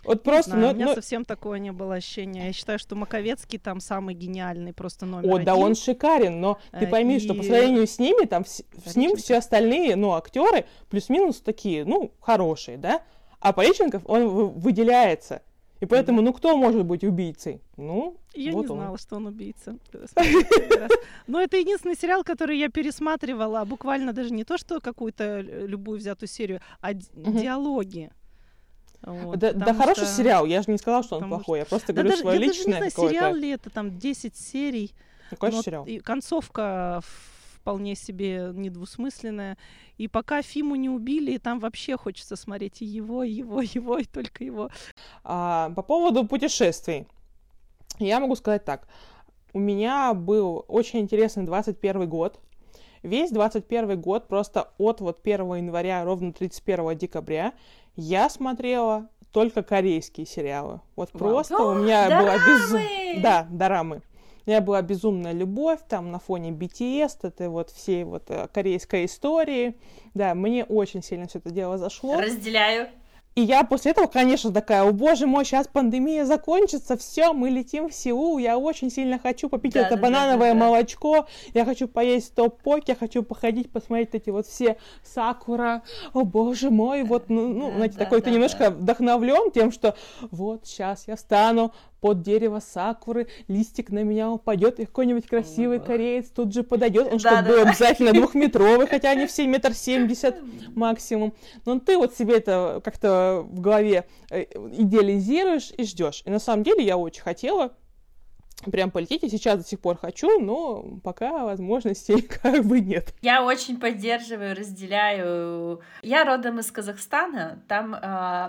Вот 0.04 0.22
просто, 0.22 0.50
знаю, 0.50 0.66
но, 0.66 0.72
у 0.72 0.74
меня 0.74 0.86
но... 0.86 0.94
совсем 0.94 1.24
такого 1.24 1.54
не 1.54 1.72
было 1.72 1.94
ощущения. 1.94 2.48
Я 2.48 2.52
считаю, 2.52 2.78
что 2.78 2.96
Маковецкий 2.96 3.58
там 3.58 3.80
самый 3.80 4.14
гениальный 4.14 4.74
просто 4.74 5.06
номер 5.06 5.30
О, 5.30 5.34
один. 5.36 5.46
да, 5.46 5.56
он 5.56 5.74
шикарен, 5.74 6.38
но 6.38 6.58
ты 6.70 6.84
э, 6.84 6.86
пойми, 6.86 7.16
и... 7.16 7.20
что 7.20 7.32
по 7.32 7.42
сравнению 7.42 7.86
с 7.86 7.98
ними, 7.98 8.26
там, 8.26 8.44
с, 8.44 8.62
с 8.84 8.94
ним 8.94 9.16
все 9.16 9.38
остальные, 9.38 9.96
ну, 9.96 10.12
актеры 10.12 10.66
плюс-минус 10.90 11.40
такие, 11.40 11.86
ну, 11.86 12.12
хорошие, 12.20 12.76
да? 12.76 13.00
А 13.40 13.54
Пореченков, 13.54 14.02
он 14.04 14.28
выделяется. 14.50 15.40
И 15.80 15.86
поэтому, 15.86 16.22
ну 16.22 16.32
кто 16.32 16.56
может 16.56 16.84
быть 16.84 17.04
убийцей? 17.04 17.60
Ну, 17.76 18.16
я 18.34 18.52
вот 18.52 18.64
не 18.64 18.70
он. 18.70 18.78
знала, 18.78 18.98
что 18.98 19.16
он 19.16 19.26
убийца. 19.26 19.76
Но 21.26 21.40
это 21.40 21.58
единственный 21.58 21.96
сериал, 21.96 22.24
который 22.24 22.58
я 22.58 22.70
пересматривала, 22.70 23.64
буквально 23.64 24.12
даже 24.12 24.32
не 24.32 24.44
то, 24.44 24.56
что 24.56 24.80
какую-то 24.80 25.40
любую 25.40 25.98
взятую 25.98 26.28
серию, 26.28 26.60
а 26.80 26.94
диалоги. 26.94 28.10
Вот, 29.02 29.38
да, 29.38 29.52
да 29.52 29.74
хороший 29.74 30.06
что... 30.06 30.16
сериал, 30.16 30.46
я 30.46 30.62
же 30.62 30.70
не 30.70 30.78
сказала, 30.78 31.02
что 31.02 31.18
он 31.18 31.28
плохой, 31.28 31.44
что... 31.44 31.56
я 31.56 31.64
просто 31.66 31.92
да 31.92 32.02
говорю 32.02 32.10
даже, 32.10 32.22
свое 32.22 32.40
я 32.40 32.46
личное 32.46 32.72
даже 32.72 32.84
не 32.84 32.90
знаю, 32.90 33.10
сериал 33.10 33.34
ли 33.34 33.50
это, 33.50 33.70
там 33.70 33.98
10 33.98 34.36
серий. 34.36 34.94
Какой 35.30 35.52
же 35.52 35.62
сериал? 35.62 35.84
И 35.84 35.98
концовка 35.98 37.02
вполне 37.66 37.96
себе 37.96 38.52
недвусмысленная. 38.54 39.58
И 39.98 40.06
пока 40.06 40.40
Фиму 40.40 40.76
не 40.76 40.88
убили, 40.88 41.36
там 41.36 41.58
вообще 41.58 41.96
хочется 41.96 42.36
смотреть 42.36 42.80
и 42.80 42.84
его, 42.84 43.24
и 43.24 43.32
его, 43.32 43.60
и 43.60 43.66
его, 43.66 43.98
и 43.98 44.04
только 44.04 44.44
его. 44.44 44.70
А, 45.24 45.70
по 45.74 45.82
поводу 45.82 46.24
путешествий. 46.24 47.08
Я 47.98 48.20
могу 48.20 48.36
сказать 48.36 48.64
так. 48.64 48.86
У 49.52 49.58
меня 49.58 50.14
был 50.14 50.64
очень 50.68 51.00
интересный 51.00 51.42
21 51.42 52.08
год. 52.08 52.38
Весь 53.02 53.32
21 53.32 54.00
год, 54.00 54.28
просто 54.28 54.70
от 54.78 55.00
вот 55.00 55.18
1 55.24 55.54
января 55.56 56.04
ровно 56.04 56.32
31 56.32 56.96
декабря, 56.96 57.52
я 57.96 58.30
смотрела 58.30 59.08
только 59.32 59.64
корейские 59.64 60.24
сериалы. 60.24 60.82
Вот 60.94 61.10
Вау. 61.14 61.30
просто 61.30 61.58
у 61.58 61.74
меня 61.74 62.04
Дорамы! 62.08 62.22
была 62.22 62.46
безумная... 62.46 63.20
Да, 63.20 63.46
дорамы. 63.50 64.02
У 64.46 64.50
меня 64.50 64.60
была 64.60 64.80
безумная 64.80 65.32
любовь 65.32 65.80
там 65.88 66.12
на 66.12 66.20
фоне 66.20 66.50
BTS, 66.50 67.18
это 67.22 67.50
вот 67.50 67.70
всей 67.70 68.04
вот 68.04 68.24
э, 68.28 68.46
корейской 68.52 69.06
истории. 69.06 69.76
Да, 70.14 70.36
мне 70.36 70.64
очень 70.64 71.02
сильно 71.02 71.26
все 71.26 71.40
это 71.40 71.50
дело 71.50 71.78
зашло. 71.78 72.20
Разделяю. 72.20 72.88
И 73.36 73.42
я 73.42 73.64
после 73.64 73.90
этого, 73.90 74.06
конечно, 74.06 74.50
такая, 74.50 74.82
о 74.82 74.92
боже 74.92 75.26
мой, 75.26 75.44
сейчас 75.44 75.68
пандемия 75.68 76.24
закончится, 76.24 76.96
все, 76.96 77.34
мы 77.34 77.50
летим 77.50 77.90
в 77.90 77.92
Сеул, 77.92 78.38
я 78.38 78.56
очень 78.56 78.90
сильно 78.90 79.18
хочу 79.18 79.50
попить 79.50 79.74
да, 79.74 79.80
это 79.80 79.96
да, 79.96 80.00
банановое 80.00 80.54
да, 80.54 80.58
да, 80.58 80.66
молочко, 80.66 81.26
я 81.52 81.66
хочу 81.66 81.86
поесть 81.86 82.34
топ-пок, 82.34 82.88
я 82.88 82.94
хочу 82.94 83.22
походить, 83.22 83.70
посмотреть 83.70 84.14
эти 84.14 84.30
вот 84.30 84.46
все 84.46 84.78
сакура, 85.04 85.82
о 86.14 86.24
боже 86.24 86.70
мой, 86.70 87.02
вот, 87.02 87.28
ну, 87.28 87.48
ну 87.48 87.68
да, 87.68 87.76
знаете, 87.76 87.98
да, 87.98 88.04
такой 88.04 88.20
да, 88.20 88.24
ты 88.24 88.30
да, 88.30 88.34
немножко 88.36 88.58
да. 88.58 88.70
вдохновлен 88.70 89.50
тем, 89.50 89.70
что 89.70 89.96
вот 90.30 90.66
сейчас 90.66 91.06
я 91.06 91.16
встану, 91.16 91.74
под 92.06 92.22
дерево 92.22 92.60
сакуры, 92.60 93.26
листик 93.48 93.90
на 93.90 94.04
меня 94.04 94.30
упадет, 94.30 94.78
и 94.78 94.86
какой-нибудь 94.86 95.26
красивый 95.26 95.80
кореец 95.80 96.28
тут 96.28 96.54
же 96.54 96.62
подойдет. 96.62 97.08
Он 97.12 97.18
да, 97.18 97.30
чтобы 97.30 97.42
да, 97.42 97.48
был 97.48 97.64
да. 97.64 97.70
обязательно 97.70 98.12
двухметровый, 98.14 98.86
хотя 98.86 99.10
они 99.10 99.26
все 99.26 99.44
метр 99.48 99.74
семьдесят 99.74 100.36
максимум. 100.76 101.34
Но 101.64 101.80
ты 101.80 101.96
вот 101.96 102.14
себе 102.14 102.36
это 102.36 102.80
как-то 102.84 103.44
в 103.50 103.60
голове 103.60 104.04
э, 104.30 104.44
идеализируешь 104.44 105.72
и 105.76 105.82
ждешь. 105.82 106.22
И 106.24 106.30
на 106.30 106.38
самом 106.38 106.62
деле 106.62 106.84
я 106.84 106.96
очень 106.96 107.22
хотела 107.22 107.72
прям 108.64 108.90
полететь, 108.90 109.22
и 109.22 109.28
сейчас 109.28 109.58
до 109.58 109.64
сих 109.64 109.80
пор 109.80 109.98
хочу, 109.98 110.40
но 110.40 110.98
пока 111.02 111.44
возможностей 111.44 112.22
как 112.42 112.64
бы 112.64 112.80
нет. 112.80 113.14
Я 113.22 113.44
очень 113.44 113.78
поддерживаю, 113.78 114.56
разделяю. 114.56 115.80
Я 116.02 116.24
родом 116.24 116.58
из 116.58 116.70
Казахстана, 116.70 117.62
там 117.68 117.94
э, 117.94 117.98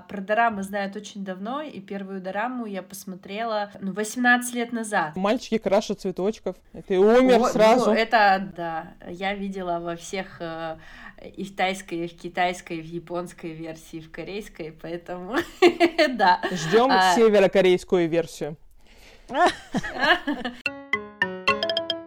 про 0.07 0.21
дорамы 0.21 0.63
знают 0.63 0.95
очень 0.95 1.23
давно, 1.23 1.61
и 1.61 1.79
первую 1.79 2.21
дораму 2.21 2.65
я 2.65 2.81
посмотрела 2.81 3.71
ну, 3.81 3.93
18 3.93 4.53
лет 4.55 4.71
назад. 4.71 5.15
Мальчики 5.15 5.57
краше 5.57 5.93
цветочков, 5.93 6.55
ты 6.87 6.97
умер 6.97 7.41
О, 7.41 7.49
сразу. 7.49 7.87
Ну, 7.87 7.91
это, 7.91 8.51
да, 8.55 8.93
я 9.09 9.33
видела 9.33 9.79
во 9.79 9.95
всех 9.95 10.37
э, 10.39 10.77
и 11.35 11.43
в 11.43 11.55
тайской, 11.55 12.05
и 12.05 12.07
в 12.07 12.17
китайской, 12.17 12.77
и 12.77 12.81
в 12.81 12.85
японской 12.85 13.51
версии, 13.51 13.97
и 13.97 14.01
в 14.01 14.11
корейской, 14.11 14.71
поэтому 14.71 15.35
да. 16.09 16.41
Ждем 16.51 16.89
а... 16.89 17.15
северокорейскую 17.15 18.07
версию. 18.07 18.57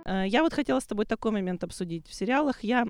Э, 0.07 0.25
я 0.27 0.43
вот 0.43 0.53
хотела 0.53 0.81
с 0.81 0.87
тобой 0.87 1.07
такой 1.07 1.31
момент 1.31 1.63
обсудить. 1.63 2.09
В 2.09 2.15
сериалах 2.15 2.65
я 2.65 2.87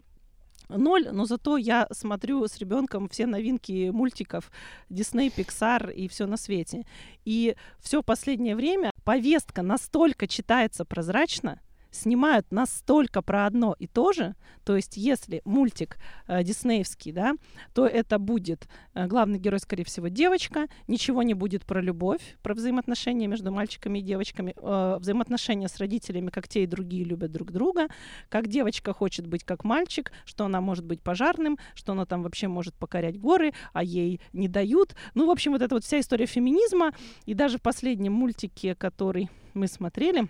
ноль, 0.69 1.09
но 1.11 1.25
зато 1.25 1.57
я 1.57 1.87
смотрю 1.93 2.47
с 2.47 2.59
ребенком 2.59 3.09
все 3.09 3.27
новинки 3.27 3.91
мультиков 3.91 4.51
Disney, 4.89 5.33
Pixar 5.35 5.93
и 5.93 6.09
все 6.09 6.27
на 6.27 6.37
свете. 6.37 6.87
И 7.25 7.57
все 7.81 8.03
последнее 8.03 8.57
время 8.57 8.91
повестка 9.05 9.63
настолько 9.63 10.27
читается 10.27 10.85
прозрачно, 10.85 11.61
снимают 11.91 12.51
настолько 12.51 13.23
про 13.23 13.47
одно 13.47 13.75
и 13.79 13.87
то 13.87 14.13
же, 14.13 14.35
то 14.65 14.77
есть 14.77 14.97
если 14.97 15.43
мультик 15.45 15.99
э, 16.27 16.43
диснеевский, 16.43 17.13
да, 17.13 17.35
то 17.75 17.87
это 17.87 18.19
будет 18.19 18.69
э, 18.95 19.07
главный 19.07 19.39
герой, 19.39 19.59
скорее 19.61 19.85
всего, 19.85 20.09
девочка, 20.09 20.67
ничего 20.87 21.23
не 21.23 21.35
будет 21.35 21.65
про 21.65 21.81
любовь, 21.81 22.37
про 22.43 22.55
взаимоотношения 22.55 23.27
между 23.27 23.51
мальчиками 23.51 23.99
и 23.99 24.03
девочками, 24.03 24.55
э, 24.57 24.97
взаимоотношения 25.01 25.69
с 25.69 25.79
родителями, 25.79 26.31
как 26.31 26.49
те 26.49 26.65
и 26.65 26.67
другие 26.67 27.05
любят 27.05 27.33
друг 27.33 27.51
друга, 27.51 27.89
как 28.29 28.49
девочка 28.49 28.93
хочет 28.93 29.27
быть 29.27 29.45
как 29.45 29.65
мальчик, 29.65 30.13
что 30.25 30.45
она 30.45 30.61
может 30.61 30.85
быть 30.85 31.03
пожарным, 31.03 31.59
что 31.75 31.93
она 31.93 32.07
там 32.07 32.23
вообще 32.23 32.49
может 32.49 32.75
покорять 32.75 33.19
горы, 33.19 33.53
а 33.73 33.83
ей 33.83 34.21
не 34.33 34.49
дают. 34.49 34.95
Ну, 35.15 35.27
в 35.27 35.31
общем, 35.31 35.53
вот 35.53 35.63
эта 35.63 35.75
вот 35.75 35.85
вся 35.85 36.01
история 36.01 36.27
феминизма, 36.27 36.93
и 37.27 37.35
даже 37.35 37.59
в 37.59 37.63
последнем 37.63 38.13
мультике, 38.13 38.75
который 38.75 39.31
мы 39.55 39.67
смотрели, 39.67 40.29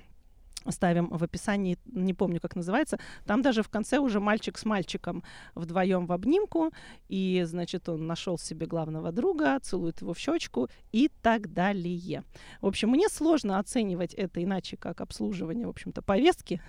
ставим 0.69 1.09
в 1.09 1.23
описании, 1.23 1.79
не 1.87 2.15
помню, 2.15 2.41
как 2.41 2.57
называется. 2.57 2.99
Там 3.27 3.43
даже 3.43 3.63
в 3.63 3.69
конце 3.69 3.99
уже 3.99 4.21
мальчик 4.21 4.59
с 4.59 4.65
мальчиком 4.65 5.23
вдвоем 5.55 6.07
в 6.07 6.13
обнимку, 6.13 6.73
и, 7.09 7.43
значит, 7.47 7.89
он 7.89 8.07
нашел 8.07 8.39
себе 8.39 8.67
главного 8.67 9.13
друга, 9.13 9.59
целует 9.61 10.01
его 10.01 10.15
в 10.15 10.19
щечку 10.19 10.69
и 10.93 11.11
так 11.23 11.53
далее. 11.53 12.25
В 12.61 12.67
общем, 12.67 12.91
мне 12.91 13.09
сложно 13.09 13.59
оценивать 13.59 14.15
это 14.15 14.43
иначе, 14.43 14.77
как 14.77 15.01
обслуживание, 15.01 15.67
в 15.67 15.71
общем-то, 15.71 16.03
повестки. 16.03 16.61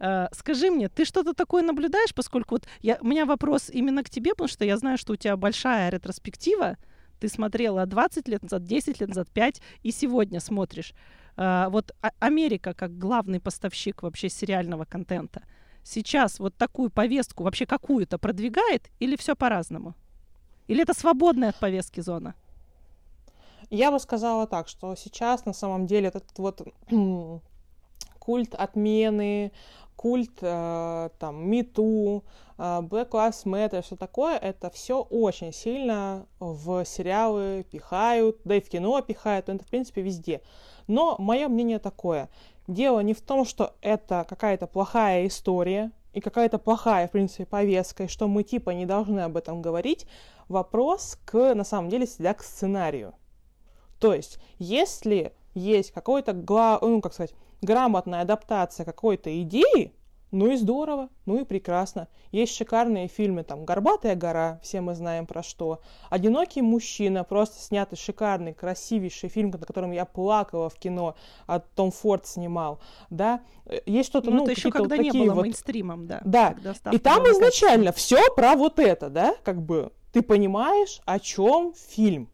Uh, 0.00 0.28
скажи 0.34 0.70
мне, 0.72 0.88
ты 0.88 1.04
что-то 1.04 1.34
такое 1.34 1.62
наблюдаешь, 1.62 2.12
поскольку 2.14 2.56
вот 2.56 2.66
я, 2.80 2.98
у 3.00 3.06
меня 3.06 3.24
вопрос 3.26 3.70
именно 3.70 4.02
к 4.02 4.10
тебе, 4.10 4.32
потому 4.32 4.48
что 4.48 4.64
я 4.64 4.76
знаю, 4.76 4.98
что 4.98 5.12
у 5.12 5.16
тебя 5.16 5.36
большая 5.36 5.88
ретроспектива, 5.88 6.78
ты 7.20 7.28
смотрела 7.28 7.86
20 7.86 8.26
лет 8.28 8.42
назад, 8.42 8.64
10 8.64 9.00
лет 9.00 9.08
назад, 9.08 9.30
5, 9.30 9.62
и 9.82 9.92
сегодня 9.92 10.40
смотришь. 10.40 10.94
А, 11.36 11.68
вот 11.68 11.94
а, 12.02 12.10
Америка 12.20 12.74
как 12.74 12.98
главный 12.98 13.40
поставщик 13.40 14.02
вообще 14.02 14.28
сериального 14.28 14.84
контента 14.84 15.42
сейчас 15.82 16.38
вот 16.38 16.56
такую 16.56 16.90
повестку 16.90 17.44
вообще 17.44 17.66
какую-то 17.66 18.18
продвигает 18.18 18.90
или 19.00 19.16
все 19.16 19.34
по-разному? 19.34 19.94
Или 20.66 20.82
это 20.82 20.94
свободная 20.94 21.50
от 21.50 21.56
повестки 21.56 22.00
зона? 22.00 22.34
Я 23.70 23.90
бы 23.90 23.98
сказала 23.98 24.46
так, 24.46 24.68
что 24.68 24.94
сейчас 24.94 25.44
на 25.44 25.52
самом 25.52 25.86
деле 25.86 26.08
этот 26.08 26.38
вот 26.38 26.62
культ 28.18 28.54
отмены, 28.54 29.52
культ 29.96 30.38
э, 30.40 31.10
там 31.18 31.48
МИТУ, 31.48 32.24
э, 32.56 32.62
Black 32.62 33.10
Lives 33.10 33.44
Matter, 33.44 33.82
все 33.82 33.96
такое, 33.96 34.36
это 34.36 34.70
все 34.70 35.00
очень 35.02 35.52
сильно 35.52 36.26
в 36.38 36.84
сериалы 36.84 37.64
пихают, 37.70 38.38
да 38.44 38.56
и 38.56 38.60
в 38.60 38.68
кино 38.68 39.00
пихают, 39.02 39.48
это 39.48 39.64
в 39.64 39.68
принципе 39.68 40.02
везде. 40.02 40.40
Но 40.86 41.16
мое 41.18 41.48
мнение 41.48 41.78
такое. 41.78 42.28
Дело 42.66 43.00
не 43.00 43.14
в 43.14 43.20
том, 43.20 43.44
что 43.44 43.74
это 43.80 44.24
какая-то 44.28 44.66
плохая 44.66 45.26
история 45.26 45.92
и 46.12 46.20
какая-то 46.20 46.58
плохая, 46.58 47.08
в 47.08 47.10
принципе, 47.10 47.46
повестка, 47.46 48.04
и 48.04 48.08
что 48.08 48.28
мы 48.28 48.42
типа 48.42 48.70
не 48.70 48.86
должны 48.86 49.20
об 49.20 49.36
этом 49.36 49.60
говорить. 49.62 50.06
Вопрос 50.48 51.18
к, 51.24 51.54
на 51.54 51.64
самом 51.64 51.90
деле, 51.90 52.06
всегда 52.06 52.34
к 52.34 52.42
сценарию. 52.42 53.14
То 53.98 54.14
есть, 54.14 54.38
если 54.58 55.34
есть 55.54 55.90
какой-то, 55.92 56.32
ну, 56.34 57.00
как 57.00 57.14
сказать, 57.14 57.34
грамотная 57.62 58.22
адаптация 58.22 58.84
какой-то 58.84 59.42
идеи, 59.42 59.92
ну 60.30 60.50
и 60.50 60.56
здорово, 60.56 61.08
ну 61.26 61.40
и 61.40 61.44
прекрасно. 61.44 62.08
Есть 62.32 62.56
шикарные 62.56 63.08
фильмы, 63.08 63.44
там, 63.44 63.64
«Горбатая 63.64 64.16
гора», 64.16 64.58
все 64.62 64.80
мы 64.80 64.94
знаем 64.94 65.26
про 65.26 65.42
что. 65.42 65.80
«Одинокий 66.10 66.62
мужчина», 66.62 67.24
просто 67.24 67.60
снятый 67.60 67.96
шикарный, 67.96 68.52
красивейший 68.52 69.28
фильм, 69.28 69.50
на 69.50 69.58
котором 69.58 69.92
я 69.92 70.04
плакала 70.04 70.68
в 70.68 70.74
кино, 70.74 71.14
а 71.46 71.60
Том 71.60 71.90
Форд 71.90 72.26
снимал, 72.26 72.80
да. 73.10 73.40
Есть 73.86 74.08
что-то, 74.08 74.30
ну, 74.30 74.38
ну 74.38 74.42
это 74.44 74.52
еще 74.52 74.70
когда 74.70 74.96
вот 74.96 75.02
не 75.02 75.12
было 75.12 75.34
вот... 75.34 75.42
мейнстримом, 75.42 76.06
да. 76.06 76.20
Да, 76.24 76.56
и 76.90 76.98
там 76.98 77.22
изначально 77.24 77.92
все 77.92 78.20
про 78.34 78.56
вот 78.56 78.78
это, 78.78 79.10
да, 79.10 79.34
как 79.44 79.62
бы, 79.62 79.92
ты 80.12 80.22
понимаешь, 80.22 81.00
о 81.04 81.18
чем 81.18 81.74
фильм. 81.74 82.28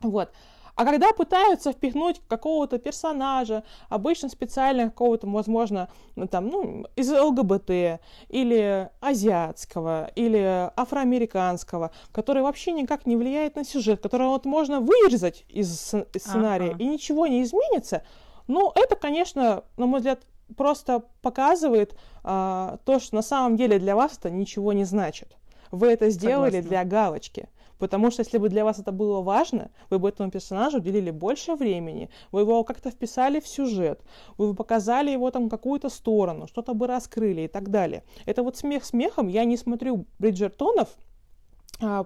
Вот. 0.00 0.30
А 0.76 0.84
когда 0.84 1.12
пытаются 1.12 1.72
впихнуть 1.72 2.20
какого-то 2.26 2.78
персонажа, 2.78 3.62
обычно 3.88 4.28
специально 4.28 4.84
какого-то, 4.86 5.28
возможно, 5.28 5.88
ну, 6.16 6.26
там, 6.26 6.48
ну, 6.48 6.86
из 6.96 7.10
ЛГБТ, 7.10 8.00
или 8.28 8.90
азиатского, 9.00 10.10
или 10.16 10.70
афроамериканского, 10.76 11.92
который 12.12 12.42
вообще 12.42 12.72
никак 12.72 13.06
не 13.06 13.16
влияет 13.16 13.54
на 13.54 13.64
сюжет, 13.64 14.02
который 14.02 14.26
вот 14.26 14.44
можно 14.46 14.80
вырезать 14.80 15.44
из 15.48 15.94
сценария, 16.16 16.70
ага. 16.70 16.82
и 16.82 16.86
ничего 16.86 17.26
не 17.26 17.42
изменится, 17.42 18.02
ну, 18.48 18.72
это, 18.74 18.96
конечно, 18.96 19.64
на 19.76 19.86
мой 19.86 20.00
взгляд, 20.00 20.22
просто 20.56 21.04
показывает 21.22 21.96
а, 22.22 22.78
то, 22.84 22.98
что 22.98 23.16
на 23.16 23.22
самом 23.22 23.56
деле 23.56 23.78
для 23.78 23.96
вас 23.96 24.18
это 24.18 24.30
ничего 24.30 24.72
не 24.72 24.84
значит. 24.84 25.36
вы 25.70 25.88
это 25.88 26.10
сделали 26.10 26.60
Согласна. 26.60 26.68
для 26.68 26.84
галочки. 26.84 27.48
Потому 27.78 28.10
что 28.10 28.20
если 28.20 28.38
бы 28.38 28.48
для 28.48 28.64
вас 28.64 28.78
это 28.78 28.92
было 28.92 29.20
важно, 29.20 29.70
вы 29.90 29.98
бы 29.98 30.08
этому 30.08 30.30
персонажу 30.30 30.78
уделили 30.78 31.10
больше 31.10 31.54
времени, 31.54 32.10
вы 32.32 32.40
его 32.40 32.64
как-то 32.64 32.90
вписали 32.90 33.40
в 33.40 33.48
сюжет, 33.48 34.00
вы 34.38 34.48
бы 34.48 34.54
показали 34.54 35.10
его 35.10 35.30
там 35.30 35.48
какую-то 35.48 35.88
сторону, 35.88 36.46
что-то 36.46 36.74
бы 36.74 36.86
раскрыли 36.86 37.42
и 37.42 37.48
так 37.48 37.70
далее. 37.70 38.04
Это 38.26 38.42
вот 38.42 38.56
смех 38.56 38.84
смехом. 38.84 39.28
Я 39.28 39.44
не 39.44 39.56
смотрю 39.56 40.06
Бриджертонов, 40.18 40.88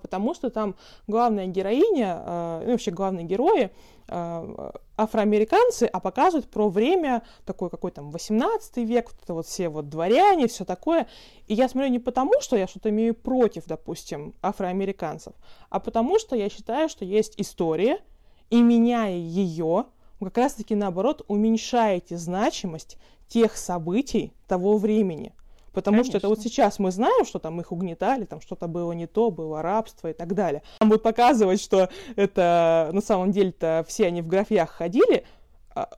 потому 0.02 0.34
что 0.34 0.50
там 0.50 0.76
главная 1.06 1.46
героиня, 1.46 2.22
а, 2.24 2.62
ну, 2.64 2.72
вообще 2.72 2.90
главные 2.90 3.24
герои 3.24 3.70
а, 4.08 4.72
афроамериканцы, 4.96 5.84
а 5.84 6.00
показывают 6.00 6.50
про 6.50 6.68
время 6.68 7.22
такой 7.44 7.70
какой 7.70 7.90
там 7.90 8.10
18 8.10 8.76
век, 8.78 9.10
вот 9.10 9.22
это 9.22 9.34
вот 9.34 9.46
все 9.46 9.68
вот 9.68 9.88
дворяне, 9.88 10.48
все 10.48 10.64
такое. 10.64 11.06
И 11.46 11.54
я 11.54 11.68
смотрю 11.68 11.90
не 11.90 11.98
потому, 11.98 12.40
что 12.40 12.56
я 12.56 12.66
что-то 12.66 12.90
имею 12.90 13.14
против, 13.14 13.66
допустим, 13.66 14.34
афроамериканцев, 14.42 15.34
а 15.70 15.80
потому 15.80 16.18
что 16.18 16.36
я 16.36 16.48
считаю, 16.48 16.88
что 16.88 17.04
есть 17.04 17.34
история, 17.36 17.98
и 18.50 18.62
меняя 18.62 19.14
ее, 19.14 19.86
вы 20.20 20.26
как 20.30 20.38
раз-таки 20.38 20.74
наоборот 20.74 21.22
уменьшаете 21.28 22.16
значимость 22.16 22.96
тех 23.28 23.56
событий 23.56 24.32
того 24.46 24.78
времени. 24.78 25.32
Потому 25.78 25.98
Конечно. 25.98 26.10
что 26.10 26.18
это 26.18 26.28
вот 26.28 26.40
сейчас 26.40 26.80
мы 26.80 26.90
знаем, 26.90 27.24
что 27.24 27.38
там 27.38 27.60
их 27.60 27.70
угнетали, 27.70 28.24
там 28.24 28.40
что-то 28.40 28.66
было 28.66 28.90
не 28.90 29.06
то, 29.06 29.30
было 29.30 29.62
рабство 29.62 30.08
и 30.08 30.12
так 30.12 30.34
далее. 30.34 30.64
Там 30.80 30.88
будут 30.88 31.04
показывать, 31.04 31.62
что 31.62 31.88
это 32.16 32.90
на 32.92 33.00
самом 33.00 33.30
деле-то 33.30 33.84
все 33.86 34.08
они 34.08 34.20
в 34.20 34.26
графьях 34.26 34.70
ходили, 34.70 35.24
а 35.76 35.88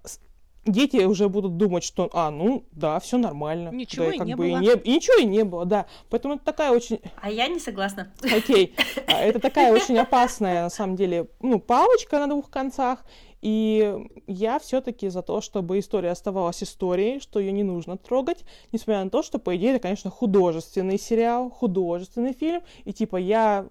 дети 0.66 0.98
уже 0.98 1.30
будут 1.30 1.56
думать, 1.56 1.82
что, 1.82 2.10
а, 2.12 2.30
ну, 2.30 2.66
да, 2.72 3.00
все 3.00 3.16
нормально. 3.16 3.70
Ничего 3.70 4.04
да, 4.04 4.12
и 4.12 4.18
как 4.18 4.26
не 4.26 4.34
бы 4.34 4.48
было. 4.48 4.58
И, 4.58 4.60
не, 4.60 4.72
и 4.74 4.94
ничего 4.96 5.16
и 5.18 5.24
не 5.24 5.44
было, 5.44 5.64
да. 5.64 5.86
Поэтому 6.10 6.34
это 6.34 6.44
такая 6.44 6.72
очень... 6.72 7.00
А 7.22 7.30
я 7.30 7.48
не 7.48 7.58
согласна. 7.58 8.12
Окей. 8.22 8.74
А, 9.06 9.22
это 9.22 9.40
такая 9.40 9.72
очень 9.72 9.96
опасная, 9.96 10.64
на 10.64 10.70
самом 10.70 10.96
деле, 10.96 11.30
ну, 11.40 11.58
палочка 11.58 12.18
на 12.18 12.26
двух 12.26 12.50
концах. 12.50 13.02
И 13.42 13.96
я 14.26 14.58
все-таки 14.58 15.08
за 15.08 15.22
то, 15.22 15.40
чтобы 15.40 15.78
история 15.78 16.10
оставалась 16.10 16.62
историей, 16.62 17.20
что 17.20 17.40
ее 17.40 17.52
не 17.52 17.62
нужно 17.62 17.96
трогать, 17.96 18.44
несмотря 18.70 19.02
на 19.04 19.10
то, 19.10 19.22
что, 19.22 19.38
по 19.38 19.56
идее, 19.56 19.72
это, 19.72 19.80
конечно, 19.80 20.10
художественный 20.10 20.98
сериал, 20.98 21.50
художественный 21.50 22.34
фильм, 22.34 22.62
и 22.84 22.92
типа 22.92 23.16
я 23.16 23.68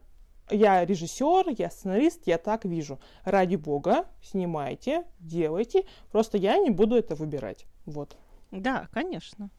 я 0.52 0.84
режиссер, 0.84 1.54
я 1.58 1.70
сценарист, 1.70 2.24
я 2.26 2.40
так 2.40 2.66
вижу. 2.66 3.00
Ради 3.24 3.56
бога, 3.56 4.06
снимайте, 4.24 5.04
делайте. 5.20 5.86
Просто 6.12 6.38
я 6.38 6.58
не 6.58 6.72
буду 6.72 6.96
это 6.96 7.14
выбирать. 7.14 7.66
Вот. 7.86 8.18
Да, 8.52 8.88
конечно. 8.92 9.50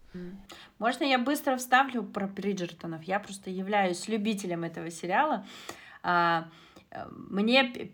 Можно 0.79 1.05
я 1.05 1.19
быстро 1.19 1.57
вставлю 1.57 2.03
про 2.03 2.27
Бриджертонов? 2.27 3.05
Я 3.05 3.21
просто 3.21 3.51
являюсь 3.51 4.09
любителем 4.09 4.65
этого 4.65 4.91
сериала. 4.91 5.47
А, 6.03 6.49
э, 6.91 7.05
мне 7.09 7.91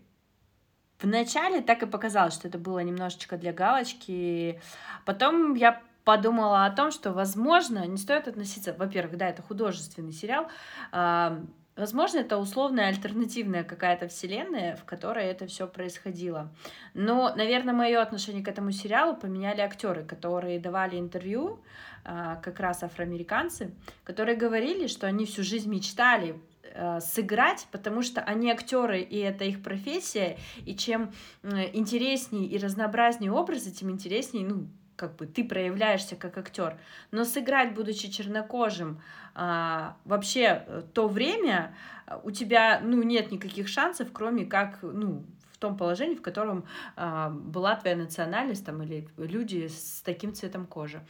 Вначале 1.00 1.60
так 1.60 1.82
и 1.82 1.86
показалось, 1.86 2.34
что 2.34 2.48
это 2.48 2.58
было 2.58 2.78
немножечко 2.78 3.36
для 3.36 3.52
галочки. 3.52 4.60
Потом 5.04 5.54
я 5.54 5.82
подумала 6.04 6.64
о 6.64 6.70
том, 6.70 6.90
что, 6.90 7.12
возможно, 7.12 7.84
не 7.86 7.98
стоит 7.98 8.28
относиться... 8.28 8.72
Во-первых, 8.72 9.16
да, 9.18 9.28
это 9.28 9.42
художественный 9.42 10.12
сериал. 10.12 10.46
А, 10.92 11.40
возможно, 11.74 12.18
это 12.18 12.38
условная 12.38 12.86
альтернативная 12.86 13.64
какая-то 13.64 14.06
вселенная, 14.08 14.76
в 14.76 14.84
которой 14.84 15.26
это 15.26 15.48
все 15.48 15.66
происходило. 15.66 16.48
Но, 16.94 17.34
наверное, 17.34 17.74
мое 17.74 18.00
отношение 18.00 18.44
к 18.44 18.48
этому 18.48 18.70
сериалу 18.70 19.16
поменяли 19.16 19.60
актеры, 19.60 20.04
которые 20.04 20.60
давали 20.60 20.96
интервью, 20.98 21.60
а, 22.04 22.36
как 22.36 22.60
раз 22.60 22.84
афроамериканцы, 22.84 23.74
которые 24.04 24.36
говорили, 24.36 24.86
что 24.86 25.08
они 25.08 25.26
всю 25.26 25.42
жизнь 25.42 25.68
мечтали 25.68 26.30
э, 26.30 26.36
сыграть, 27.00 27.66
потому 27.72 28.02
что 28.02 28.20
они 28.20 28.50
актеры, 28.50 29.00
и 29.00 29.18
это 29.18 29.44
их 29.44 29.62
профессия, 29.62 30.38
и 30.64 30.74
чем 30.74 31.12
интереснее 31.42 32.46
и 32.46 32.58
разнообразнее 32.58 33.32
образы, 33.32 33.70
тем 33.70 33.90
интереснее, 33.90 34.46
ну, 34.46 34.68
как 34.96 35.16
бы 35.16 35.26
ты 35.26 35.44
проявляешься 35.44 36.16
как 36.16 36.36
актер. 36.38 36.78
Но 37.10 37.24
сыграть, 37.24 37.74
будучи 37.74 38.10
чернокожим, 38.10 39.00
а, 39.34 39.96
вообще 40.04 40.64
э, 40.66 40.82
то 40.94 41.08
время 41.08 41.76
э, 42.06 42.18
у 42.24 42.30
тебя, 42.30 42.80
ну, 42.82 43.02
нет 43.02 43.30
никаких 43.30 43.68
шансов, 43.68 44.08
кроме 44.12 44.46
как, 44.46 44.78
ну, 44.82 45.24
в 45.56 45.58
том 45.58 45.78
положении, 45.78 46.16
в 46.16 46.22
котором 46.22 46.66
а, 46.96 47.30
была 47.30 47.76
твоя 47.76 47.96
национальность 47.96 48.66
там, 48.66 48.82
или 48.82 49.08
люди 49.16 49.68
с 49.68 50.02
таким 50.04 50.34
цветом 50.34 50.66
кожи. 50.66 51.00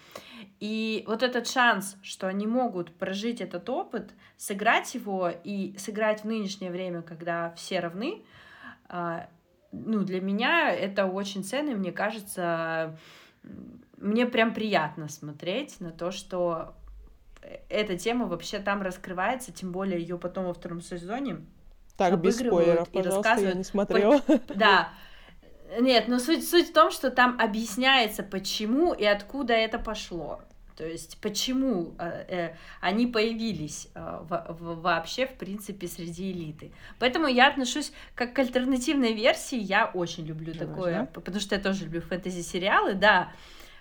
И 0.61 1.03
вот 1.09 1.25
этот 1.25 1.49
шанс, 1.49 1.97
что 2.03 2.29
они 2.29 2.47
могут 2.47 2.95
прожить 2.95 3.41
этот 3.41 3.69
опыт, 3.69 4.13
сыграть 4.37 4.95
его 4.95 5.31
и 5.43 5.77
сыграть 5.79 6.21
в 6.21 6.27
нынешнее 6.27 6.71
время, 6.71 7.03
когда 7.03 7.51
все 7.57 7.81
равны, 7.81 8.23
а, 8.89 9.29
ну, 9.73 10.05
для 10.05 10.21
меня 10.21 10.71
это 10.71 11.07
очень 11.07 11.43
ценно, 11.43 11.71
и 11.71 11.75
мне 11.75 11.91
кажется, 11.91 12.97
мне 13.97 14.27
прям 14.27 14.55
приятно 14.55 15.09
смотреть 15.09 15.81
на 15.81 15.91
то, 15.91 16.13
что 16.13 16.77
эта 17.69 17.99
тема 17.99 18.27
вообще 18.27 18.61
там 18.61 18.81
раскрывается, 18.81 19.53
тем 19.53 19.73
более 19.73 20.01
ее 20.01 20.19
потом 20.19 20.45
во 20.45 20.55
втором 20.55 20.81
сезоне 20.81 21.39
так, 21.97 22.21
без 22.21 22.37
спойлеров, 22.39 22.89
и 22.93 23.03
рассказывают. 23.03 23.55
я 23.55 23.55
не 23.55 23.65
смотрела. 23.65 24.21
Да. 24.55 24.91
Нет, 25.81 26.07
но 26.07 26.19
суть, 26.21 26.49
суть 26.49 26.71
в 26.71 26.73
том, 26.73 26.91
что 26.91 27.11
там 27.11 27.39
объясняется, 27.41 28.23
почему 28.23 28.93
и 28.93 29.05
откуда 29.05 29.53
это 29.53 29.79
пошло. 29.79 30.41
То 30.77 30.87
есть 30.87 31.17
почему 31.23 31.95
э, 31.99 32.25
э, 32.29 32.55
они 32.83 33.07
появились 33.07 33.89
э, 33.95 34.21
в, 34.29 34.47
в, 34.51 34.83
вообще, 34.83 35.27
в 35.27 35.33
принципе, 35.33 35.89
среди 35.89 36.33
элиты. 36.33 36.71
Поэтому 36.99 37.27
я 37.29 37.49
отношусь 37.49 37.93
как 38.15 38.35
к 38.35 38.39
альтернативной 38.39 39.15
версии. 39.15 39.59
Я 39.59 39.87
очень 39.87 40.27
люблю 40.27 40.53
Живешь, 40.53 40.69
такое, 40.69 40.93
да? 40.93 41.07
потому 41.07 41.41
что 41.41 41.55
я 41.55 41.63
тоже 41.63 41.85
люблю 41.85 42.03
фэнтези-сериалы, 42.03 42.93
да. 42.93 43.33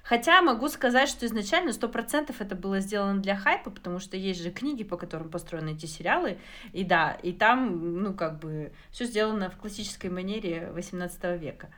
Хотя 0.05 0.43
могу 0.43 0.69
сказать, 0.69 1.09
что 1.09 1.25
изначально 1.25 1.71
100% 1.71 2.35
это 2.37 2.55
было 2.55 2.79
сделано 2.79 3.21
для 3.21 3.35
хайпа, 3.35 3.71
потому 3.71 3.97
что 3.97 4.15
есть 4.15 4.39
же 4.39 4.51
книги, 4.51 4.83
по 4.83 4.97
которым 4.97 5.31
построены 5.31 5.71
эти 5.71 5.87
сериалы. 5.87 6.37
И 6.73 6.83
да, 6.83 7.17
и 7.23 7.33
там, 7.33 8.03
ну, 8.03 8.13
как 8.13 8.37
бы, 8.37 8.71
все 8.91 9.05
сделано 9.05 9.49
в 9.49 9.57
классической 9.57 10.11
манере 10.11 10.69
18 10.73 11.41
века. 11.41 11.69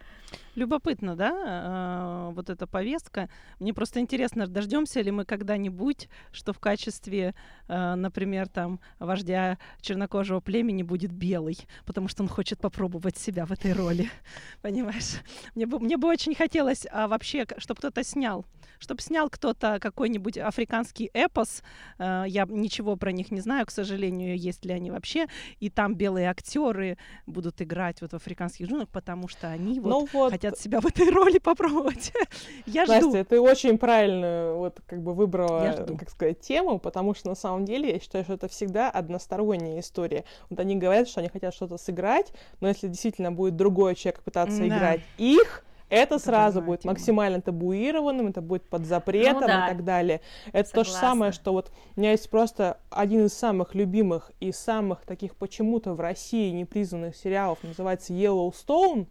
Любопытно, 0.55 1.15
да, 1.15 1.32
а, 1.45 2.30
вот 2.32 2.49
эта 2.49 2.67
повестка. 2.67 3.30
Мне 3.59 3.73
просто 3.73 3.99
интересно, 3.99 4.47
дождемся 4.47 5.01
ли 5.01 5.11
мы 5.11 5.23
когда-нибудь, 5.23 6.09
что 6.32 6.53
в 6.53 6.59
качестве, 6.59 7.36
а, 7.67 7.95
например, 7.95 8.47
там 8.47 8.80
вождя 8.99 9.57
чернокожего 9.82 10.39
племени 10.39 10.84
будет 10.84 11.11
белый, 11.11 11.57
потому 11.86 12.07
что 12.07 12.23
он 12.23 12.30
хочет 12.30 12.59
попробовать 12.59 13.17
себя 13.17 13.45
в 13.45 13.51
этой 13.51 13.73
роли, 13.73 14.09
понимаешь? 14.61 15.21
Мне 15.55 15.65
бы, 15.65 15.80
мне 15.80 15.97
бы 15.97 16.07
очень 16.07 16.36
хотелось 16.36 16.86
а, 16.91 17.07
вообще, 17.07 17.45
чтобы 17.57 17.80
кто-то 17.80 18.03
снял 18.03 18.45
чтобы 18.80 19.01
снял 19.01 19.30
кто-то 19.30 19.80
какой-нибудь 19.80 20.38
африканский 20.38 21.09
эпос. 21.13 21.63
Э, 21.97 22.25
я 22.28 22.45
ничего 22.47 22.95
про 22.95 23.11
них 23.11 23.32
не 23.32 23.39
знаю, 23.39 23.65
к 23.65 23.71
сожалению, 23.71 24.38
есть 24.38 24.65
ли 24.65 24.73
они 24.73 24.91
вообще. 24.91 25.28
И 25.59 25.69
там 25.69 25.95
белые 25.95 26.30
актеры 26.30 26.97
будут 27.25 27.61
играть 27.61 28.01
вот 28.01 28.11
в 28.11 28.15
африканских 28.15 28.67
джунглях, 28.67 28.89
потому 28.89 29.28
что 29.28 29.49
они 29.49 29.80
вот, 29.80 29.89
ну 30.18 30.24
вот 30.24 30.32
хотят 30.32 30.57
себя 30.59 30.82
в 30.82 30.86
этой 30.86 31.09
роли 31.09 31.38
попробовать. 31.38 32.11
Я 32.65 32.86
жду. 32.86 32.93
Настя, 32.93 33.26
ты 33.26 33.39
очень 33.39 33.78
правильно 33.78 34.53
вот 34.55 34.80
как 34.86 35.01
бы 35.01 35.13
выбрала, 35.13 35.86
как 35.97 36.09
сказать, 36.09 36.39
тему, 36.39 36.80
потому 36.80 37.13
что 37.13 37.30
на 37.30 37.36
самом 37.36 37.65
деле 37.65 37.93
я 37.93 37.99
считаю, 37.99 38.24
что 38.24 38.34
это 38.34 38.47
всегда 38.47 38.89
односторонняя 38.89 39.80
история. 39.80 40.24
Вот 40.49 40.59
они 40.59 40.76
говорят, 40.76 41.07
что 41.07 41.20
они 41.20 41.30
хотят 41.30 41.53
что-то 41.53 41.78
сыграть, 41.78 42.32
но 42.59 42.68
если 42.68 42.88
действительно 42.88 43.32
будет 43.32 43.55
другой 43.55 43.95
человек 43.95 44.22
пытаться 44.24 44.59
да. 44.59 44.68
играть 44.68 45.01
их, 45.18 45.63
это, 45.89 46.15
это 46.15 46.20
сразу 46.20 46.61
будет 46.61 46.82
тема. 46.82 46.93
максимально 46.93 47.41
табуированным, 47.41 48.28
это 48.28 48.41
будет 48.41 48.68
под 48.68 48.86
запретом 48.86 49.41
ну, 49.41 49.47
да. 49.47 49.65
и 49.68 49.70
так 49.70 49.84
далее. 49.84 50.22
Это 50.51 50.68
Согласна. 50.70 50.74
то 50.74 50.84
же 50.84 50.91
самое, 50.91 51.32
что 51.32 51.53
вот 51.53 51.72
у 51.95 51.99
меня 51.99 52.11
есть 52.11 52.30
просто 52.30 52.78
один 52.89 53.26
из 53.26 53.34
самых 53.34 53.74
любимых 53.74 54.32
и 54.39 54.51
самых 54.51 55.05
таких 55.05 55.36
почему-то 55.36 55.93
в 55.93 55.99
России 56.01 56.51
непризнанных 56.51 57.15
сериалов, 57.15 57.59
называется 57.63 58.13
Yellowstone, 58.13 59.07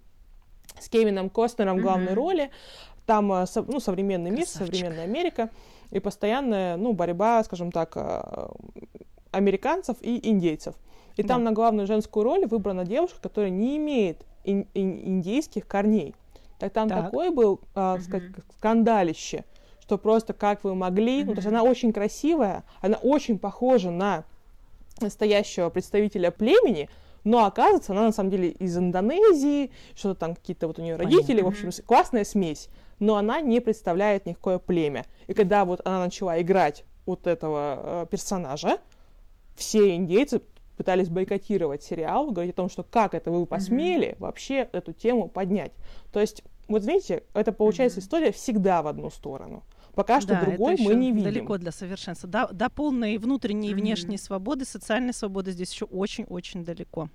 с 0.81 0.89
Кевином 0.89 1.31
Костнером 1.31 1.79
в 1.79 1.83
главной 1.83 2.13
mm-hmm. 2.13 2.15
роли. 2.15 2.51
Там 3.07 3.33
э, 3.33 3.47
ну, 3.67 3.81
современный 3.81 4.31
мир, 4.31 4.47
современная 4.47 5.05
Америка, 5.05 5.51
и 5.91 6.01
постоянная 6.01 6.77
ну, 6.77 6.93
борьба, 6.93 7.43
скажем 7.45 7.71
так, 7.73 7.93
э, 7.97 8.49
американцев 9.31 9.97
и 10.01 10.29
индейцев. 10.29 10.75
И 11.17 11.23
да. 11.23 11.29
там 11.29 11.45
на 11.45 11.53
главную 11.53 11.87
женскую 11.87 12.25
роль 12.25 12.47
выбрана 12.47 12.85
девушка, 12.85 13.21
которая 13.21 13.51
не 13.51 13.77
имеет 13.77 14.25
ин- 14.45 14.67
ин- 14.75 15.01
индейских 15.05 15.67
корней. 15.67 16.15
Так 16.59 16.73
там 16.73 16.89
так. 16.89 17.07
такой 17.07 17.31
был, 17.31 17.61
а, 17.75 17.99
сказать, 18.01 18.31
скандалище, 18.57 19.45
что 19.81 19.99
просто 19.99 20.33
как 20.33 20.65
вы 20.65 20.75
могли, 20.75 21.25
ну, 21.25 21.33
то 21.33 21.39
есть 21.39 21.49
она 21.49 21.63
очень 21.63 21.93
красивая, 21.93 22.65
она 22.81 22.97
очень 22.97 23.39
похожа 23.39 23.91
на 23.91 24.25
настоящего 25.01 25.69
представителя 25.69 26.31
племени, 26.31 26.89
но 27.27 27.45
оказывается, 27.45 27.93
она 27.93 28.05
на 28.05 28.13
самом 28.13 28.31
деле 28.31 28.51
из 28.51 28.79
Индонезии, 28.79 29.73
что-то 29.97 30.21
там 30.21 30.35
какие-то 30.37 30.69
вот 30.69 30.79
у 30.79 30.83
нее 30.83 30.95
родители, 30.95 31.43
Понятно. 31.43 31.45
в 31.45 31.67
общем, 31.67 31.85
классная 31.85 32.25
смесь, 32.25 32.69
но 33.01 33.17
она 33.17 33.41
не 33.41 33.61
представляет 33.61 34.27
никакое 34.27 34.61
племя. 34.61 35.05
И 35.27 35.35
когда 35.35 35.65
вот 35.65 35.81
она 35.85 36.05
начала 36.05 36.41
играть 36.41 36.85
вот 37.05 37.27
этого 37.27 37.81
э, 37.83 38.07
персонажа, 38.13 38.79
все 39.57 39.97
индейцы 39.97 40.41
пытались 40.77 41.09
бойкотировать 41.09 41.83
сериал, 41.83 42.31
говорить 42.31 42.53
о 42.55 42.57
том, 42.57 42.71
что 42.71 42.85
как 42.85 43.13
это 43.13 43.33
вы 43.33 43.45
посмели 43.45 44.11
mm-hmm. 44.11 44.21
вообще 44.21 44.69
эту 44.71 44.93
тему 44.93 45.29
поднять. 45.29 45.73
То 46.13 46.21
есть, 46.21 46.45
вот 46.69 46.85
видите, 46.85 47.25
это 47.35 47.51
получается 47.51 47.99
mm-hmm. 47.99 48.03
история 48.03 48.31
всегда 48.31 48.83
в 48.83 48.87
одну 48.87 49.11
сторону. 49.11 49.65
Пока 49.97 50.21
что 50.21 50.35
да, 50.35 50.45
другой 50.45 50.77
мы 50.79 50.95
не 50.95 51.11
видим. 51.11 51.25
Далеко 51.25 51.57
для 51.57 51.73
совершенства. 51.73 52.29
До, 52.29 52.49
до 52.53 52.69
полной 52.69 53.17
внутренней 53.17 53.71
и 53.71 53.75
внешней 53.75 54.17
mm-hmm. 54.17 54.19
свободы, 54.19 54.65
социальной 54.67 55.15
свободы 55.15 55.53
здесь 55.53 55.73
еще 55.73 55.87
очень-очень 55.87 56.65
далеко. 56.67 57.09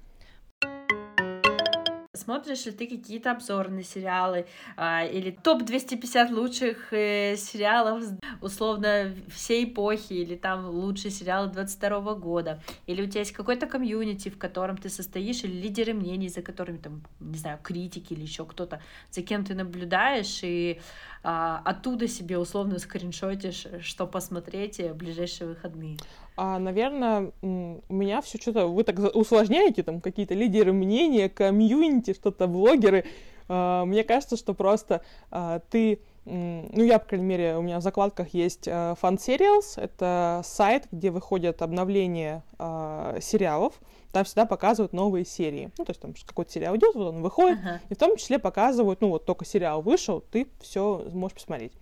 Смотришь 2.13 2.65
ли 2.65 2.71
ты 2.71 2.87
какие-то 2.87 3.31
обзорные 3.31 3.83
сериалы 3.83 4.45
а, 4.75 5.05
или 5.05 5.31
топ-250 5.31 6.33
лучших 6.33 6.91
э, 6.91 7.37
сериалов, 7.37 8.03
условно, 8.41 9.15
всей 9.29 9.63
эпохи, 9.63 10.13
или 10.13 10.35
там 10.35 10.69
лучшие 10.69 11.09
сериалы 11.11 11.47
22 11.47 12.15
года? 12.15 12.61
Или 12.85 13.03
у 13.03 13.05
тебя 13.05 13.21
есть 13.21 13.31
какой-то 13.31 13.65
комьюнити, 13.65 14.27
в 14.29 14.37
котором 14.37 14.75
ты 14.75 14.89
состоишь, 14.89 15.45
или 15.45 15.53
лидеры 15.53 15.93
мнений, 15.93 16.27
за 16.27 16.41
которыми 16.41 16.79
там, 16.79 17.01
не 17.21 17.37
знаю, 17.37 17.59
критики 17.63 18.11
или 18.11 18.23
еще 18.23 18.45
кто-то, 18.45 18.81
за 19.09 19.21
кем 19.21 19.45
ты 19.45 19.53
наблюдаешь, 19.53 20.41
и 20.43 20.81
а, 21.23 21.61
оттуда 21.65 22.07
себе 22.07 22.37
условно 22.37 22.79
скриншотишь, 22.79 23.67
что 23.81 24.07
посмотреть 24.07 24.79
в 24.79 24.95
ближайшие 24.95 25.49
выходные? 25.49 25.97
А, 26.35 26.57
наверное, 26.57 27.31
у 27.41 27.93
меня 27.93 28.21
все 28.21 28.39
что-то... 28.39 28.67
Вы 28.67 28.83
так 28.83 28.97
усложняете, 29.15 29.83
там, 29.83 30.01
какие-то 30.01 30.33
лидеры 30.33 30.73
мнения, 30.73 31.29
комьюнити, 31.29 32.13
что-то, 32.13 32.47
блогеры. 32.47 33.05
А, 33.47 33.85
мне 33.85 34.03
кажется, 34.03 34.37
что 34.37 34.53
просто 34.53 35.01
а, 35.29 35.59
ты... 35.69 35.99
Ну, 36.23 36.83
я, 36.83 36.99
по 36.99 37.07
крайней 37.07 37.25
мере, 37.25 37.57
у 37.57 37.63
меня 37.63 37.79
в 37.79 37.81
закладках 37.81 38.35
есть 38.35 38.67
Fun 38.67 39.17
Serials. 39.17 39.81
Это 39.81 40.41
сайт, 40.43 40.87
где 40.91 41.09
выходят 41.09 41.63
обновления 41.63 42.43
uh, 42.59 43.19
сериалов. 43.19 43.73
Там 44.11 44.25
всегда 44.25 44.45
показывают 44.45 44.93
новые 44.93 45.25
серии. 45.25 45.71
Ну, 45.77 45.85
то 45.85 45.91
есть 45.91 46.01
там 46.01 46.13
какой-то 46.25 46.51
сериал 46.51 46.75
идет, 46.75 46.95
вот 46.95 47.13
он 47.13 47.21
выходит, 47.21 47.59
uh-huh. 47.59 47.79
и 47.89 47.93
в 47.93 47.97
том 47.97 48.17
числе 48.17 48.39
показывают, 48.39 49.01
ну, 49.01 49.09
вот 49.09 49.25
только 49.25 49.45
сериал 49.45 49.81
вышел, 49.81 50.21
ты 50.21 50.47
все 50.59 51.07
можешь 51.13 51.35
посмотреть. 51.35 51.73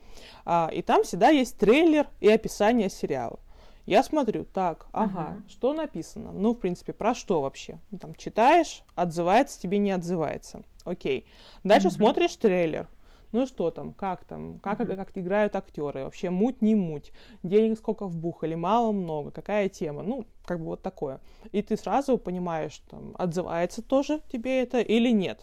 Uh, 0.46 0.74
и 0.74 0.82
там 0.82 1.04
всегда 1.04 1.30
есть 1.30 1.58
трейлер 1.58 2.08
и 2.20 2.30
описание 2.30 2.90
сериала. 2.90 3.40
Я 3.86 4.04
смотрю, 4.04 4.46
так, 4.46 4.86
ага, 4.92 5.38
uh-huh. 5.38 5.50
что 5.50 5.74
написано? 5.74 6.32
Ну, 6.32 6.54
в 6.54 6.60
принципе, 6.60 6.94
про 6.94 7.16
что 7.16 7.42
вообще? 7.42 7.80
Ну, 7.90 7.98
там 7.98 8.14
читаешь, 8.14 8.84
отзывается, 8.96 9.60
тебе 9.60 9.80
не 9.80 9.92
отзывается. 9.92 10.62
Окей. 10.84 11.26
Дальше 11.64 11.88
uh-huh. 11.88 11.92
смотришь 11.92 12.36
трейлер. 12.36 12.88
Ну 13.32 13.46
что 13.46 13.70
там, 13.72 13.94
как 13.94 14.26
там, 14.26 14.60
как, 14.60 14.80
uh-huh. 14.80 14.96
как 14.96 15.18
играют 15.18 15.56
актеры, 15.56 16.04
вообще 16.04 16.30
муть, 16.30 16.62
не 16.62 16.76
муть, 16.76 17.12
денег 17.44 17.78
сколько 17.78 18.08
вбухали, 18.08 18.56
мало, 18.56 18.92
много, 18.92 19.32
какая 19.32 19.70
тема, 19.70 20.02
ну, 20.02 20.26
как 20.46 20.60
бы 20.60 20.66
вот 20.66 20.82
такое. 20.82 21.20
И 21.52 21.62
ты 21.62 21.78
сразу 21.78 22.18
понимаешь, 22.18 22.82
там, 22.90 23.14
отзывается 23.18 23.82
тоже 23.84 24.22
тебе 24.32 24.62
это 24.62 24.80
или 24.80 25.12
нет. 25.12 25.42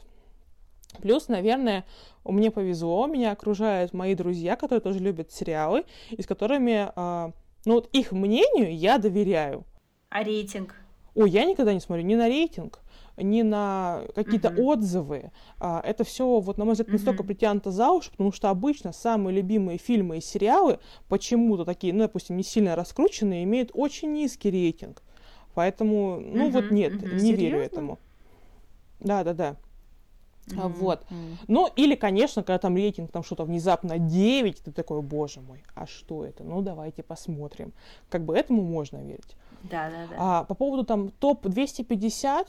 Плюс, 1.01 1.29
наверное, 1.29 1.85
мне 2.25 2.51
повезло, 2.51 3.07
меня 3.07 3.33
окружают 3.33 3.93
мои 3.93 4.15
друзья, 4.15 4.57
которые 4.57 4.81
тоже 4.81 4.99
любят 4.99 5.31
сериалы, 5.31 5.85
и 6.11 6.23
с 6.23 6.27
которыми 6.27 6.91
э, 6.95 7.33
но 7.67 7.75
вот 7.75 7.89
их 7.93 8.13
мнению 8.13 8.75
я 8.75 8.97
доверяю. 8.97 9.65
А 10.09 10.23
рейтинг? 10.23 10.77
Ой, 11.17 11.31
я 11.31 11.47
никогда 11.47 11.73
не 11.73 11.81
смотрю 11.81 12.05
ни 12.05 12.15
на 12.15 12.29
рейтинг, 12.29 12.81
ни 13.17 13.41
на 13.41 14.03
какие-то 14.15 14.49
uh-huh. 14.49 14.63
отзывы. 14.63 15.31
А, 15.59 15.81
это 15.83 16.05
все, 16.05 16.41
вот, 16.41 16.59
на 16.59 16.67
мой 16.67 16.75
взгляд, 16.75 16.93
настолько 16.93 17.23
uh-huh. 17.23 17.27
притянуто 17.27 17.71
за 17.71 17.91
уши, 17.91 18.11
потому 18.11 18.33
что 18.33 18.51
обычно 18.51 18.93
самые 18.93 19.35
любимые 19.35 19.79
фильмы 19.79 20.19
и 20.19 20.21
сериалы 20.21 20.79
почему-то 21.09 21.65
такие, 21.65 21.95
ну, 21.95 22.01
допустим, 22.01 22.37
не 22.37 22.43
сильно 22.43 22.77
раскрученные, 22.77 23.45
имеют 23.45 23.71
очень 23.73 24.13
низкий 24.13 24.51
рейтинг. 24.51 25.03
Поэтому, 25.55 26.21
ну 26.21 26.49
uh-huh, 26.49 26.53
вот 26.53 26.71
нет, 26.71 26.93
uh-huh. 26.93 27.15
не 27.15 27.21
Серьезно? 27.21 27.41
верю 27.41 27.59
этому. 27.61 27.99
Да, 29.01 29.25
да, 29.25 29.33
да. 29.33 29.57
Mm-hmm. 30.49 30.69
Вот. 30.75 31.03
Mm-hmm. 31.11 31.37
Ну, 31.49 31.69
или, 31.77 31.95
конечно, 31.95 32.43
когда 32.43 32.59
там 32.59 32.77
рейтинг, 32.77 33.11
там 33.11 33.25
что-то 33.25 33.45
внезапно 33.45 33.99
9, 33.99 34.63
ты 34.63 34.71
такой, 34.71 35.03
боже 35.03 35.41
мой, 35.41 35.63
а 35.75 35.87
что 35.87 36.25
это? 36.25 36.45
Ну, 36.45 36.63
давайте 36.63 37.03
посмотрим. 37.03 37.73
Как 38.09 38.25
бы 38.25 38.37
этому 38.37 38.63
можно 38.63 38.99
верить. 38.99 39.37
Да, 39.71 39.91
да, 39.91 40.07
да. 40.11 40.17
А 40.19 40.45
по 40.45 40.55
поводу 40.55 40.85
там 40.85 41.11
топ-250, 41.11 42.47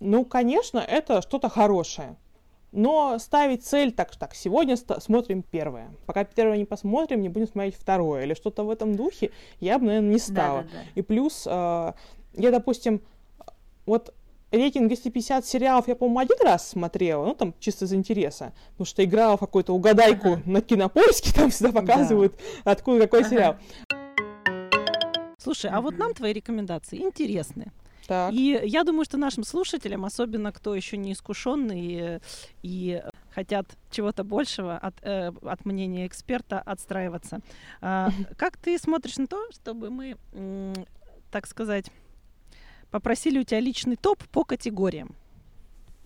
ну, 0.00 0.24
конечно, 0.24 0.78
это 0.78 1.22
что-то 1.22 1.48
хорошее. 1.48 2.16
Но 2.70 3.18
ставить 3.18 3.64
цель 3.64 3.92
так, 3.92 4.14
так, 4.16 4.34
сегодня 4.34 4.76
смотрим 4.76 5.42
первое. 5.42 5.90
Пока 6.06 6.24
первое 6.24 6.58
не 6.58 6.66
посмотрим, 6.66 7.22
не 7.22 7.30
будем 7.30 7.48
смотреть 7.48 7.76
второе. 7.76 8.24
Или 8.24 8.34
что-то 8.34 8.64
в 8.64 8.70
этом 8.70 8.94
духе 8.94 9.30
я 9.58 9.78
бы, 9.78 9.86
наверное, 9.86 10.12
не 10.12 10.18
стала. 10.18 10.62
Да, 10.62 10.68
да, 10.68 10.74
да. 10.74 10.90
И 10.94 11.02
плюс, 11.02 11.46
э, 11.46 11.92
я, 12.34 12.50
допустим, 12.50 13.00
вот 13.86 14.12
рейтинг 14.50 14.88
250 14.88 15.46
сериалов 15.46 15.88
я, 15.88 15.96
по-моему, 15.96 16.20
один 16.20 16.38
раз 16.42 16.68
смотрела, 16.68 17.24
ну, 17.24 17.34
там, 17.34 17.54
чисто 17.58 17.86
из 17.86 17.92
интереса, 17.94 18.52
потому 18.72 18.86
что 18.86 19.04
играла 19.04 19.36
в 19.36 19.40
какую-то 19.40 19.74
угадайку 19.74 20.34
ага. 20.34 20.42
на 20.44 20.60
кинопоиске, 20.60 21.32
там 21.34 21.50
всегда 21.50 21.72
показывают, 21.72 22.34
да. 22.64 22.72
откуда 22.72 23.00
какой 23.00 23.20
ага. 23.20 23.28
сериал. 23.30 23.56
Слушай, 25.38 25.70
а 25.70 25.80
вот 25.80 25.96
нам 25.96 26.14
твои 26.14 26.32
рекомендации 26.32 26.98
интересны. 26.98 27.72
Так. 28.08 28.32
И 28.32 28.60
я 28.64 28.84
думаю, 28.84 29.04
что 29.04 29.18
нашим 29.18 29.44
слушателям, 29.44 30.04
особенно 30.04 30.50
кто 30.50 30.74
еще 30.74 30.96
не 30.96 31.12
искушенный 31.12 32.20
и 32.62 33.02
хотят 33.30 33.66
чего-то 33.90 34.24
большего 34.24 34.78
от, 34.78 34.94
э, 35.02 35.30
от 35.42 35.64
мнения 35.64 36.06
эксперта, 36.06 36.58
отстраиваться. 36.58 37.40
А, 37.80 38.10
как 38.36 38.56
ты 38.56 38.78
смотришь 38.78 39.18
на 39.18 39.26
то, 39.26 39.46
чтобы 39.52 39.90
мы, 39.90 40.16
так 41.30 41.46
сказать, 41.46 41.90
попросили 42.90 43.38
у 43.38 43.44
тебя 43.44 43.60
личный 43.60 43.96
топ 43.96 44.24
по 44.28 44.42
категориям. 44.44 45.14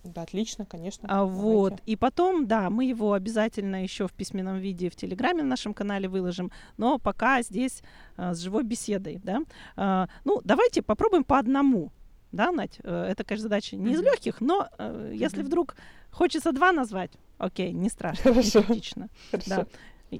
Да, 0.04 0.22
отлично, 0.22 0.66
конечно. 0.66 1.08
А, 1.08 1.24
вот. 1.24 1.80
И 1.86 1.96
потом, 1.96 2.46
да, 2.46 2.70
мы 2.70 2.84
его 2.84 3.12
обязательно 3.12 3.82
еще 3.82 4.08
в 4.08 4.12
письменном 4.12 4.58
виде 4.58 4.90
в 4.90 4.96
Телеграме 4.96 5.42
на 5.42 5.50
нашем 5.50 5.74
канале 5.74 6.08
выложим. 6.08 6.50
Но 6.76 6.98
пока 6.98 7.42
здесь 7.42 7.82
а, 8.16 8.34
с 8.34 8.40
живой 8.40 8.64
беседой, 8.64 9.20
да. 9.22 9.42
А, 9.76 10.08
ну, 10.24 10.40
давайте 10.44 10.82
попробуем 10.82 11.24
по 11.24 11.38
одному. 11.38 11.92
Да, 12.32 12.50
Надь? 12.50 12.80
Э, 12.82 13.04
это, 13.10 13.24
конечно, 13.24 13.42
задача 13.42 13.76
не 13.76 13.92
из 13.92 14.00
легких, 14.00 14.40
но 14.40 14.68
э, 14.78 15.12
если 15.14 15.42
вдруг 15.42 15.76
хочется 16.10 16.52
два 16.52 16.72
назвать, 16.72 17.12
окей, 17.36 17.72
не 17.72 17.90
страшно, 17.90 18.32
Хорошо. 18.32 18.60
не 18.60 18.64
критично. 18.64 19.08
Хорошо. 19.30 19.50
Да. 19.50 19.66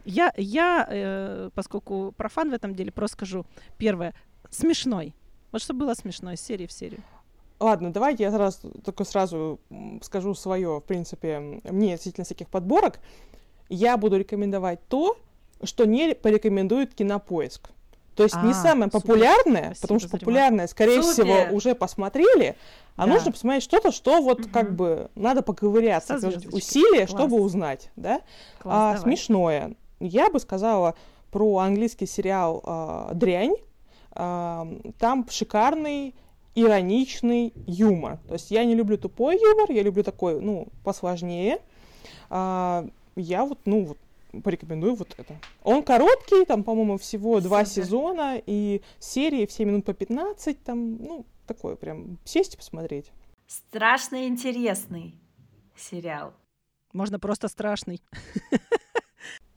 Я, 0.05 0.33
я 0.37 0.87
э, 0.89 1.51
поскольку 1.55 2.13
профан 2.17 2.51
в 2.51 2.53
этом 2.53 2.75
деле, 2.75 2.93
просто 2.93 3.17
скажу. 3.17 3.47
Первое, 3.79 4.15
смешной. 4.51 5.15
Вот 5.53 5.63
что 5.63 5.75
было 5.75 5.95
смешно 5.95 6.33
из 6.33 6.41
серии 6.41 6.67
в 6.67 6.73
серию. 6.73 7.01
Ладно, 7.63 7.93
давайте 7.93 8.25
я 8.25 8.33
сразу, 8.33 8.59
только 8.85 9.05
сразу 9.05 9.61
скажу 10.03 10.35
свое, 10.35 10.81
в 10.81 10.83
принципе, 10.83 11.39
мне 11.63 11.95
относительно 11.95 12.25
всяких 12.25 12.49
подборок. 12.49 12.99
Я 13.69 13.97
буду 13.97 14.19
рекомендовать 14.19 14.81
то, 14.89 15.17
что 15.63 15.85
не 15.87 16.17
порекомендует 16.17 16.93
кинопоиск. 16.93 17.71
То 18.17 18.25
есть 18.25 18.35
а, 18.35 18.45
не 18.45 18.53
самое 18.53 18.91
супер. 18.91 19.01
популярное, 19.01 19.63
Спасибо 19.63 19.81
потому 19.81 20.01
что 20.01 20.09
популярное, 20.11 20.67
скорее 20.67 21.03
супер. 21.05 21.25
всего, 21.25 21.57
уже 21.57 21.77
посмотрели, 21.77 22.57
а 22.97 23.07
да. 23.07 23.13
нужно 23.15 23.31
посмотреть 23.31 23.63
что-то, 23.63 23.93
что 23.93 24.21
вот 24.21 24.41
угу. 24.41 24.49
как 24.53 24.75
бы 24.75 25.09
надо 25.15 25.43
поковыряться, 25.43 26.17
усилия, 26.51 27.07
Класс. 27.07 27.11
чтобы 27.11 27.41
узнать, 27.41 27.91
да? 27.95 28.23
Класс, 28.59 28.99
а, 28.99 29.03
смешное. 29.03 29.77
Я 30.01 30.31
бы 30.31 30.41
сказала 30.41 30.97
про 31.31 31.59
английский 31.59 32.07
сериал 32.07 32.61
а, 32.65 33.15
"Дрянь" 33.15 33.55
там 34.15 35.27
шикарный 35.31 36.15
ироничный 36.55 37.53
юмор. 37.67 38.19
То 38.29 38.35
есть 38.35 38.51
я 38.51 38.65
не 38.65 38.75
люблю 38.75 38.99
тупой 38.99 39.39
юмор, 39.41 39.71
я 39.71 39.83
люблю 39.83 40.03
такой, 40.03 40.41
ну, 40.41 40.69
посложнее. 40.85 41.61
А, 42.31 42.87
я 43.17 43.45
вот, 43.45 43.61
ну, 43.65 43.85
вот 43.85 43.99
порекомендую 44.43 44.95
вот 44.95 45.15
это. 45.17 45.37
Он 45.63 45.83
короткий, 45.83 46.45
там, 46.45 46.65
по-моему, 46.65 46.99
всего 46.99 47.37
Супер. 47.37 47.49
два 47.49 47.65
сезона, 47.65 48.41
и 48.45 48.83
серии 48.99 49.47
все 49.47 49.65
минут 49.65 49.85
по 49.85 49.93
15, 49.93 50.63
там, 50.63 50.97
ну, 50.97 51.27
такое 51.47 51.77
прям, 51.77 52.19
сесть 52.25 52.55
и 52.55 52.57
посмотреть. 52.57 53.11
Страшно 53.47 54.27
интересный 54.27 55.15
сериал. 55.77 56.33
Можно 56.93 57.19
просто 57.19 57.49
страшный. 57.49 58.01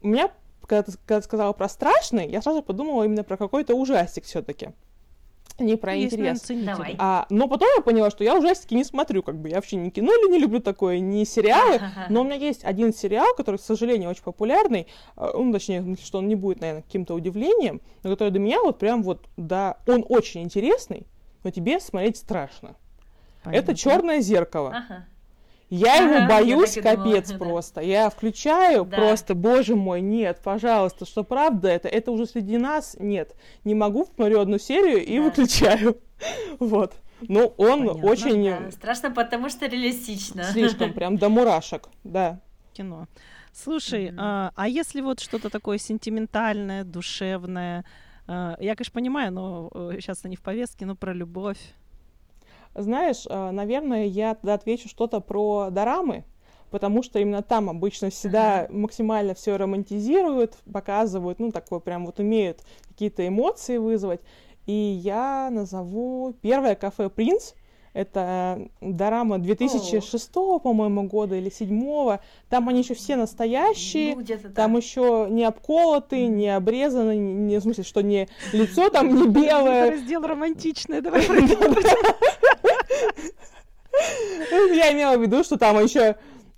У 0.02 0.08
меня 0.08 0.32
когда 0.68 0.84
ты, 0.84 0.92
когда 0.94 1.22
ты 1.22 1.26
сказала 1.26 1.54
про 1.54 1.70
страшный, 1.70 2.28
я 2.28 2.42
сразу 2.42 2.62
подумала 2.62 3.04
именно 3.04 3.24
про 3.24 3.38
какой-то 3.38 3.76
ужастик 3.76 4.24
все-таки. 4.26 4.70
Не 5.58 5.78
про 5.78 5.96
Есть 5.96 6.14
интерес. 6.14 6.46
Давай. 6.66 6.96
А, 7.00 7.26
но 7.30 7.48
потом 7.48 7.70
я 7.76 7.82
поняла, 7.82 8.10
что 8.10 8.24
я 8.24 8.38
ужастики 8.38 8.74
не 8.74 8.84
смотрю, 8.84 9.24
как 9.24 9.38
бы 9.38 9.50
я 9.50 9.56
вообще 9.56 9.78
ни 9.78 9.90
кино 9.90 10.12
или 10.12 10.32
не 10.34 10.40
люблю 10.40 10.60
такое, 10.60 11.00
ни 11.00 11.24
сериалы. 11.24 11.80
Но 12.10 12.22
у 12.22 12.24
меня 12.24 12.36
есть 12.36 12.66
один 12.66 12.94
сериал, 12.94 13.34
который, 13.36 13.58
к 13.58 13.62
сожалению, 13.62 14.10
очень 14.10 14.24
популярный. 14.24 14.88
А, 15.16 15.32
ну, 15.34 15.52
точнее, 15.54 15.96
что 16.04 16.18
он 16.18 16.28
не 16.28 16.36
будет, 16.36 16.60
наверное, 16.60 16.84
каким-то 16.84 17.14
удивлением, 17.14 17.82
но 18.04 18.12
который 18.12 18.32
до 18.32 18.40
меня 18.40 18.62
вот 18.62 18.80
прям 18.80 19.04
вот, 19.04 19.26
да, 19.38 19.78
он 19.88 20.06
очень 20.08 20.44
интересный, 20.44 21.08
но 21.44 21.52
тебе 21.52 21.80
смотреть 21.80 22.18
страшно. 22.18 22.76
Понятно. 23.44 23.64
Это 23.64 23.76
черное 23.78 24.22
зеркало. 24.22 24.74
Ага. 24.76 25.06
Я 25.70 25.98
ага, 26.06 26.16
его 26.18 26.28
боюсь, 26.28 26.76
я 26.76 26.82
капец 26.84 27.32
думала, 27.32 27.50
просто. 27.50 27.76
Да. 27.76 27.82
Я 27.82 28.10
включаю, 28.10 28.86
да. 28.86 28.98
просто, 28.98 29.34
боже 29.34 29.76
мой, 29.76 30.02
нет, 30.02 30.40
пожалуйста, 30.44 31.06
что 31.06 31.24
правда 31.24 31.70
это? 31.70 31.88
Это 31.88 32.12
уже 32.12 32.28
среди 32.28 32.58
нас? 32.58 32.96
Нет. 33.00 33.36
Не 33.64 33.74
могу, 33.74 34.06
смотрю 34.16 34.42
одну 34.42 34.60
серию 34.60 35.04
и 35.04 35.18
да. 35.18 35.24
выключаю. 35.24 35.98
Вот. 36.60 36.94
Ну, 37.22 37.54
он 37.58 37.88
Понятно, 37.88 38.10
очень 38.10 38.44
Да, 38.44 38.72
страшно, 38.72 39.12
потому 39.12 39.50
что 39.50 39.66
реалистично. 39.68 40.44
слишком 40.46 40.94
прям 40.96 41.18
до 41.18 41.30
мурашек, 41.30 41.90
да. 42.04 42.40
кино. 42.74 43.08
Слушай, 43.54 44.12
Мгм. 44.12 44.20
а, 44.20 44.52
а 44.56 44.68
если 44.68 45.02
вот 45.02 45.20
что-то 45.20 45.50
такое 45.50 45.78
сентиментальное, 45.78 46.84
душевное, 46.84 47.86
а, 48.28 48.56
я, 48.60 48.76
конечно, 48.76 48.94
понимаю, 48.94 49.32
но 49.34 49.70
сейчас 50.00 50.24
не 50.26 50.36
в 50.36 50.42
повестке, 50.42 50.86
но 50.86 50.96
про 50.96 51.14
любовь. 51.14 51.60
Знаешь, 52.76 53.26
э, 53.30 53.52
наверное, 53.52 54.06
я 54.06 54.36
тогда 54.36 54.56
отвечу 54.56 54.90
что-то 54.90 55.22
про 55.22 55.70
дорамы, 55.72 56.26
потому 56.72 57.04
что 57.04 57.20
именно 57.20 57.42
там 57.42 57.70
обычно 57.70 58.10
всегда 58.10 58.68
максимально 58.70 59.34
все 59.34 59.56
романтизируют, 59.56 60.58
показывают, 60.72 61.40
ну, 61.40 61.52
такое 61.52 61.80
прям 61.80 62.06
вот 62.06 62.20
умеют 62.20 62.64
какие-то 62.90 63.26
эмоции 63.26 63.78
вызвать. 63.78 64.20
И 64.66 64.74
я 64.74 65.50
назову 65.52 66.34
первое 66.42 66.76
кафе 66.76 67.10
«Принц». 67.10 67.54
Это 67.94 68.68
дорама 68.82 69.40
2006, 69.40 70.30
по-моему, 70.34 71.04
года 71.04 71.36
или 71.36 71.44
2007. 71.48 72.18
Там 72.50 72.68
они 72.68 72.80
еще 72.80 72.94
все 72.94 73.16
настоящие. 73.16 74.18
Ну, 74.18 74.26
Там 74.54 74.74
так. 74.74 74.84
еще 74.84 75.28
не 75.30 75.46
обколоты, 75.46 76.26
не 76.28 76.54
обрезаны, 76.54 77.16
не, 77.16 77.58
в 77.58 77.62
смысле, 77.62 77.86
что 77.86 78.02
не 78.02 78.28
лицо 78.52 78.90
там 78.90 79.16
не 79.16 79.28
белое. 79.30 79.92
Раздел 79.92 80.24
романтичное, 80.24 81.00
давай. 81.00 81.26
Ну, 81.56 82.55
Я 83.92 84.92
имела 84.94 85.18
в 85.18 85.22
виду, 85.22 85.44
что 85.44 85.58
там 85.58 85.82
еще 85.84 86.16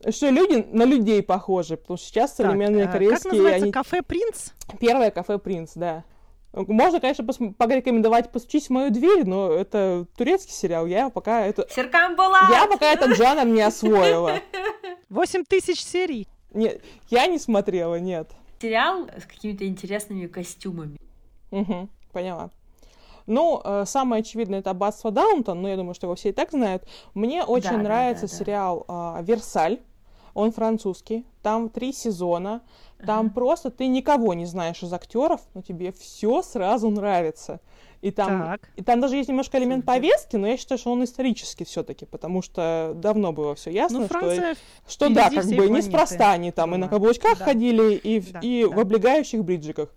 что 0.10 0.30
люди 0.30 0.66
на 0.72 0.84
людей 0.84 1.24
похожи, 1.24 1.76
потому 1.76 1.98
что 1.98 2.08
сейчас 2.08 2.36
современные 2.36 2.84
Так, 2.86 2.94
Как 2.94 3.02
корейские, 3.02 3.32
называется 3.34 3.64
они... 3.64 3.72
кафе 3.72 4.02
«Принц»? 4.04 4.50
Первое 4.80 5.12
кафе 5.12 5.40
«Принц», 5.40 5.72
да. 5.76 6.04
Можно, 6.54 7.00
конечно, 7.00 7.24
пос- 7.24 7.54
порекомендовать 7.54 8.32
«Постучись 8.32 8.68
в 8.68 8.70
мою 8.70 8.92
дверь», 8.92 9.26
но 9.26 9.52
это 9.52 10.06
турецкий 10.16 10.54
сериал, 10.54 10.86
я 10.86 11.10
пока 11.10 11.46
это... 11.46 11.68
Серкан 11.74 12.16
Булат! 12.16 12.50
Я 12.52 12.68
пока 12.68 12.94
этот 12.94 13.18
жанр 13.18 13.46
не 13.46 13.62
освоила. 13.62 14.40
8 15.10 15.44
тысяч 15.46 15.84
серий. 15.84 16.28
Не, 16.54 16.80
я 17.10 17.28
не 17.28 17.40
смотрела, 17.40 17.96
нет. 18.00 18.30
Сериал 18.62 19.08
с 19.18 19.26
какими-то 19.26 19.68
интересными 19.68 20.28
костюмами. 20.28 20.98
Мгм, 21.52 21.90
поняла. 22.12 22.52
Ну, 23.28 23.62
э, 23.64 23.84
самое 23.86 24.22
очевидное 24.22 24.60
это 24.60 24.72
аббатство 24.72 25.12
Даунтон, 25.12 25.62
но 25.62 25.68
я 25.70 25.76
думаю, 25.76 25.94
что 25.94 26.08
его 26.08 26.16
все 26.16 26.30
и 26.30 26.32
так 26.32 26.52
знают. 26.52 26.84
Мне 27.14 27.44
очень 27.44 27.72
да, 27.72 27.78
нравится 27.78 28.26
да, 28.26 28.32
да. 28.32 28.38
сериал 28.38 28.86
а, 28.88 29.22
Версаль. 29.22 29.80
Он 30.34 30.52
французский. 30.52 31.26
Там 31.42 31.70
три 31.70 31.92
сезона. 31.92 32.62
Там 33.06 33.26
Ага. 33.28 33.36
просто 33.36 33.70
ты 33.70 33.88
никого 33.88 34.34
не 34.34 34.46
знаешь 34.46 34.82
из 34.82 34.94
актеров, 34.94 35.42
но 35.54 35.62
тебе 35.62 35.92
все 35.92 36.42
сразу 36.42 36.90
нравится. 36.90 37.60
И 38.02 38.12
там, 38.12 38.44
Так. 38.44 38.62
и 38.76 38.84
там 38.84 39.02
даже 39.02 39.16
есть 39.16 39.28
немножко 39.30 39.58
элемент 39.58 39.84
повестки, 39.84 40.36
но 40.36 40.48
я 40.48 40.58
считаю, 40.58 40.78
что 40.78 40.92
он 40.92 41.04
исторический 41.04 41.66
все-таки, 41.66 42.06
потому 42.06 42.44
что 42.44 42.94
давно 42.96 43.34
было 43.34 43.56
все 43.56 43.72
ясно, 43.72 44.00
Ну, 44.02 44.06
что 44.06 44.20
Франция 44.20 44.56
что 44.88 45.10
да, 45.10 45.30
как 45.32 45.46
бы 45.46 45.56
планеты 45.56 45.74
неспроста 45.74 46.32
они 46.32 46.52
там 46.52 46.76
и 46.76 46.78
на 46.78 46.88
каблучках 46.88 47.40
Да. 47.40 47.46
ходили, 47.46 47.96
и, 47.96 48.20
Да, 48.20 48.40
и 48.42 48.64
да. 48.70 48.76
в 48.76 48.80
облегающих 48.80 49.44
бриджиках. 49.44 49.90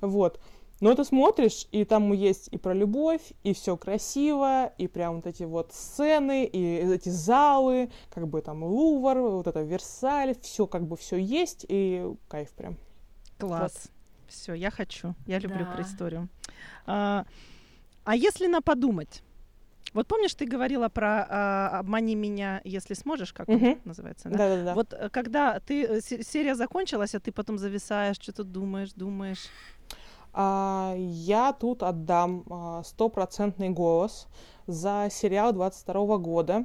Вот. 0.00 0.38
Но 0.80 0.94
ты 0.94 1.04
смотришь, 1.04 1.66
и 1.72 1.84
там 1.84 2.12
есть 2.12 2.48
и 2.52 2.58
про 2.58 2.72
любовь, 2.72 3.32
и 3.42 3.52
все 3.52 3.76
красиво, 3.76 4.66
и 4.78 4.86
прям 4.86 5.16
вот 5.16 5.26
эти 5.26 5.42
вот 5.42 5.72
сцены, 5.72 6.44
и 6.44 6.76
эти 6.76 7.08
залы, 7.08 7.90
как 8.10 8.28
бы 8.28 8.40
там 8.42 8.62
Лувр, 8.62 9.18
вот 9.18 9.46
это 9.48 9.62
Версаль, 9.62 10.36
все 10.40 10.66
как 10.66 10.86
бы 10.86 10.96
все 10.96 11.16
есть, 11.16 11.66
и 11.68 12.06
кайф 12.28 12.50
прям. 12.52 12.76
Класс. 13.38 13.88
Все, 14.28 14.52
я 14.54 14.70
хочу. 14.70 15.14
Я 15.26 15.38
люблю 15.40 15.64
Да. 15.64 15.72
про 15.72 15.82
историю. 15.82 16.28
А, 16.86 17.24
а 18.04 18.14
если 18.14 18.46
на 18.46 18.60
подумать? 18.60 19.22
Вот 19.94 20.06
помнишь, 20.06 20.34
ты 20.34 20.44
говорила 20.44 20.88
про 20.90 21.26
а, 21.28 21.78
«Обмани 21.80 22.14
меня, 22.14 22.60
если 22.62 22.92
сможешь», 22.94 23.32
как 23.32 23.48
он 23.48 23.54
Мгм. 23.56 23.80
называется, 23.84 24.28
да? 24.28 24.36
Да-да-да. 24.36 24.74
Вот 24.74 24.92
э, 24.92 25.08
когда 25.08 25.58
ты 25.60 25.82
э, 25.84 26.00
се- 26.02 26.22
серия 26.22 26.54
закончилась, 26.54 27.14
а 27.14 27.20
ты 27.20 27.32
потом 27.32 27.56
зависаешь, 27.58 28.16
что-то 28.20 28.44
думаешь, 28.44 28.92
думаешь. 28.92 29.46
А, 30.32 30.94
я 30.96 31.52
тут 31.52 31.82
отдам 31.82 32.44
а, 32.50 32.82
стопроцентный 32.84 33.70
голос 33.70 34.26
за 34.66 35.08
сериал 35.10 35.52
22 35.52 36.18
года. 36.18 36.64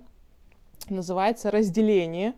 Называется 0.89 1.51
«Разделение». 1.51 2.33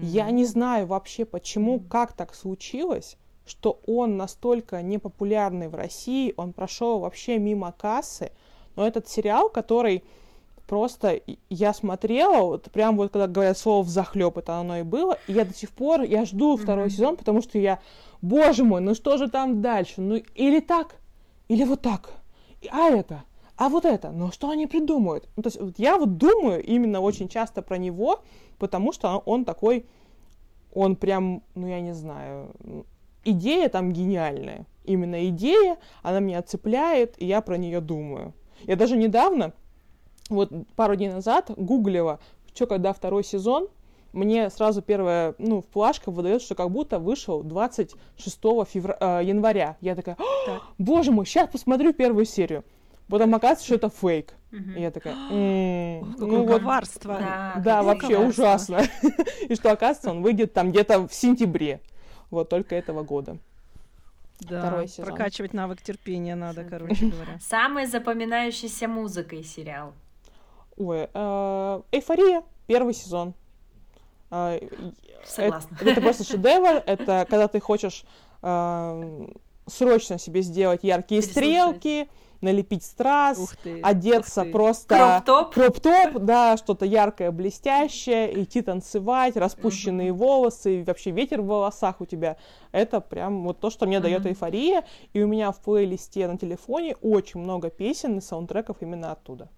Я 0.00 0.26
Мгм. 0.26 0.36
не 0.36 0.44
знаю 0.44 0.86
вообще, 0.86 1.24
почему, 1.24 1.80
как 1.80 2.12
так 2.12 2.34
случилось, 2.34 3.16
что 3.44 3.80
он 3.86 4.16
настолько 4.16 4.80
непопулярный 4.80 5.68
в 5.68 5.74
России, 5.74 6.34
он 6.36 6.52
прошел 6.52 7.00
вообще 7.00 7.38
мимо 7.38 7.72
кассы, 7.72 8.30
но 8.76 8.86
этот 8.86 9.08
сериал, 9.08 9.48
который 9.48 10.04
просто 10.68 11.20
я 11.48 11.72
смотрела, 11.72 12.42
вот 12.42 12.70
прям 12.70 12.96
вот 12.96 13.10
когда 13.10 13.26
говорят 13.26 13.58
слово 13.58 13.82
взахлеб, 13.82 14.36
это 14.38 14.56
оно 14.56 14.78
и 14.78 14.82
было, 14.82 15.18
и 15.26 15.32
я 15.32 15.44
до 15.44 15.54
сих 15.54 15.70
пор, 15.70 16.02
я 16.02 16.24
жду 16.24 16.56
второй 16.56 16.84
Мгм. 16.84 16.90
сезон, 16.92 17.16
потому 17.16 17.42
что 17.42 17.58
я, 17.58 17.80
боже 18.22 18.64
мой, 18.64 18.80
ну 18.80 18.94
что 18.94 19.16
же 19.16 19.28
там 19.28 19.62
дальше, 19.62 20.00
ну 20.00 20.16
или 20.34 20.60
так, 20.60 20.96
или 21.48 21.64
вот 21.64 21.80
так, 21.80 22.12
а 22.70 22.90
это, 22.90 23.24
а 23.56 23.70
вот 23.70 23.86
это, 23.86 24.10
ну 24.12 24.30
что 24.30 24.50
они 24.50 24.66
придумают? 24.66 25.28
Ну, 25.36 25.42
то 25.42 25.48
есть 25.48 25.60
вот 25.60 25.78
я 25.78 25.96
вот 25.96 26.18
думаю 26.18 26.62
именно 26.62 27.00
очень 27.00 27.28
часто 27.28 27.62
про 27.62 27.78
него, 27.78 28.20
потому 28.58 28.92
что 28.92 29.08
он, 29.08 29.22
он 29.24 29.44
такой, 29.44 29.86
он 30.74 30.96
прям, 30.96 31.42
ну 31.54 31.66
я 31.66 31.80
не 31.80 31.94
знаю, 31.94 32.54
идея 33.24 33.68
там 33.68 33.92
гениальная. 33.92 34.66
Именно 34.84 35.28
идея, 35.28 35.76
она 36.02 36.20
меня 36.20 36.42
цепляет, 36.42 37.14
и 37.20 37.26
я 37.26 37.40
про 37.40 37.58
нее 37.58 37.80
думаю. 37.80 38.32
Я 38.64 38.76
даже 38.76 38.96
недавно, 38.96 39.52
вот 40.28 40.50
пару 40.76 40.96
дней 40.96 41.08
назад, 41.10 41.50
гуглила, 41.56 42.20
что 42.54 42.66
когда 42.66 42.92
второй 42.92 43.24
сезон, 43.24 43.68
мне 44.12 44.50
сразу 44.50 44.82
первая, 44.82 45.34
ну, 45.38 45.62
плашка 45.62 46.10
выдает, 46.10 46.42
что 46.42 46.54
как 46.54 46.70
будто 46.70 46.98
вышел 46.98 47.42
26 47.42 48.38
февра... 48.68 48.96
э, 49.00 49.20
января. 49.24 49.76
Я 49.80 49.94
такая, 49.94 50.16
«А, 50.18 50.46
Так. 50.46 50.62
боже 50.78 51.12
мой, 51.12 51.26
сейчас 51.26 51.48
посмотрю 51.50 51.92
первую 51.92 52.24
серию. 52.24 52.64
Потом 53.08 53.34
оказывается, 53.34 53.64
что 53.66 53.74
это 53.76 53.88
фейк. 53.90 54.34
Мгм. 54.50 54.76
И 54.76 54.80
я 54.80 54.90
такая, 54.90 55.14
«М, 55.14 56.12
Какое 56.14 56.28
ну 56.28 56.46
вот. 56.46 56.62
Да, 57.20 57.54
да, 57.62 57.82
вообще 57.82 58.14
коварство. 58.16 58.42
ужасно. 58.42 58.80
И 59.48 59.54
что, 59.54 59.70
оказывается, 59.72 60.10
он 60.10 60.22
выйдет 60.22 60.52
там 60.52 60.70
где-то 60.72 61.06
в 61.06 61.12
сентябре. 61.14 61.80
Вот 62.30 62.48
только 62.48 62.74
этого 62.74 63.02
года. 63.02 63.38
Да, 64.40 64.60
Второй 64.60 64.88
сезон. 64.88 65.06
прокачивать 65.06 65.52
навык 65.52 65.82
терпения 65.82 66.34
надо, 66.34 66.64
короче 66.64 67.06
говоря. 67.06 67.38
Самый 67.40 67.86
запоминающийся 67.86 68.88
музыкой 68.88 69.42
сериал. 69.42 69.92
Ой, 70.78 71.08
э, 71.12 71.80
эйфория, 71.92 72.42
первый 72.66 72.94
сезон. 72.94 73.34
Э, 74.30 74.60
Согласна. 75.24 75.76
Это, 75.80 75.90
это 75.90 76.00
просто 76.00 76.24
шедевр. 76.24 76.82
Это 76.86 77.26
когда 77.28 77.48
ты 77.48 77.60
хочешь 77.60 78.04
э, 78.42 79.26
срочно 79.66 80.18
себе 80.18 80.42
сделать 80.42 80.80
яркие 80.84 81.22
стрелки, 81.22 82.08
налепить 82.40 82.84
страз, 82.84 83.38
Ух 83.38 83.56
ты. 83.56 83.80
одеться 83.82 84.42
ух 84.42 84.46
ты. 84.46 84.52
просто 84.52 85.22
Кроп-топ. 85.24 85.54
кроп-топ, 85.54 86.18
да, 86.22 86.56
что-то 86.56 86.84
яркое, 86.86 87.32
блестящее, 87.32 88.42
идти 88.44 88.62
танцевать, 88.62 89.36
распущенные 89.36 90.12
волосы, 90.12 90.80
и 90.80 90.84
вообще 90.84 91.10
ветер 91.10 91.42
в 91.42 91.46
волосах 91.46 92.00
у 92.00 92.06
тебя. 92.06 92.36
Это 92.70 93.00
прям 93.00 93.42
вот 93.42 93.58
то, 93.58 93.70
что 93.70 93.86
мне 93.86 93.98
дает 93.98 94.20
Мгм. 94.20 94.28
эйфория. 94.28 94.84
И 95.12 95.20
у 95.22 95.26
меня 95.26 95.50
в 95.50 95.58
плейлисте 95.60 96.28
на 96.28 96.38
телефоне 96.38 96.94
очень 97.02 97.40
много 97.40 97.70
песен 97.70 98.18
и 98.18 98.20
саундтреков 98.20 98.76
именно 98.82 99.10
оттуда. 99.10 99.48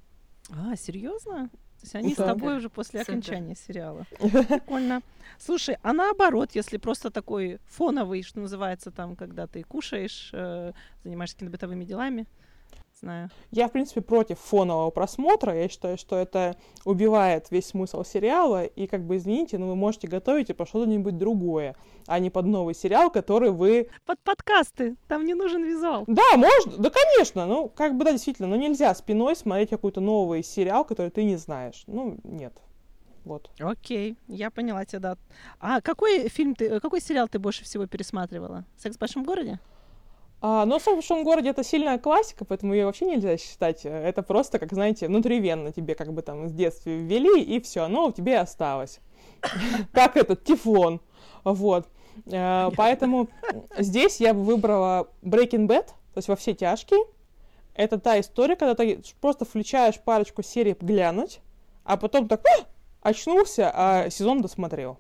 А, 0.53 0.76
серьезно? 0.76 1.48
То 1.48 1.84
есть 1.84 1.94
они 1.94 2.14
с 2.14 2.18
Да. 2.18 2.26
тобой 2.26 2.57
уже 2.59 2.68
после 2.68 3.01
Супер. 3.01 3.12
окончания 3.14 3.55
сериала. 3.55 4.05
Прикольно. 4.18 5.01
Слушай, 5.38 5.78
а 5.82 5.92
наоборот, 5.94 6.51
если 6.55 6.76
просто 6.76 7.11
такой 7.11 7.59
фоновый, 7.68 8.22
что 8.22 8.40
называется, 8.40 8.90
там, 8.90 9.16
когда 9.16 9.46
ты 9.46 9.62
кушаешь, 9.62 10.30
э, 10.34 10.72
занимаешься 11.05 11.36
какими-то 11.36 11.53
бытовыми 11.53 11.84
делами, 11.84 12.26
знаю. 13.01 13.30
Я, 13.51 13.68
в 13.68 13.72
принципе, 13.72 14.01
против 14.01 14.38
фонового 14.38 14.90
просмотра. 14.90 15.55
Я 15.55 15.68
считаю, 15.68 15.98
что 15.98 16.16
это 16.16 16.57
убивает 16.84 17.51
весь 17.51 17.66
смысл 17.66 18.05
сериала. 18.05 18.64
И, 18.64 18.86
как 18.86 19.05
бы, 19.05 19.16
извините, 19.16 19.59
но 19.59 19.68
вы 19.68 19.74
можете 19.74 20.09
готовить 20.09 20.51
и 20.51 20.53
по 20.53 20.66
что-нибудь 20.66 21.18
другое, 21.18 21.76
а 22.07 22.18
не 22.18 22.30
под 22.30 22.46
новый 22.46 22.74
сериал, 22.74 23.11
который 23.11 23.51
вы... 23.51 23.88
Под 24.07 24.20
подкасты, 24.20 24.96
там 25.09 25.24
не 25.24 25.34
нужен 25.34 25.64
визуал. 25.64 26.05
Да, 26.07 26.36
можно, 26.36 26.76
да, 26.78 26.90
конечно, 26.90 27.46
ну, 27.46 27.68
как 27.68 27.96
бы, 27.96 28.05
да, 28.05 28.12
действительно, 28.12 28.48
но 28.48 28.57
нельзя 28.57 28.94
спиной 28.94 29.36
смотреть 29.36 29.70
какой-то 29.70 30.01
новый 30.01 30.42
сериал, 30.42 30.84
который 30.84 31.11
ты 31.11 31.24
не 31.24 31.36
знаешь. 31.36 31.84
Ну, 31.86 32.18
нет. 32.24 32.53
Вот. 33.24 33.51
Окей, 33.61 34.16
я 34.28 34.51
поняла 34.51 34.84
тебя, 34.84 35.01
да. 35.01 35.16
А 35.61 35.80
какой 35.80 36.28
фильм 36.28 36.55
ты, 36.55 36.80
какой 36.80 37.01
сериал 37.01 37.28
ты 37.28 37.38
больше 37.38 37.64
всего 37.64 37.86
пересматривала? 37.86 38.64
«Секс 38.76 38.96
в 38.96 38.98
большом 38.98 39.24
городе»? 39.24 39.61
А, 40.43 40.64
но 40.64 40.78
в 40.78 40.86
большом 40.86 41.22
городе 41.22 41.51
это 41.51 41.62
сильная 41.62 41.99
классика, 41.99 42.45
поэтому 42.45 42.72
ее 42.72 42.86
вообще 42.86 43.05
нельзя 43.05 43.36
считать. 43.36 43.84
Это 43.84 44.22
просто, 44.22 44.59
как, 44.59 44.72
знаете, 44.72 45.07
внутривенно 45.07 45.72
тебе 45.72 45.95
как 45.95 46.12
бы 46.12 46.22
там 46.22 46.49
с 46.49 46.53
детства 46.53 46.91
ввели, 46.91 47.43
и 47.43 47.61
все, 47.61 47.82
оно 47.82 48.07
у 48.07 48.12
тебя 48.12 48.32
и 48.32 48.36
осталось. 48.36 49.01
Как 49.93 50.16
этот 50.16 50.45
тефлон. 50.45 51.01
Вот. 51.45 51.86
Э, 52.26 52.70
Поэтому 52.76 53.28
здесь 53.78 54.20
я 54.20 54.34
бы 54.34 54.43
выбрала 54.43 55.09
Breaking 55.22 55.66
Bad, 55.66 55.86
то 55.86 56.16
есть 56.16 56.28
во 56.28 56.36
все 56.36 56.55
тяжкие. 56.55 57.01
Это 57.74 57.99
та 57.99 58.20
история, 58.20 58.57
когда 58.57 58.74
ты 58.74 59.03
просто 59.20 59.45
включаешь 59.45 60.01
парочку 60.01 60.43
серий 60.43 60.76
глянуть, 60.78 61.41
а 61.84 61.97
потом 61.97 62.28
так 62.28 62.43
«А!» 62.47 62.66
очнулся, 63.03 63.70
а 63.74 64.11
сезон 64.11 64.43
досмотрел. 64.43 64.99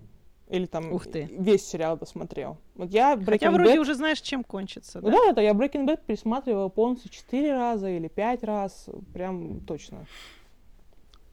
Или 0.50 0.66
там 0.66 0.92
Ух 0.92 1.06
ты. 1.06 1.28
весь 1.30 1.64
сериал 1.66 1.96
досмотрел. 1.96 2.58
Вот 2.74 2.90
я 2.90 3.14
Breaking 3.14 3.24
Хотя 3.30 3.50
вроде 3.52 3.76
Bad... 3.76 3.80
уже 3.80 3.94
знаешь, 3.94 4.20
чем 4.20 4.42
кончится, 4.42 5.00
да? 5.00 5.10
Да, 5.10 5.18
это 5.30 5.40
я 5.40 5.52
Breaking 5.52 5.86
Bad 5.86 6.00
пересматривала 6.04 6.68
полностью 6.68 7.10
четыре 7.10 7.52
раза 7.54 7.88
или 7.88 8.08
пять 8.08 8.42
раз. 8.42 8.88
Прям 9.14 9.60
точно. 9.60 10.06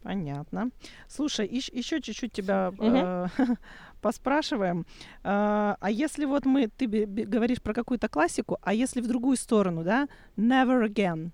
Понятно. 0.03 0.69
Слушай, 1.07 1.47
еще 1.47 1.99
чуть-чуть 1.99 2.31
тебя 2.31 2.71
Мгм. 2.77 2.95
э, 2.95 3.27
поспрашиваем. 4.01 4.85
А 5.23 5.75
а 5.81 5.89
если 5.91 6.25
вот 6.25 6.45
мы, 6.45 6.67
ты 6.67 6.85
бе- 6.85 7.05
бе- 7.05 7.25
говоришь 7.25 7.61
про 7.61 7.73
какую-то 7.73 8.07
классику, 8.07 8.57
а 8.61 8.73
если 8.73 9.01
в 9.01 9.07
другую 9.07 9.35
сторону, 9.35 9.83
да? 9.83 10.07
Never 10.37 10.87
again. 10.87 11.31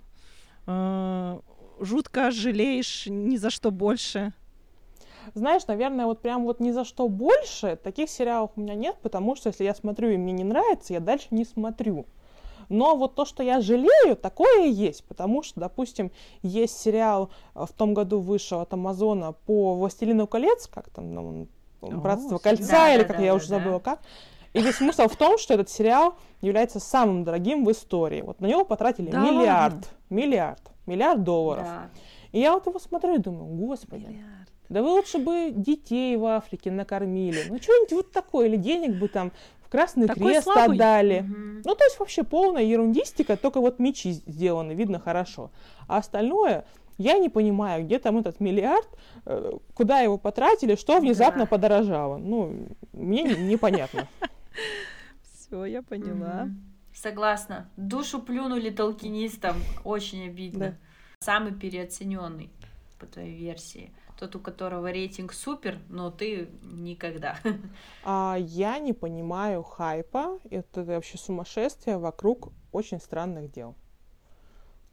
Э, 0.68 1.40
Жутко 1.82 2.32
жалеешь 2.32 3.08
ни 3.08 3.36
за 3.36 3.50
что 3.50 3.72
больше. 3.72 4.32
Знаешь, 5.34 5.66
наверное, 5.68 6.06
вот 6.06 6.22
прям 6.22 6.44
вот 6.44 6.60
ни 6.60 6.72
за 6.72 6.86
что 6.86 7.08
больше 7.08 7.76
таких 7.76 8.10
сериалов 8.10 8.52
у 8.56 8.62
меня 8.62 8.76
нет, 8.76 8.98
потому 9.02 9.36
что 9.36 9.50
если 9.50 9.64
я 9.64 9.74
смотрю 9.76 10.10
и 10.10 10.18
мне 10.18 10.34
не 10.34 10.44
нравится, 10.44 10.94
я 10.94 11.00
дальше 11.00 11.28
не 11.32 11.46
смотрю. 11.46 12.06
Но 12.70 12.96
вот 12.96 13.16
то, 13.16 13.26
что 13.26 13.44
я 13.44 13.62
жалею, 13.62 14.16
такое 14.16 14.66
и 14.66 14.72
есть, 14.72 15.04
потому 15.06 15.44
что, 15.44 15.60
допустим, 15.60 16.12
есть 16.42 16.80
сериал 16.80 17.30
э, 17.56 17.66
в 17.66 17.74
том 17.74 17.94
году 17.94 18.20
вышел 18.20 18.62
от 18.62 18.74
Амазона 18.74 19.34
по 19.34 19.76
«Властелину 19.76 20.28
колец», 20.28 20.68
как 20.68 20.90
там, 20.90 21.14
ну, 21.14 21.48
О, 21.82 21.88
«Братство 21.88 22.40
серьезно? 22.40 22.50
кольца» 22.50 22.72
Да, 22.72 22.94
или 22.94 23.02
да, 23.02 23.08
как 23.08 23.18
да, 23.18 23.24
я 23.24 23.32
да, 23.32 23.36
уже 23.36 23.50
да. 23.50 23.58
забыла 23.60 23.80
как. 23.80 24.00
И 24.54 24.62
весь 24.62 24.76
смысл 24.76 25.08
в 25.08 25.16
том, 25.16 25.38
что 25.38 25.56
этот 25.56 25.70
сериал 25.70 26.16
является 26.42 26.80
самым 26.80 27.24
дорогим 27.24 27.66
в 27.66 27.72
истории. 27.72 28.22
Вот 28.22 28.40
на 28.40 28.46
него 28.46 28.66
потратили 28.66 29.10
Да 29.10 29.20
миллиард, 29.20 29.74
ладно? 29.74 29.88
миллиард, 30.10 30.62
миллиард 30.86 31.24
долларов. 31.24 31.66
Да. 31.66 31.90
И 32.32 32.40
я 32.40 32.54
вот 32.54 32.66
его 32.66 32.80
смотрю 32.80 33.16
и 33.16 33.18
думаю, 33.18 33.46
господи, 33.46 34.24
да 34.74 34.82
вы 34.84 34.90
лучше 34.90 35.18
бы 35.20 35.52
детей 35.56 36.18
в 36.18 36.26
Африке 36.26 36.72
накормили. 36.72 37.44
Ну, 37.50 37.58
что-нибудь 37.62 37.92
вот 37.94 38.12
такое. 38.12 38.48
Или 38.48 38.58
денег 38.58 38.96
бы 39.00 39.08
там 39.08 39.32
в 39.66 39.70
Красный 39.70 40.08
Такой 40.08 40.32
Крест 40.34 40.44
слабый. 40.44 40.76
отдали. 40.76 41.22
Мгм. 41.22 41.62
Ну, 41.66 41.76
то 41.76 41.84
есть 41.86 42.00
вообще 42.00 42.24
полная 42.24 42.64
ерундистика, 42.64 43.38
только 43.38 43.60
вот 43.62 43.80
мечи 43.80 44.12
сделаны, 44.12 44.74
видно 44.74 45.00
хорошо. 45.00 45.52
А 45.88 45.98
остальное, 45.98 46.66
я 46.98 47.18
не 47.18 47.30
понимаю, 47.30 47.86
где 47.86 48.00
там 48.00 48.18
этот 48.18 48.40
миллиард, 48.40 48.88
э, 49.26 49.52
куда 49.74 50.00
его 50.02 50.18
потратили, 50.18 50.76
что 50.76 51.00
внезапно 51.00 51.42
Да. 51.44 51.48
подорожало. 51.48 52.18
Ну, 52.18 52.68
мне 52.94 53.24
не- 53.24 53.36
непонятно. 53.36 54.08
Все, 55.34 55.66
я 55.66 55.82
поняла. 55.82 56.50
Согласна. 56.96 57.70
Душу 57.78 58.20
плюнули 58.22 58.70
толкинистам. 58.70 59.56
Очень 59.84 60.28
обидно. 60.28 60.78
Самый 61.20 61.54
переоцененный 61.54 62.50
по 63.00 63.06
твоей 63.08 63.34
версии. 63.36 63.92
Тот, 64.24 64.38
у 64.38 64.40
которого 64.40 64.90
рейтинг 64.90 65.34
супер, 65.34 65.80
но 65.90 66.10
ты 66.10 66.48
никогда. 66.62 67.36
А 68.06 68.38
я 68.40 68.80
не 68.80 68.94
понимаю 68.94 69.64
хайпа. 69.64 70.40
Это 70.50 70.86
вообще 70.86 71.18
сумасшествие 71.18 71.98
вокруг 71.98 72.54
очень 72.72 73.02
странных 73.02 73.52
дел. 73.52 73.76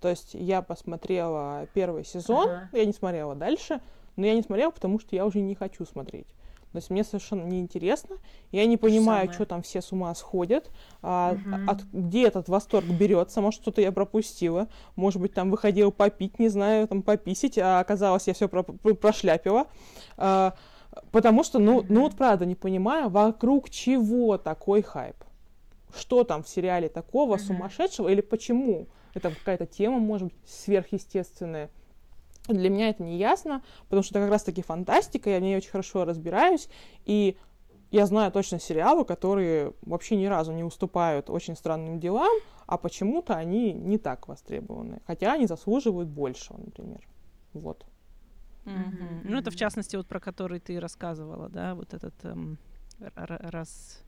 То 0.01 0.09
есть 0.09 0.35
я 0.35 0.63
посмотрела 0.63 1.69
первый 1.75 2.05
сезон, 2.05 2.49
Ага. 2.49 2.71
я 2.73 2.85
не 2.85 2.93
смотрела 2.93 3.37
дальше, 3.37 3.81
но 4.17 4.27
я 4.27 4.35
не 4.35 4.43
смотрела, 4.43 4.73
потому 4.73 4.99
что 4.99 5.15
я 5.15 5.25
уже 5.25 5.41
не 5.41 5.55
хочу 5.55 5.85
смотреть. 5.85 6.27
То 6.73 6.77
есть 6.77 6.89
мне 6.89 7.03
совершенно 7.03 7.43
неинтересно, 7.43 8.17
я 8.53 8.65
не 8.65 8.77
понимаю, 8.77 9.33
что 9.33 9.45
там 9.45 9.63
все 9.63 9.83
с 9.83 9.91
ума 9.91 10.15
сходят, 10.15 10.71
а, 11.03 11.33
Мгм. 11.33 11.69
от, 11.69 11.85
где 11.93 12.29
этот 12.29 12.49
восторг 12.49 12.87
берется, 12.87 13.41
может, 13.41 13.61
что-то 13.61 13.81
я 13.81 13.91
пропустила, 13.91 14.69
может 14.95 15.21
быть, 15.21 15.35
там 15.35 15.51
выходила 15.51 15.91
попить, 15.91 16.39
не 16.39 16.49
знаю, 16.49 16.87
там 16.87 17.03
пописить, 17.03 17.59
а 17.59 17.81
оказалось, 17.81 18.29
я 18.29 18.35
все 18.35 18.49
прошляпила. 18.49 19.67
А, 20.17 20.55
потому 21.11 21.43
что, 21.43 21.59
ну, 21.59 21.85
ну 21.89 22.03
вот 22.03 22.15
правда 22.15 22.47
не 22.47 22.55
понимаю, 22.55 23.09
вокруг 23.09 23.69
чего 23.69 24.39
такой 24.39 24.83
хайп? 24.83 25.17
Что 25.93 26.23
там 26.23 26.45
в 26.45 26.49
сериале 26.49 26.89
такого 26.89 27.33
Мгм. 27.35 27.45
сумасшедшего 27.47 28.09
или 28.09 28.21
почему? 28.21 28.87
Это 29.15 29.31
какая-то 29.31 29.67
тема, 29.67 29.99
может 29.99 30.29
быть, 30.29 30.37
сверхъестественная. 30.47 31.69
Для 32.53 32.71
меня 32.71 32.91
это 32.91 33.03
не 33.03 33.17
ясно, 33.17 33.63
потому 33.85 34.03
что 34.03 34.13
это 34.19 34.27
как 34.27 34.33
раз-таки 34.33 34.63
фантастика, 34.63 35.31
я 35.31 35.39
в 35.39 35.43
ней 35.43 35.57
очень 35.57 35.71
хорошо 35.71 36.05
разбираюсь, 36.05 36.69
и 37.05 37.37
я 37.91 38.07
знаю 38.07 38.31
точно 38.31 38.61
сериалы, 38.61 39.05
которые 39.05 39.75
вообще 39.83 40.17
ни 40.17 40.27
разу 40.27 40.53
не 40.53 40.63
уступают 40.63 41.29
очень 41.29 41.57
странным 41.57 41.99
делам, 41.99 42.31
а 42.67 42.79
почему-то 42.79 43.35
они 43.35 43.73
не 43.73 43.99
так 43.99 44.29
востребованы, 44.29 45.01
хотя 45.07 45.33
они 45.33 45.47
заслуживают 45.47 46.09
большего, 46.09 46.59
например. 46.59 47.01
Вот. 47.53 47.85
Мгм. 48.65 49.23
Ну, 49.25 49.39
это 49.39 49.51
в 49.51 49.57
частности 49.57 49.97
вот 49.97 50.07
про 50.07 50.21
который 50.21 50.61
ты 50.61 50.79
рассказывала, 50.79 51.49
да, 51.49 51.75
вот 51.75 51.95
этот 51.95 52.15
эм, 52.25 52.59
раз... 53.17 54.03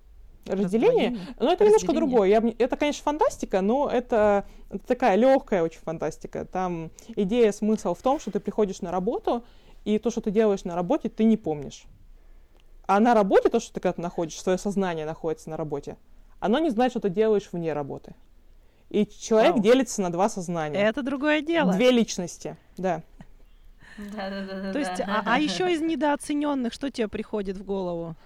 Разделение? 0.47 1.18
Ну, 1.38 1.51
это 1.51 1.64
немножко 1.64 1.93
другое. 1.93 2.28
Я, 2.28 2.43
это, 2.59 2.76
конечно, 2.76 3.03
фантастика, 3.03 3.61
но 3.61 3.88
это, 3.88 4.45
это 4.70 4.86
такая 4.86 5.16
легкая 5.16 5.62
очень 5.62 5.80
фантастика. 5.80 6.45
Там 6.45 6.90
идея, 7.14 7.53
смысл 7.53 7.95
в 7.95 8.03
том, 8.03 8.18
что 8.18 8.30
ты 8.30 8.40
приходишь 8.40 8.80
на 8.80 8.90
работу, 8.90 9.45
и 9.84 9.99
то, 9.99 10.11
что 10.11 10.20
ты 10.20 10.30
делаешь 10.30 10.64
на 10.64 10.74
работе, 10.74 11.09
ты 11.09 11.24
не 11.24 11.36
помнишь. 11.36 11.84
А 12.86 12.99
на 13.01 13.14
работе, 13.14 13.49
то, 13.49 13.61
что 13.61 13.72
ты 13.74 13.80
когда 13.80 14.03
находишь, 14.03 14.40
свое 14.40 14.59
сознание 14.59 15.07
находится 15.07 15.51
на 15.51 15.57
работе, 15.57 15.97
оно 16.40 16.59
не 16.59 16.70
знает, 16.70 16.93
что 16.93 17.01
ты 17.01 17.09
делаешь 17.09 17.49
вне 17.53 17.72
работы. 17.72 18.14
И 18.90 19.07
человек 19.07 19.53
Вау. 19.53 19.62
делится 19.62 20.03
на 20.03 20.11
два 20.11 20.28
сознания. 20.28 20.78
Это 20.78 21.03
другое 21.03 21.40
дело. 21.40 21.72
Две 21.72 21.90
личности, 21.90 22.57
да. 22.76 23.03
Да-да-да-да-да. 23.97 24.72
То 24.72 24.78
есть, 24.78 25.01
а, 25.01 25.22
а 25.24 25.38
еще 25.38 25.72
из 25.72 25.80
недооцененных, 25.80 26.72
что 26.72 26.90
тебе 26.90 27.09
приходит 27.09 27.57
в 27.57 27.64
голову? 27.64 28.16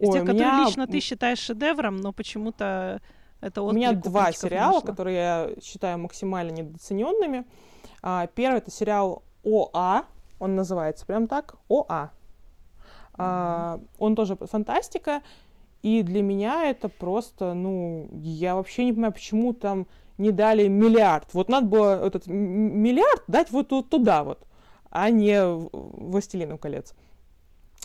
Из 0.00 0.08
Ой, 0.08 0.14
тех, 0.14 0.22
у 0.22 0.26
которые 0.26 0.46
меня- 0.52 0.64
лично 0.64 0.86
ты 0.86 0.98
считаешь 1.00 1.38
шедевром, 1.38 1.98
но 1.98 2.12
почему-то 2.12 3.00
это 3.42 3.62
У 3.62 3.70
меня 3.72 3.92
два 3.92 4.32
сериала, 4.32 4.74
нашло. 4.76 4.80
которые 4.80 5.16
я 5.16 5.50
считаю 5.62 5.98
максимально 5.98 6.50
недооцененными. 6.52 7.44
А, 8.02 8.26
Первый 8.28 8.58
это 8.58 8.70
сериал 8.70 9.22
ОА, 9.44 10.04
он 10.38 10.56
называется 10.56 11.04
прям 11.06 11.26
так, 11.28 11.54
ОА. 11.68 12.10
А, 13.14 13.78
Он 13.98 14.16
тоже 14.16 14.36
фантастика, 14.36 15.20
и 15.82 16.02
для 16.02 16.22
меня 16.22 16.64
это 16.70 16.88
просто, 16.88 17.52
ну, 17.52 18.08
я 18.12 18.54
вообще 18.54 18.84
не 18.86 18.92
понимаю, 18.92 19.12
почему 19.12 19.52
там 19.52 19.86
не 20.16 20.30
дали 20.30 20.68
миллиард. 20.68 21.34
Вот 21.34 21.48
надо 21.50 21.66
было 21.66 22.06
этот 22.06 22.26
миллиард 22.26 23.22
дать 23.26 23.50
вот 23.50 23.68
ту- 23.68 23.82
туда 23.82 24.24
вот, 24.24 24.46
а 24.90 25.10
не 25.10 25.38
«Властелину 25.44 26.56
колец». 26.56 26.94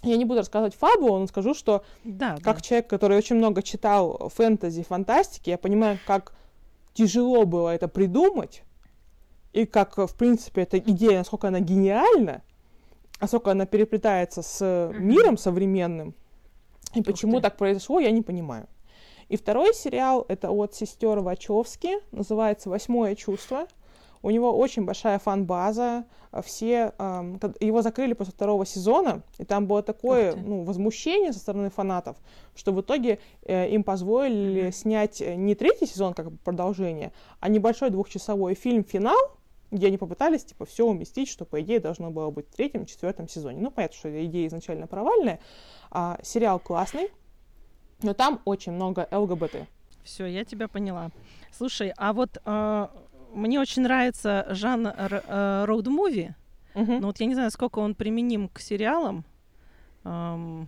Я 0.05 0.17
не 0.17 0.25
буду 0.25 0.39
рассказывать 0.39 0.75
фабулу, 0.75 1.19
но 1.19 1.27
скажу, 1.27 1.53
что 1.53 1.83
Да, 2.03 2.37
как 2.43 2.57
да. 2.57 2.61
человек, 2.61 2.87
который 2.87 3.17
очень 3.17 3.35
много 3.35 3.61
читал 3.61 4.29
фэнтези, 4.33 4.83
фантастики, 4.83 5.49
я 5.49 5.57
понимаю, 5.57 5.99
как 6.05 6.33
тяжело 6.93 7.45
было 7.45 7.69
это 7.69 7.87
придумать, 7.87 8.63
и 9.53 9.65
как, 9.65 9.97
в 9.97 10.15
принципе, 10.15 10.61
эта 10.61 10.79
идея, 10.79 11.19
насколько 11.19 11.47
она 11.47 11.59
гениальна, 11.59 12.41
насколько 13.19 13.51
она 13.51 13.65
переплетается 13.65 14.41
с 14.41 14.91
миром 14.93 15.37
современным, 15.37 16.13
и 16.93 17.01
почему 17.01 17.37
ты. 17.37 17.43
так 17.43 17.57
произошло, 17.57 17.99
я 17.99 18.11
не 18.11 18.21
понимаю. 18.21 18.67
И 19.27 19.37
второй 19.37 19.73
сериал 19.73 20.25
это 20.27 20.51
от 20.51 20.75
сестер 20.75 21.19
Вачовски, 21.19 21.97
называется 22.11 22.69
Восьмое 22.69 23.15
чувство. 23.15 23.67
У 24.25 24.31
него 24.31 24.57
очень 24.57 24.85
большая 24.85 25.19
фан-база. 25.19 26.03
а 26.31 26.41
Все 26.41 26.93
кад- 26.97 27.61
его 27.61 27.83
закрыли 27.83 28.13
после 28.13 28.33
второго 28.33 28.65
сезона, 28.65 29.21
и 29.37 29.45
там 29.45 29.67
было 29.67 29.83
такое 29.83 30.35
ну, 30.35 30.63
возмущение 30.63 31.31
со 31.31 31.37
стороны 31.37 31.69
фанатов, 31.69 32.17
что 32.55 32.71
в 32.71 32.81
итоге 32.81 33.19
э, 33.43 33.69
им 33.69 33.83
позволили 33.83 34.63
Мгм. 34.63 34.71
снять 34.73 35.21
э, 35.21 35.35
не 35.35 35.53
третий 35.53 35.85
сезон 35.85 36.15
как 36.15 36.31
продолжение, 36.43 37.11
а 37.39 37.49
небольшой 37.49 37.91
двухчасовой 37.91 38.55
фильм 38.55 38.83
финал, 38.83 39.15
где 39.69 39.87
они 39.87 39.99
попытались 39.99 40.43
типа 40.43 40.65
все 40.65 40.87
уместить, 40.87 41.29
что 41.29 41.45
по 41.45 41.61
идее 41.61 41.79
должно 41.79 42.09
было 42.09 42.31
быть 42.31 42.47
в 42.49 42.55
третьем, 42.55 42.87
четвертом 42.87 43.27
сезоне. 43.27 43.59
Ну 43.61 43.69
понятно, 43.69 43.95
что 43.95 44.25
идея 44.25 44.47
изначально 44.47 44.87
провальная. 44.87 45.39
А, 45.91 46.17
сериал 46.23 46.57
классный, 46.57 47.09
но 48.01 48.15
там 48.15 48.41
очень 48.45 48.71
много 48.71 49.07
ЛГБТ. 49.11 49.67
Все, 50.03 50.25
я 50.25 50.45
тебя 50.45 50.67
поняла. 50.67 51.11
Слушай, 51.57 51.93
а 51.97 52.11
вот 52.13 52.37
э, 52.43 52.87
мне 53.35 53.59
очень 53.59 53.83
нравится 53.83 54.45
жанр 54.49 54.93
э, 54.97 55.65
роуд-муви, 55.67 56.33
Мгм. 56.73 56.99
но 57.01 57.07
вот 57.07 57.19
я 57.19 57.25
не 57.25 57.33
знаю, 57.35 57.51
сколько 57.51 57.79
он 57.79 57.93
применим 57.95 58.49
к 58.49 58.59
сериалам. 58.59 59.23
Эм, 60.03 60.67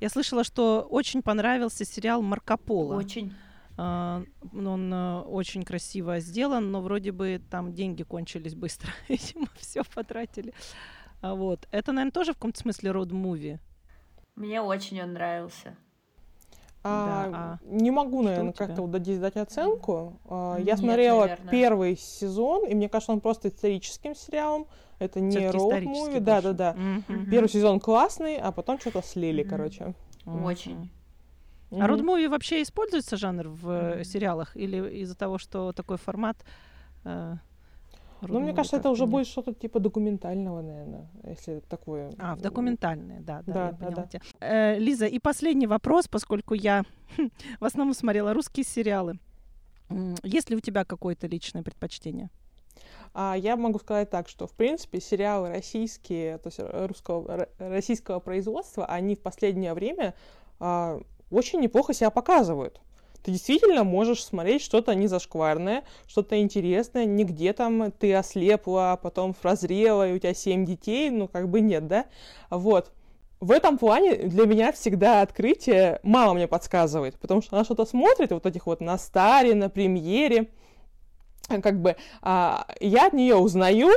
я 0.00 0.08
слышала, 0.08 0.44
что 0.44 0.86
очень 0.90 1.22
понравился 1.22 1.84
сериал 1.84 2.22
«Марко 2.22 2.56
Поло». 2.56 2.96
Очень. 2.96 3.32
А, 3.78 4.22
он 4.52 4.92
э, 4.92 5.20
очень 5.20 5.62
красиво 5.64 6.20
сделан, 6.20 6.70
но 6.70 6.80
вроде 6.82 7.10
бы 7.12 7.40
там 7.50 7.72
деньги 7.72 8.02
кончились 8.02 8.54
быстро. 8.54 8.90
Видимо, 9.08 9.46
все 9.56 9.82
потратили. 9.94 10.52
А 11.20 11.34
вот. 11.34 11.68
Это, 11.70 11.92
наверное, 11.92 12.12
тоже 12.12 12.32
в 12.32 12.34
каком-то 12.34 12.60
смысле 12.60 12.90
роуд-муви. 12.90 13.58
Мне 14.34 14.60
очень 14.60 15.00
он 15.02 15.12
нравился. 15.14 15.76
А, 16.84 17.28
Да, 17.30 17.38
а 17.38 17.58
не 17.62 17.90
могу, 17.90 18.22
наверное, 18.22 18.52
как-то 18.52 18.82
вот 18.82 18.90
дать 18.90 19.36
оценку. 19.36 20.20
А, 20.28 20.56
Я 20.58 20.64
Нет, 20.64 20.78
смотрела 20.78 21.20
наверное. 21.22 21.50
первый 21.50 21.96
сезон, 21.96 22.66
и 22.66 22.74
мне 22.74 22.88
кажется, 22.88 23.12
он 23.12 23.20
просто 23.20 23.48
историческим 23.48 24.14
сериалом. 24.14 24.66
Это 24.98 25.20
не 25.20 25.30
Всё-таки 25.38 25.56
роуд 25.58 25.72
исторический 25.72 25.88
муви. 25.88 26.18
больше. 26.20 26.24
Да, 26.26 26.40
да, 26.42 26.52
да. 26.52 26.72
Мгм. 26.74 27.30
Первый 27.30 27.48
сезон 27.48 27.80
классный, 27.80 28.36
а 28.36 28.50
потом 28.52 28.78
что-то 28.80 29.02
слили, 29.02 29.42
Мгм. 29.42 29.50
короче. 29.50 29.94
Очень. 30.26 30.90
А 31.70 31.74
Мгм. 31.76 31.86
роуд-муви 31.86 32.28
вообще 32.28 32.62
используется 32.62 33.16
жанр 33.16 33.48
в 33.48 33.94
Мгм. 33.94 34.04
сериалах? 34.04 34.56
Или 34.56 35.02
из-за 35.02 35.14
того, 35.16 35.38
что 35.38 35.72
такой 35.72 35.96
формат? 35.98 36.36
э, 37.04 37.34
Ну, 38.28 38.40
мне 38.40 38.52
кажется, 38.52 38.76
это 38.76 38.90
уже 38.90 39.06
будет 39.06 39.26
что-то 39.26 39.52
типа 39.52 39.80
документального, 39.80 40.62
наверное, 40.62 41.10
если 41.24 41.60
такое. 41.68 42.12
А, 42.18 42.36
в 42.36 42.40
документальные, 42.40 43.20
да, 43.20 43.42
да, 43.46 43.52
Да, 43.52 43.64
я 43.66 43.72
да, 43.72 43.76
поняла 43.76 44.02
да. 44.02 44.06
тебя. 44.06 44.20
Э, 44.40 44.78
Лиза, 44.78 45.06
и 45.06 45.18
последний 45.18 45.66
вопрос, 45.66 46.08
поскольку 46.08 46.54
я 46.54 46.84
в 47.60 47.64
основном 47.64 47.94
смотрела 47.94 48.32
русские 48.32 48.64
сериалы. 48.64 49.18
Есть 50.22 50.50
ли 50.50 50.56
у 50.56 50.60
тебя 50.60 50.84
какое-то 50.84 51.26
личное 51.26 51.62
предпочтение? 51.62 52.30
А 53.14 53.34
я 53.36 53.56
могу 53.56 53.78
сказать 53.78 54.08
так, 54.08 54.28
что, 54.28 54.46
в 54.46 54.52
принципе, 54.52 55.00
сериалы 55.00 55.50
российские, 55.50 56.38
то 56.38 56.48
есть 56.48 56.58
э, 56.60 56.86
русского, 56.86 57.48
российского 57.58 58.20
производства, 58.20 58.86
они 58.86 59.16
в 59.16 59.20
последнее 59.20 59.74
время 59.74 60.14
а, 60.58 61.00
очень 61.30 61.60
неплохо 61.60 61.92
себя 61.92 62.10
показывают. 62.10 62.80
Ты 63.22 63.30
действительно 63.30 63.84
можешь 63.84 64.24
смотреть 64.24 64.62
что-то 64.62 64.94
незашкварное, 64.94 65.84
что-то 66.06 66.40
интересное, 66.40 67.04
нигде 67.04 67.52
там 67.52 67.92
ты 67.92 68.14
ослепла, 68.14 68.92
а 68.92 68.96
потом 68.96 69.32
прозрела, 69.34 70.08
и 70.08 70.12
у 70.12 70.18
тебя 70.18 70.34
семь 70.34 70.66
детей, 70.66 71.10
ну, 71.10 71.28
как 71.28 71.48
бы 71.48 71.60
нет, 71.60 71.86
да? 71.86 72.06
Вот. 72.50 72.90
В 73.40 73.50
этом 73.50 73.78
плане 73.78 74.14
для 74.14 74.46
меня 74.46 74.72
всегда 74.72 75.22
открытие 75.22 75.98
мама 76.02 76.34
мне 76.34 76.46
подсказывает, 76.46 77.16
потому 77.18 77.42
что 77.42 77.56
она 77.56 77.64
что-то 77.64 77.84
смотрит, 77.84 78.30
вот 78.32 78.46
этих 78.46 78.66
вот 78.66 78.80
на 78.80 78.98
старе, 78.98 79.54
на 79.54 79.68
премьере, 79.68 80.48
как 81.48 81.80
бы 81.80 81.96
а, 82.22 82.66
я 82.80 83.08
от 83.08 83.12
нее 83.12 83.36
узнаю, 83.36 83.90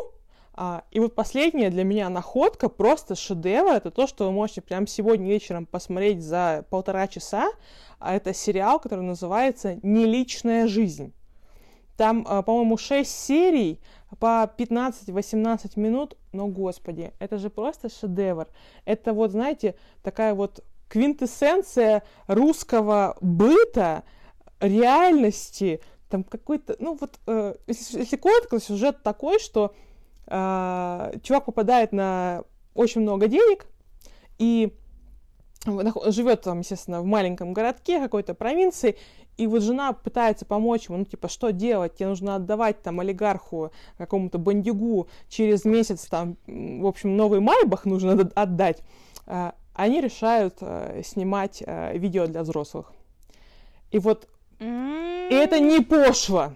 и 0.91 0.99
вот 0.99 1.15
последняя 1.15 1.69
для 1.69 1.83
меня 1.83 2.09
находка, 2.09 2.69
просто 2.69 3.15
шедевр, 3.15 3.73
это 3.73 3.91
то, 3.91 4.07
что 4.07 4.25
вы 4.25 4.31
можете 4.31 4.61
прямо 4.61 4.87
сегодня 4.87 5.27
вечером 5.27 5.65
посмотреть 5.65 6.23
за 6.23 6.65
полтора 6.69 7.07
часа, 7.07 7.49
а 7.99 8.15
это 8.15 8.33
сериал, 8.33 8.79
который 8.79 9.03
называется 9.03 9.77
«Неличная 9.83 10.67
жизнь». 10.67 11.13
Там, 11.97 12.25
а, 12.27 12.41
по-моему, 12.41 12.77
6 12.77 13.09
серий 13.09 13.81
по 14.19 14.49
15-18 14.57 15.77
минут, 15.79 16.17
но, 16.31 16.47
господи, 16.47 17.13
это 17.19 17.37
же 17.37 17.49
просто 17.49 17.89
шедевр. 17.89 18.47
Это 18.85 19.13
вот, 19.13 19.31
знаете, 19.31 19.75
такая 20.03 20.33
вот 20.33 20.63
квинтэссенция 20.89 22.03
русского 22.27 23.17
быта, 23.21 24.03
реальности, 24.59 25.81
там 26.09 26.23
какой-то, 26.23 26.75
ну 26.79 26.97
вот, 26.99 27.19
э, 27.27 27.55
если, 27.67 27.99
если 27.99 28.15
коротко, 28.17 28.59
сюжет 28.59 29.03
такой, 29.03 29.39
что 29.39 29.73
чувак 30.27 31.45
попадает 31.45 31.91
на 31.91 32.43
очень 32.73 33.01
много 33.01 33.27
денег 33.27 33.67
и 34.37 34.73
живет 36.07 36.41
там, 36.41 36.59
естественно, 36.59 37.01
в 37.01 37.05
маленьком 37.05 37.53
городке 37.53 37.99
какой-то 37.99 38.33
провинции, 38.33 38.97
и 39.37 39.47
вот 39.47 39.61
жена 39.63 39.93
пытается 39.93 40.45
помочь 40.45 40.87
ему, 40.87 40.99
ну, 40.99 41.05
типа, 41.05 41.27
что 41.27 41.51
делать? 41.51 41.95
Тебе 41.95 42.07
нужно 42.09 42.35
отдавать 42.35 42.81
там 42.81 42.99
олигарху, 42.99 43.71
какому-то 43.97 44.37
бандюгу 44.37 45.07
через 45.27 45.65
месяц 45.65 46.05
там, 46.05 46.37
в 46.47 46.85
общем, 46.85 47.17
новый 47.17 47.39
Майбах 47.39 47.85
нужно 47.85 48.11
отд- 48.11 48.31
отдать. 48.35 48.81
А, 49.27 49.55
Они 49.73 49.99
решают 49.99 50.57
э, 50.61 51.01
снимать 51.03 51.61
видео 51.93 52.27
для 52.27 52.43
взрослых. 52.43 52.93
И 53.91 53.99
вот 53.99 54.27
и 54.59 55.33
это 55.33 55.59
не 55.59 55.81
пошло. 55.81 56.53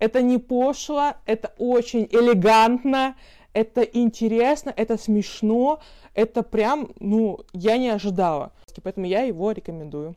Это 0.00 0.22
не 0.22 0.38
пошло, 0.38 1.12
это 1.26 1.54
очень 1.58 2.08
элегантно, 2.10 3.16
это 3.52 3.82
интересно, 3.82 4.72
это 4.74 4.96
смешно, 4.96 5.80
это 6.14 6.42
прям, 6.42 6.92
ну, 6.98 7.40
я 7.52 7.76
не 7.76 7.90
ожидала. 7.90 8.52
Поэтому 8.82 9.06
я 9.06 9.22
его 9.22 9.52
рекомендую. 9.52 10.16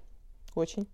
Очень. 0.56 0.88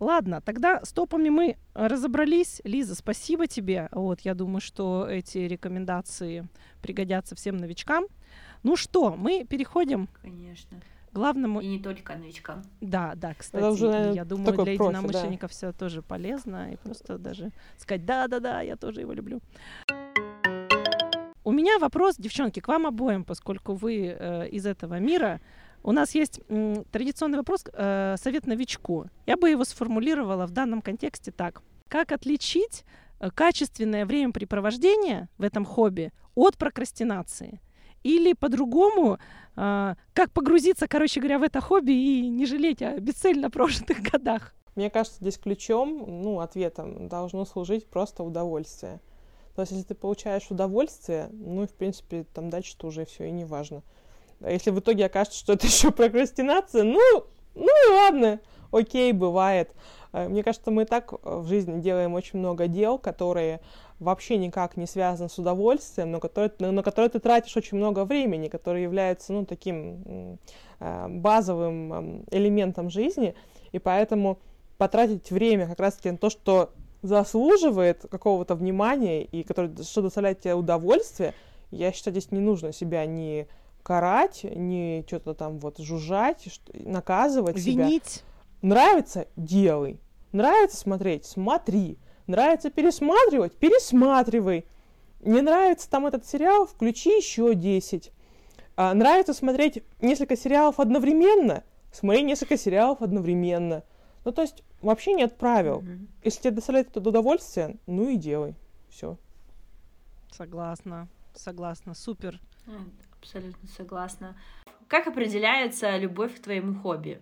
Ладно, 0.00 0.40
тогда 0.40 0.80
с 0.84 0.92
топами 0.92 1.28
мы 1.28 1.56
разобрались. 1.74 2.62
Лиза, 2.64 2.94
спасибо 2.94 3.46
тебе. 3.46 3.88
Вот, 3.92 4.20
я 4.20 4.34
думаю, 4.34 4.60
что 4.60 5.06
эти 5.08 5.38
рекомендации 5.38 6.48
пригодятся 6.80 7.34
всем 7.34 7.56
новичкам. 7.56 8.06
Ну 8.62 8.76
что, 8.76 9.14
мы 9.16 9.44
переходим 9.44 10.08
Конечно. 10.22 10.80
Главному 11.12 11.60
И 11.60 11.66
не 11.66 11.78
только 11.78 12.16
новичкам. 12.16 12.62
Да, 12.80 13.14
да, 13.14 13.34
кстати, 13.34 13.64
уже, 13.64 13.86
и 13.86 13.88
наверное, 13.88 14.14
я 14.14 14.24
думаю, 14.24 14.46
для 14.46 14.54
профи, 14.54 14.70
единомышленников 14.70 15.50
все 15.50 15.72
тоже 15.72 16.02
полезно, 16.02 16.72
и 16.72 16.76
просто 16.76 17.18
даже 17.18 17.50
сказать, 17.76 18.04
да-да-да, 18.04 18.60
я 18.60 18.76
тоже 18.76 19.00
его 19.00 19.12
люблю. 19.12 19.40
У 21.44 21.52
меня 21.52 21.78
вопрос, 21.78 22.16
девчонки, 22.18 22.60
к 22.60 22.68
вам 22.68 22.86
обоим, 22.86 23.24
поскольку 23.24 23.72
вы 23.74 24.16
э, 24.18 24.48
из 24.50 24.66
этого 24.66 24.98
мира. 24.98 25.40
У 25.82 25.92
нас 25.92 26.14
есть 26.14 26.40
м, 26.50 26.84
традиционный 26.92 27.38
вопрос, 27.38 27.64
э, 27.72 28.16
совет 28.18 28.46
новичку. 28.46 29.06
Я 29.24 29.36
бы 29.36 29.48
его 29.48 29.64
сформулировала 29.64 30.46
в 30.46 30.50
данном 30.50 30.82
контексте 30.82 31.30
так. 31.30 31.62
Как 31.88 32.12
отличить 32.12 32.84
э, 33.20 33.30
качественное 33.30 34.04
времяпрепровождение 34.04 35.28
в 35.38 35.42
этом 35.42 35.64
хобби 35.64 36.12
от 36.34 36.58
прокрастинации? 36.58 37.60
Или 38.02 38.32
по-другому, 38.32 39.18
э, 39.56 39.94
как 40.12 40.32
погрузиться, 40.32 40.88
короче 40.88 41.20
говоря, 41.20 41.38
в 41.38 41.42
это 41.42 41.60
хобби 41.60 41.92
и 41.92 42.28
не 42.28 42.46
жалеть 42.46 42.82
о 42.82 42.98
бесцельно 42.98 43.50
прожитых 43.50 44.00
годах? 44.12 44.54
Мне 44.74 44.90
кажется, 44.90 45.18
здесь 45.20 45.38
ключом, 45.38 46.22
ну, 46.22 46.40
ответом 46.40 47.08
должно 47.08 47.44
служить 47.44 47.86
просто 47.86 48.22
удовольствие. 48.22 49.00
То 49.56 49.62
есть, 49.62 49.72
если 49.72 49.88
ты 49.88 49.94
получаешь 49.96 50.46
удовольствие, 50.50 51.30
ну, 51.32 51.66
в 51.66 51.72
принципе, 51.72 52.24
там 52.32 52.48
дальше-то 52.48 52.86
уже 52.86 53.04
все 53.04 53.24
и 53.24 53.32
не 53.32 53.44
важно. 53.44 53.82
А 54.40 54.52
если 54.52 54.70
в 54.70 54.78
итоге 54.78 55.06
окажется, 55.06 55.40
что 55.40 55.54
это 55.54 55.66
еще 55.68 55.90
прокрастинация, 55.90 56.84
ну, 56.84 57.00
ну 57.56 57.66
и 57.66 57.92
ладно, 57.92 58.40
окей, 58.70 59.12
бывает. 59.12 59.72
Э, 60.12 60.28
Мне 60.28 60.42
кажется, 60.42 60.70
мы 60.70 60.82
и 60.82 60.84
так 60.86 61.12
э, 61.12 61.16
в 61.22 61.46
жизни 61.46 61.80
делаем 61.80 62.14
очень 62.14 62.38
много 62.38 62.66
дел, 62.66 62.98
которые 62.98 63.60
вообще 63.98 64.36
никак 64.36 64.76
не 64.76 64.86
связаны 64.86 65.28
с 65.28 65.38
удовольствием, 65.38 66.12
но 66.12 66.20
которые, 66.20 66.52
на 66.58 66.82
которые 66.82 67.10
ты 67.10 67.18
тратишь 67.18 67.56
очень 67.56 67.78
много 67.78 68.04
времени, 68.04 68.48
которые 68.48 68.84
являются, 68.84 69.32
ну, 69.32 69.44
таким 69.44 70.38
э, 70.80 71.08
базовым 71.08 71.92
м, 71.92 72.24
элементом 72.30 72.90
жизни, 72.90 73.34
и 73.72 73.78
поэтому 73.78 74.38
потратить 74.76 75.30
время 75.30 75.66
как 75.66 75.80
раз-таки 75.80 76.10
на 76.10 76.18
то, 76.18 76.30
что 76.30 76.70
заслуживает 77.02 78.06
какого-то 78.10 78.54
внимания 78.54 79.22
и 79.22 79.42
который, 79.42 79.70
что 79.82 80.02
доставляет 80.02 80.40
тебе 80.40 80.54
удовольствие, 80.54 81.34
я 81.70 81.92
считаю, 81.92 82.12
здесь 82.12 82.32
не 82.32 82.40
нужно 82.40 82.72
себя 82.72 83.04
ни 83.06 83.46
карать, 83.82 84.40
ни 84.44 85.04
что-то 85.06 85.34
там 85.34 85.58
вот 85.58 85.78
жужжать, 85.78 86.60
наказывать 86.72 87.56
себя. 87.58 87.86
Нравится– 88.62 89.28
делай. 89.36 90.00
Нравится 90.32 90.76
смотреть– 90.76 91.24
смотри. 91.26 91.98
Нравится 92.26 92.70
пересматривать– 92.70 93.56
пересматривай. 93.58 94.66
Не 95.20 95.40
нравится 95.40 95.88
там 95.90 96.06
этот 96.06 96.26
сериал– 96.26 96.66
включи 96.68 97.10
еще 97.10 97.54
10. 97.54 98.12
А, 98.76 98.94
нравится 98.94 99.34
смотреть 99.34 99.82
несколько 100.00 100.36
сериалов 100.36 100.80
одновременно– 100.80 101.64
смотри 101.92 102.22
несколько 102.22 102.56
сериалов 102.56 103.02
одновременно. 103.02 103.82
Ну, 104.24 104.32
то 104.32 104.42
есть, 104.42 104.62
вообще 104.82 105.14
нет 105.14 105.36
правил. 105.36 105.80
Мгм. 105.80 106.08
Если 106.22 106.42
тебе 106.42 106.50
доставляет 106.52 106.96
это 106.96 107.08
удовольствие, 107.08 107.76
ну 107.86 108.08
и 108.08 108.16
делай. 108.16 108.54
Все. 108.88 109.16
Согласна, 110.30 111.08
согласна, 111.34 111.94
супер. 111.94 112.40
Абсолютно 113.20 113.68
согласна. 113.68 114.36
Как 114.86 115.06
определяется 115.06 115.96
любовь 115.96 116.36
к 116.36 116.42
твоему 116.42 116.80
хобби? 116.80 117.20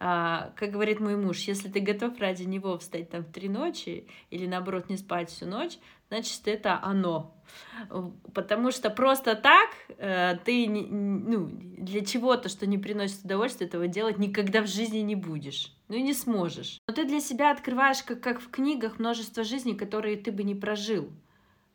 А, 0.00 0.52
как 0.56 0.70
говорит 0.70 1.00
мой 1.00 1.16
муж, 1.16 1.38
если 1.40 1.68
ты 1.68 1.80
готов 1.80 2.18
ради 2.18 2.42
него 2.42 2.78
встать 2.78 3.10
там 3.10 3.22
в 3.22 3.32
три 3.32 3.48
ночи 3.48 4.06
или 4.30 4.46
наоборот 4.46 4.88
не 4.88 4.96
спать 4.96 5.30
всю 5.30 5.46
ночь, 5.46 5.78
значит 6.08 6.46
это 6.46 6.80
оно. 6.82 7.34
Потому 8.32 8.70
что 8.70 8.90
просто 8.90 9.34
так 9.34 9.70
э, 9.98 10.38
ты 10.44 10.68
ну, 10.68 11.48
для 11.50 12.04
чего-то, 12.04 12.48
что 12.48 12.66
не 12.66 12.78
приносит 12.78 13.24
удовольствия, 13.24 13.66
этого 13.66 13.86
делать 13.86 14.18
никогда 14.18 14.62
в 14.62 14.66
жизни 14.66 14.98
не 14.98 15.14
будешь. 15.14 15.72
Ну 15.88 15.96
и 15.96 16.02
не 16.02 16.14
сможешь. 16.14 16.80
Но 16.88 16.94
ты 16.94 17.04
для 17.04 17.20
себя 17.20 17.50
открываешь, 17.50 18.02
как, 18.02 18.20
как 18.20 18.40
в 18.40 18.50
книгах, 18.50 18.98
множество 18.98 19.44
жизней, 19.44 19.74
которые 19.74 20.16
ты 20.16 20.32
бы 20.32 20.42
не 20.42 20.54
прожил 20.54 21.10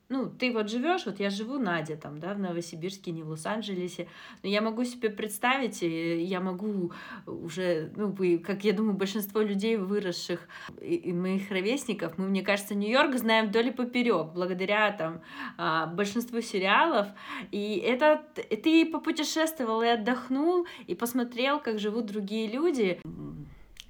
ну, 0.09 0.27
ты 0.27 0.51
вот 0.51 0.69
живешь, 0.69 1.05
вот 1.05 1.19
я 1.19 1.29
живу, 1.29 1.59
Надя, 1.59 1.95
там, 1.95 2.19
да, 2.19 2.33
в 2.33 2.39
Новосибирске, 2.39 3.11
не 3.11 3.21
в 3.21 3.29
Лос-Анджелесе, 3.29 4.07
но 4.41 4.49
я 4.49 4.59
могу 4.61 4.83
себе 4.83 5.11
представить, 5.11 5.83
я 5.83 6.39
могу 6.39 6.91
уже, 7.27 7.91
ну, 7.95 8.15
как 8.43 8.63
я 8.63 8.73
думаю, 8.73 8.95
большинство 8.95 9.41
людей, 9.41 9.77
выросших 9.77 10.47
и, 10.81 10.95
и 10.95 11.13
моих 11.13 11.51
ровесников, 11.51 12.17
мы, 12.17 12.27
мне 12.27 12.41
кажется, 12.41 12.73
Нью-Йорк 12.73 13.17
знаем 13.17 13.47
вдоль 13.47 13.67
и 13.67 13.71
поперек, 13.71 14.33
благодаря 14.33 14.91
там 14.91 15.21
а, 15.57 15.85
большинству 15.85 16.41
сериалов, 16.41 17.07
и 17.51 17.77
это 17.77 18.23
ты 18.35 18.87
попутешествовал 18.87 19.83
и 19.83 19.87
отдохнул, 19.87 20.65
и 20.87 20.95
посмотрел, 20.95 21.59
как 21.59 21.77
живут 21.77 22.07
другие 22.07 22.47
люди, 22.47 22.99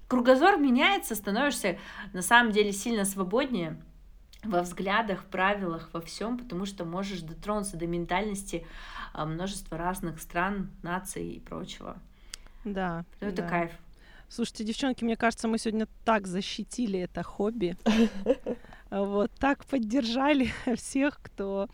кругозор 0.10 0.58
меняется, 0.58 1.16
становишься 1.16 1.80
на 2.12 2.22
самом 2.22 2.52
деле 2.52 2.74
сильно 2.74 3.06
свободнее 3.06 3.82
во 4.44 4.62
взглядах, 4.62 5.24
в 5.24 5.26
правилах, 5.26 5.90
во 5.94 6.02
всем, 6.02 6.38
потому 6.38 6.66
что 6.66 6.86
можешь 6.86 7.22
дотронуться 7.22 7.78
до 7.78 7.88
ментальности 7.88 8.66
а, 9.14 9.26
множества 9.26 9.78
разных 9.78 10.22
стран, 10.22 10.70
наций 10.82 11.28
и 11.34 11.40
прочего. 11.40 11.98
Да. 12.64 13.06
Ну, 13.22 13.28
это 13.28 13.42
да. 13.42 13.50
кайф. 13.50 13.72
Слушайте, 14.30 14.64
девчонки, 14.64 15.04
мне 15.04 15.18
кажется, 15.18 15.48
мы 15.48 15.58
сегодня 15.58 15.88
так 16.06 16.28
защитили 16.28 17.00
это 17.00 17.24
хобби. 17.24 17.78
Вот, 18.92 19.30
так 19.38 19.66
поддержали 19.66 20.50
всех, 20.76 21.20
кто, 21.22 21.68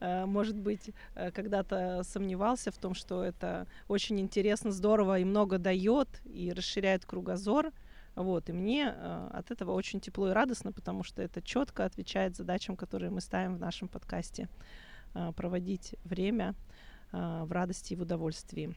э, 0.00 0.26
может 0.26 0.54
быть, 0.54 0.90
э, 1.14 1.30
когда-то 1.30 2.02
сомневался 2.04 2.70
в 2.70 2.76
том, 2.76 2.94
что 2.94 3.24
это 3.24 3.66
очень 3.88 4.20
интересно, 4.20 4.70
здорово 4.70 5.18
и 5.18 5.24
много 5.24 5.56
дает, 5.56 6.08
и 6.26 6.52
расширяет 6.52 7.06
кругозор. 7.06 7.72
Вот, 8.18 8.48
и 8.48 8.52
мне 8.52 8.94
э, 8.94 9.28
от 9.32 9.50
этого 9.50 9.72
очень 9.72 10.00
тепло 10.00 10.30
и 10.30 10.32
радостно, 10.32 10.72
потому 10.72 11.04
что 11.04 11.22
это 11.22 11.40
четко 11.40 11.84
отвечает 11.84 12.36
задачам, 12.36 12.76
которые 12.76 13.10
мы 13.10 13.20
ставим 13.20 13.56
в 13.56 13.60
нашем 13.60 13.88
подкасте. 13.88 14.48
Проводить 15.36 15.96
время 16.04 16.54
в 17.12 17.50
радости 17.50 17.94
и 17.94 17.96
в 17.96 18.02
удовольствии. 18.02 18.74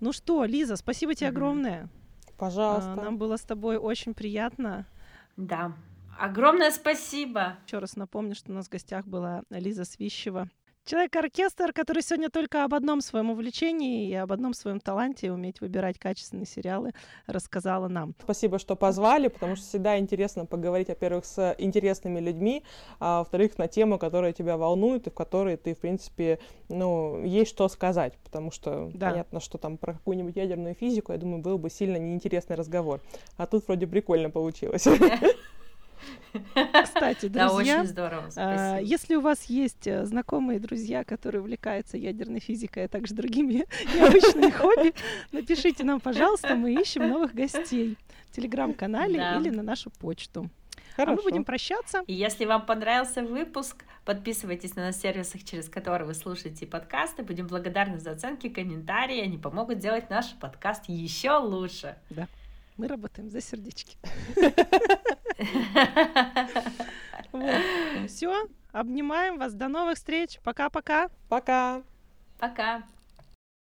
Ну 0.00 0.12
что, 0.12 0.44
Лиза, 0.44 0.74
спасибо 0.76 1.14
тебе 1.14 1.28
огромное. 1.28 1.88
Пожалуйста. 2.36 2.96
Нам 2.96 3.16
было 3.16 3.36
с 3.36 3.42
тобой 3.42 3.76
очень 3.76 4.12
приятно. 4.12 4.86
Да. 5.36 5.72
Огромное 6.18 6.72
спасибо. 6.72 7.58
Еще 7.66 7.78
раз 7.78 7.94
напомню, 7.96 8.34
что 8.34 8.50
у 8.50 8.54
нас 8.54 8.66
в 8.66 8.70
гостях 8.70 9.06
была 9.06 9.44
Лиза 9.50 9.84
Свищева, 9.84 10.48
Человек-оркестр, 10.84 11.72
который 11.72 12.02
сегодня 12.02 12.28
только 12.28 12.64
об 12.64 12.74
одном 12.74 13.00
своем 13.02 13.30
увлечении 13.30 14.08
и 14.08 14.14
об 14.14 14.32
одном 14.32 14.52
своем 14.52 14.80
таланте 14.80 15.30
уметь 15.30 15.60
выбирать 15.60 15.96
качественные 15.96 16.44
сериалы 16.44 16.90
рассказала 17.28 17.86
нам. 17.86 18.14
Спасибо, 18.20 18.58
что 18.58 18.74
позвали, 18.74 19.28
потому 19.28 19.54
что 19.54 19.64
всегда 19.64 19.96
интересно 19.96 20.44
поговорить, 20.44 20.88
во-первых, 20.88 21.24
с 21.24 21.54
интересными 21.58 22.18
людьми, 22.18 22.64
а 22.98 23.20
во-вторых, 23.20 23.58
на 23.58 23.68
тему, 23.68 23.96
которая 23.96 24.32
тебя 24.32 24.56
волнует 24.56 25.06
и 25.06 25.10
в 25.10 25.14
которой 25.14 25.56
ты, 25.56 25.74
в 25.74 25.78
принципе, 25.78 26.40
ну, 26.68 27.22
есть 27.24 27.50
что 27.52 27.68
сказать, 27.68 28.18
потому 28.24 28.50
что 28.50 28.90
да. 28.92 29.10
понятно, 29.10 29.38
что 29.38 29.58
там 29.58 29.78
про 29.78 29.92
какую-нибудь 29.92 30.34
ядерную 30.34 30.74
физику, 30.74 31.12
я 31.12 31.18
думаю, 31.18 31.40
был 31.40 31.58
бы 31.58 31.70
сильно 31.70 31.96
неинтересный 31.96 32.56
разговор. 32.56 33.00
А 33.36 33.46
тут 33.46 33.68
вроде 33.68 33.86
прикольно 33.86 34.30
получилось. 34.30 34.88
Кстати, 36.82 37.26
друзья, 37.26 37.48
да, 37.48 37.52
очень 37.52 37.86
здорово, 37.86 38.28
а, 38.36 38.78
если 38.78 39.16
у 39.16 39.20
вас 39.20 39.44
есть 39.44 39.86
э, 39.86 40.04
знакомые 40.06 40.58
друзья, 40.58 41.04
которые 41.04 41.42
увлекаются 41.42 41.96
ядерной 41.96 42.40
физикой, 42.40 42.84
а 42.84 42.88
также 42.88 43.14
другими 43.14 43.66
необычными 43.94 44.50
хобби, 44.50 44.94
напишите 45.30 45.84
нам, 45.84 46.00
пожалуйста, 46.00 46.54
мы 46.54 46.72
ищем 46.74 47.08
новых 47.08 47.34
гостей 47.34 47.96
в 48.30 48.36
телеграм-канале 48.36 49.18
да. 49.18 49.36
или 49.36 49.50
на 49.50 49.62
нашу 49.62 49.90
почту. 49.90 50.48
Хорошо. 50.96 51.12
А 51.12 51.16
мы 51.16 51.22
будем 51.22 51.44
прощаться. 51.44 52.02
И 52.06 52.12
если 52.12 52.44
вам 52.44 52.66
понравился 52.66 53.22
выпуск, 53.22 53.84
подписывайтесь 54.04 54.76
на 54.76 54.86
нас 54.86 54.96
в 54.96 55.00
сервисах, 55.00 55.44
через 55.44 55.68
которые 55.68 56.06
вы 56.06 56.14
слушаете 56.14 56.66
подкасты. 56.66 57.22
Будем 57.22 57.46
благодарны 57.46 57.98
за 57.98 58.12
оценки, 58.12 58.48
комментарии. 58.48 59.20
Они 59.20 59.38
помогут 59.38 59.78
сделать 59.78 60.10
наш 60.10 60.34
подкаст 60.34 60.84
еще 60.88 61.38
лучше. 61.38 61.96
Да. 62.10 62.28
Мы 62.76 62.88
работаем 62.88 63.30
за 63.30 63.40
сердечки. 63.40 63.96
Все, 68.08 68.48
обнимаем 68.72 69.38
вас. 69.38 69.54
До 69.54 69.68
новых 69.68 69.96
встреч. 69.96 70.40
Пока-пока. 70.42 71.08
Пока. 71.28 71.82
Пока. 72.38 72.82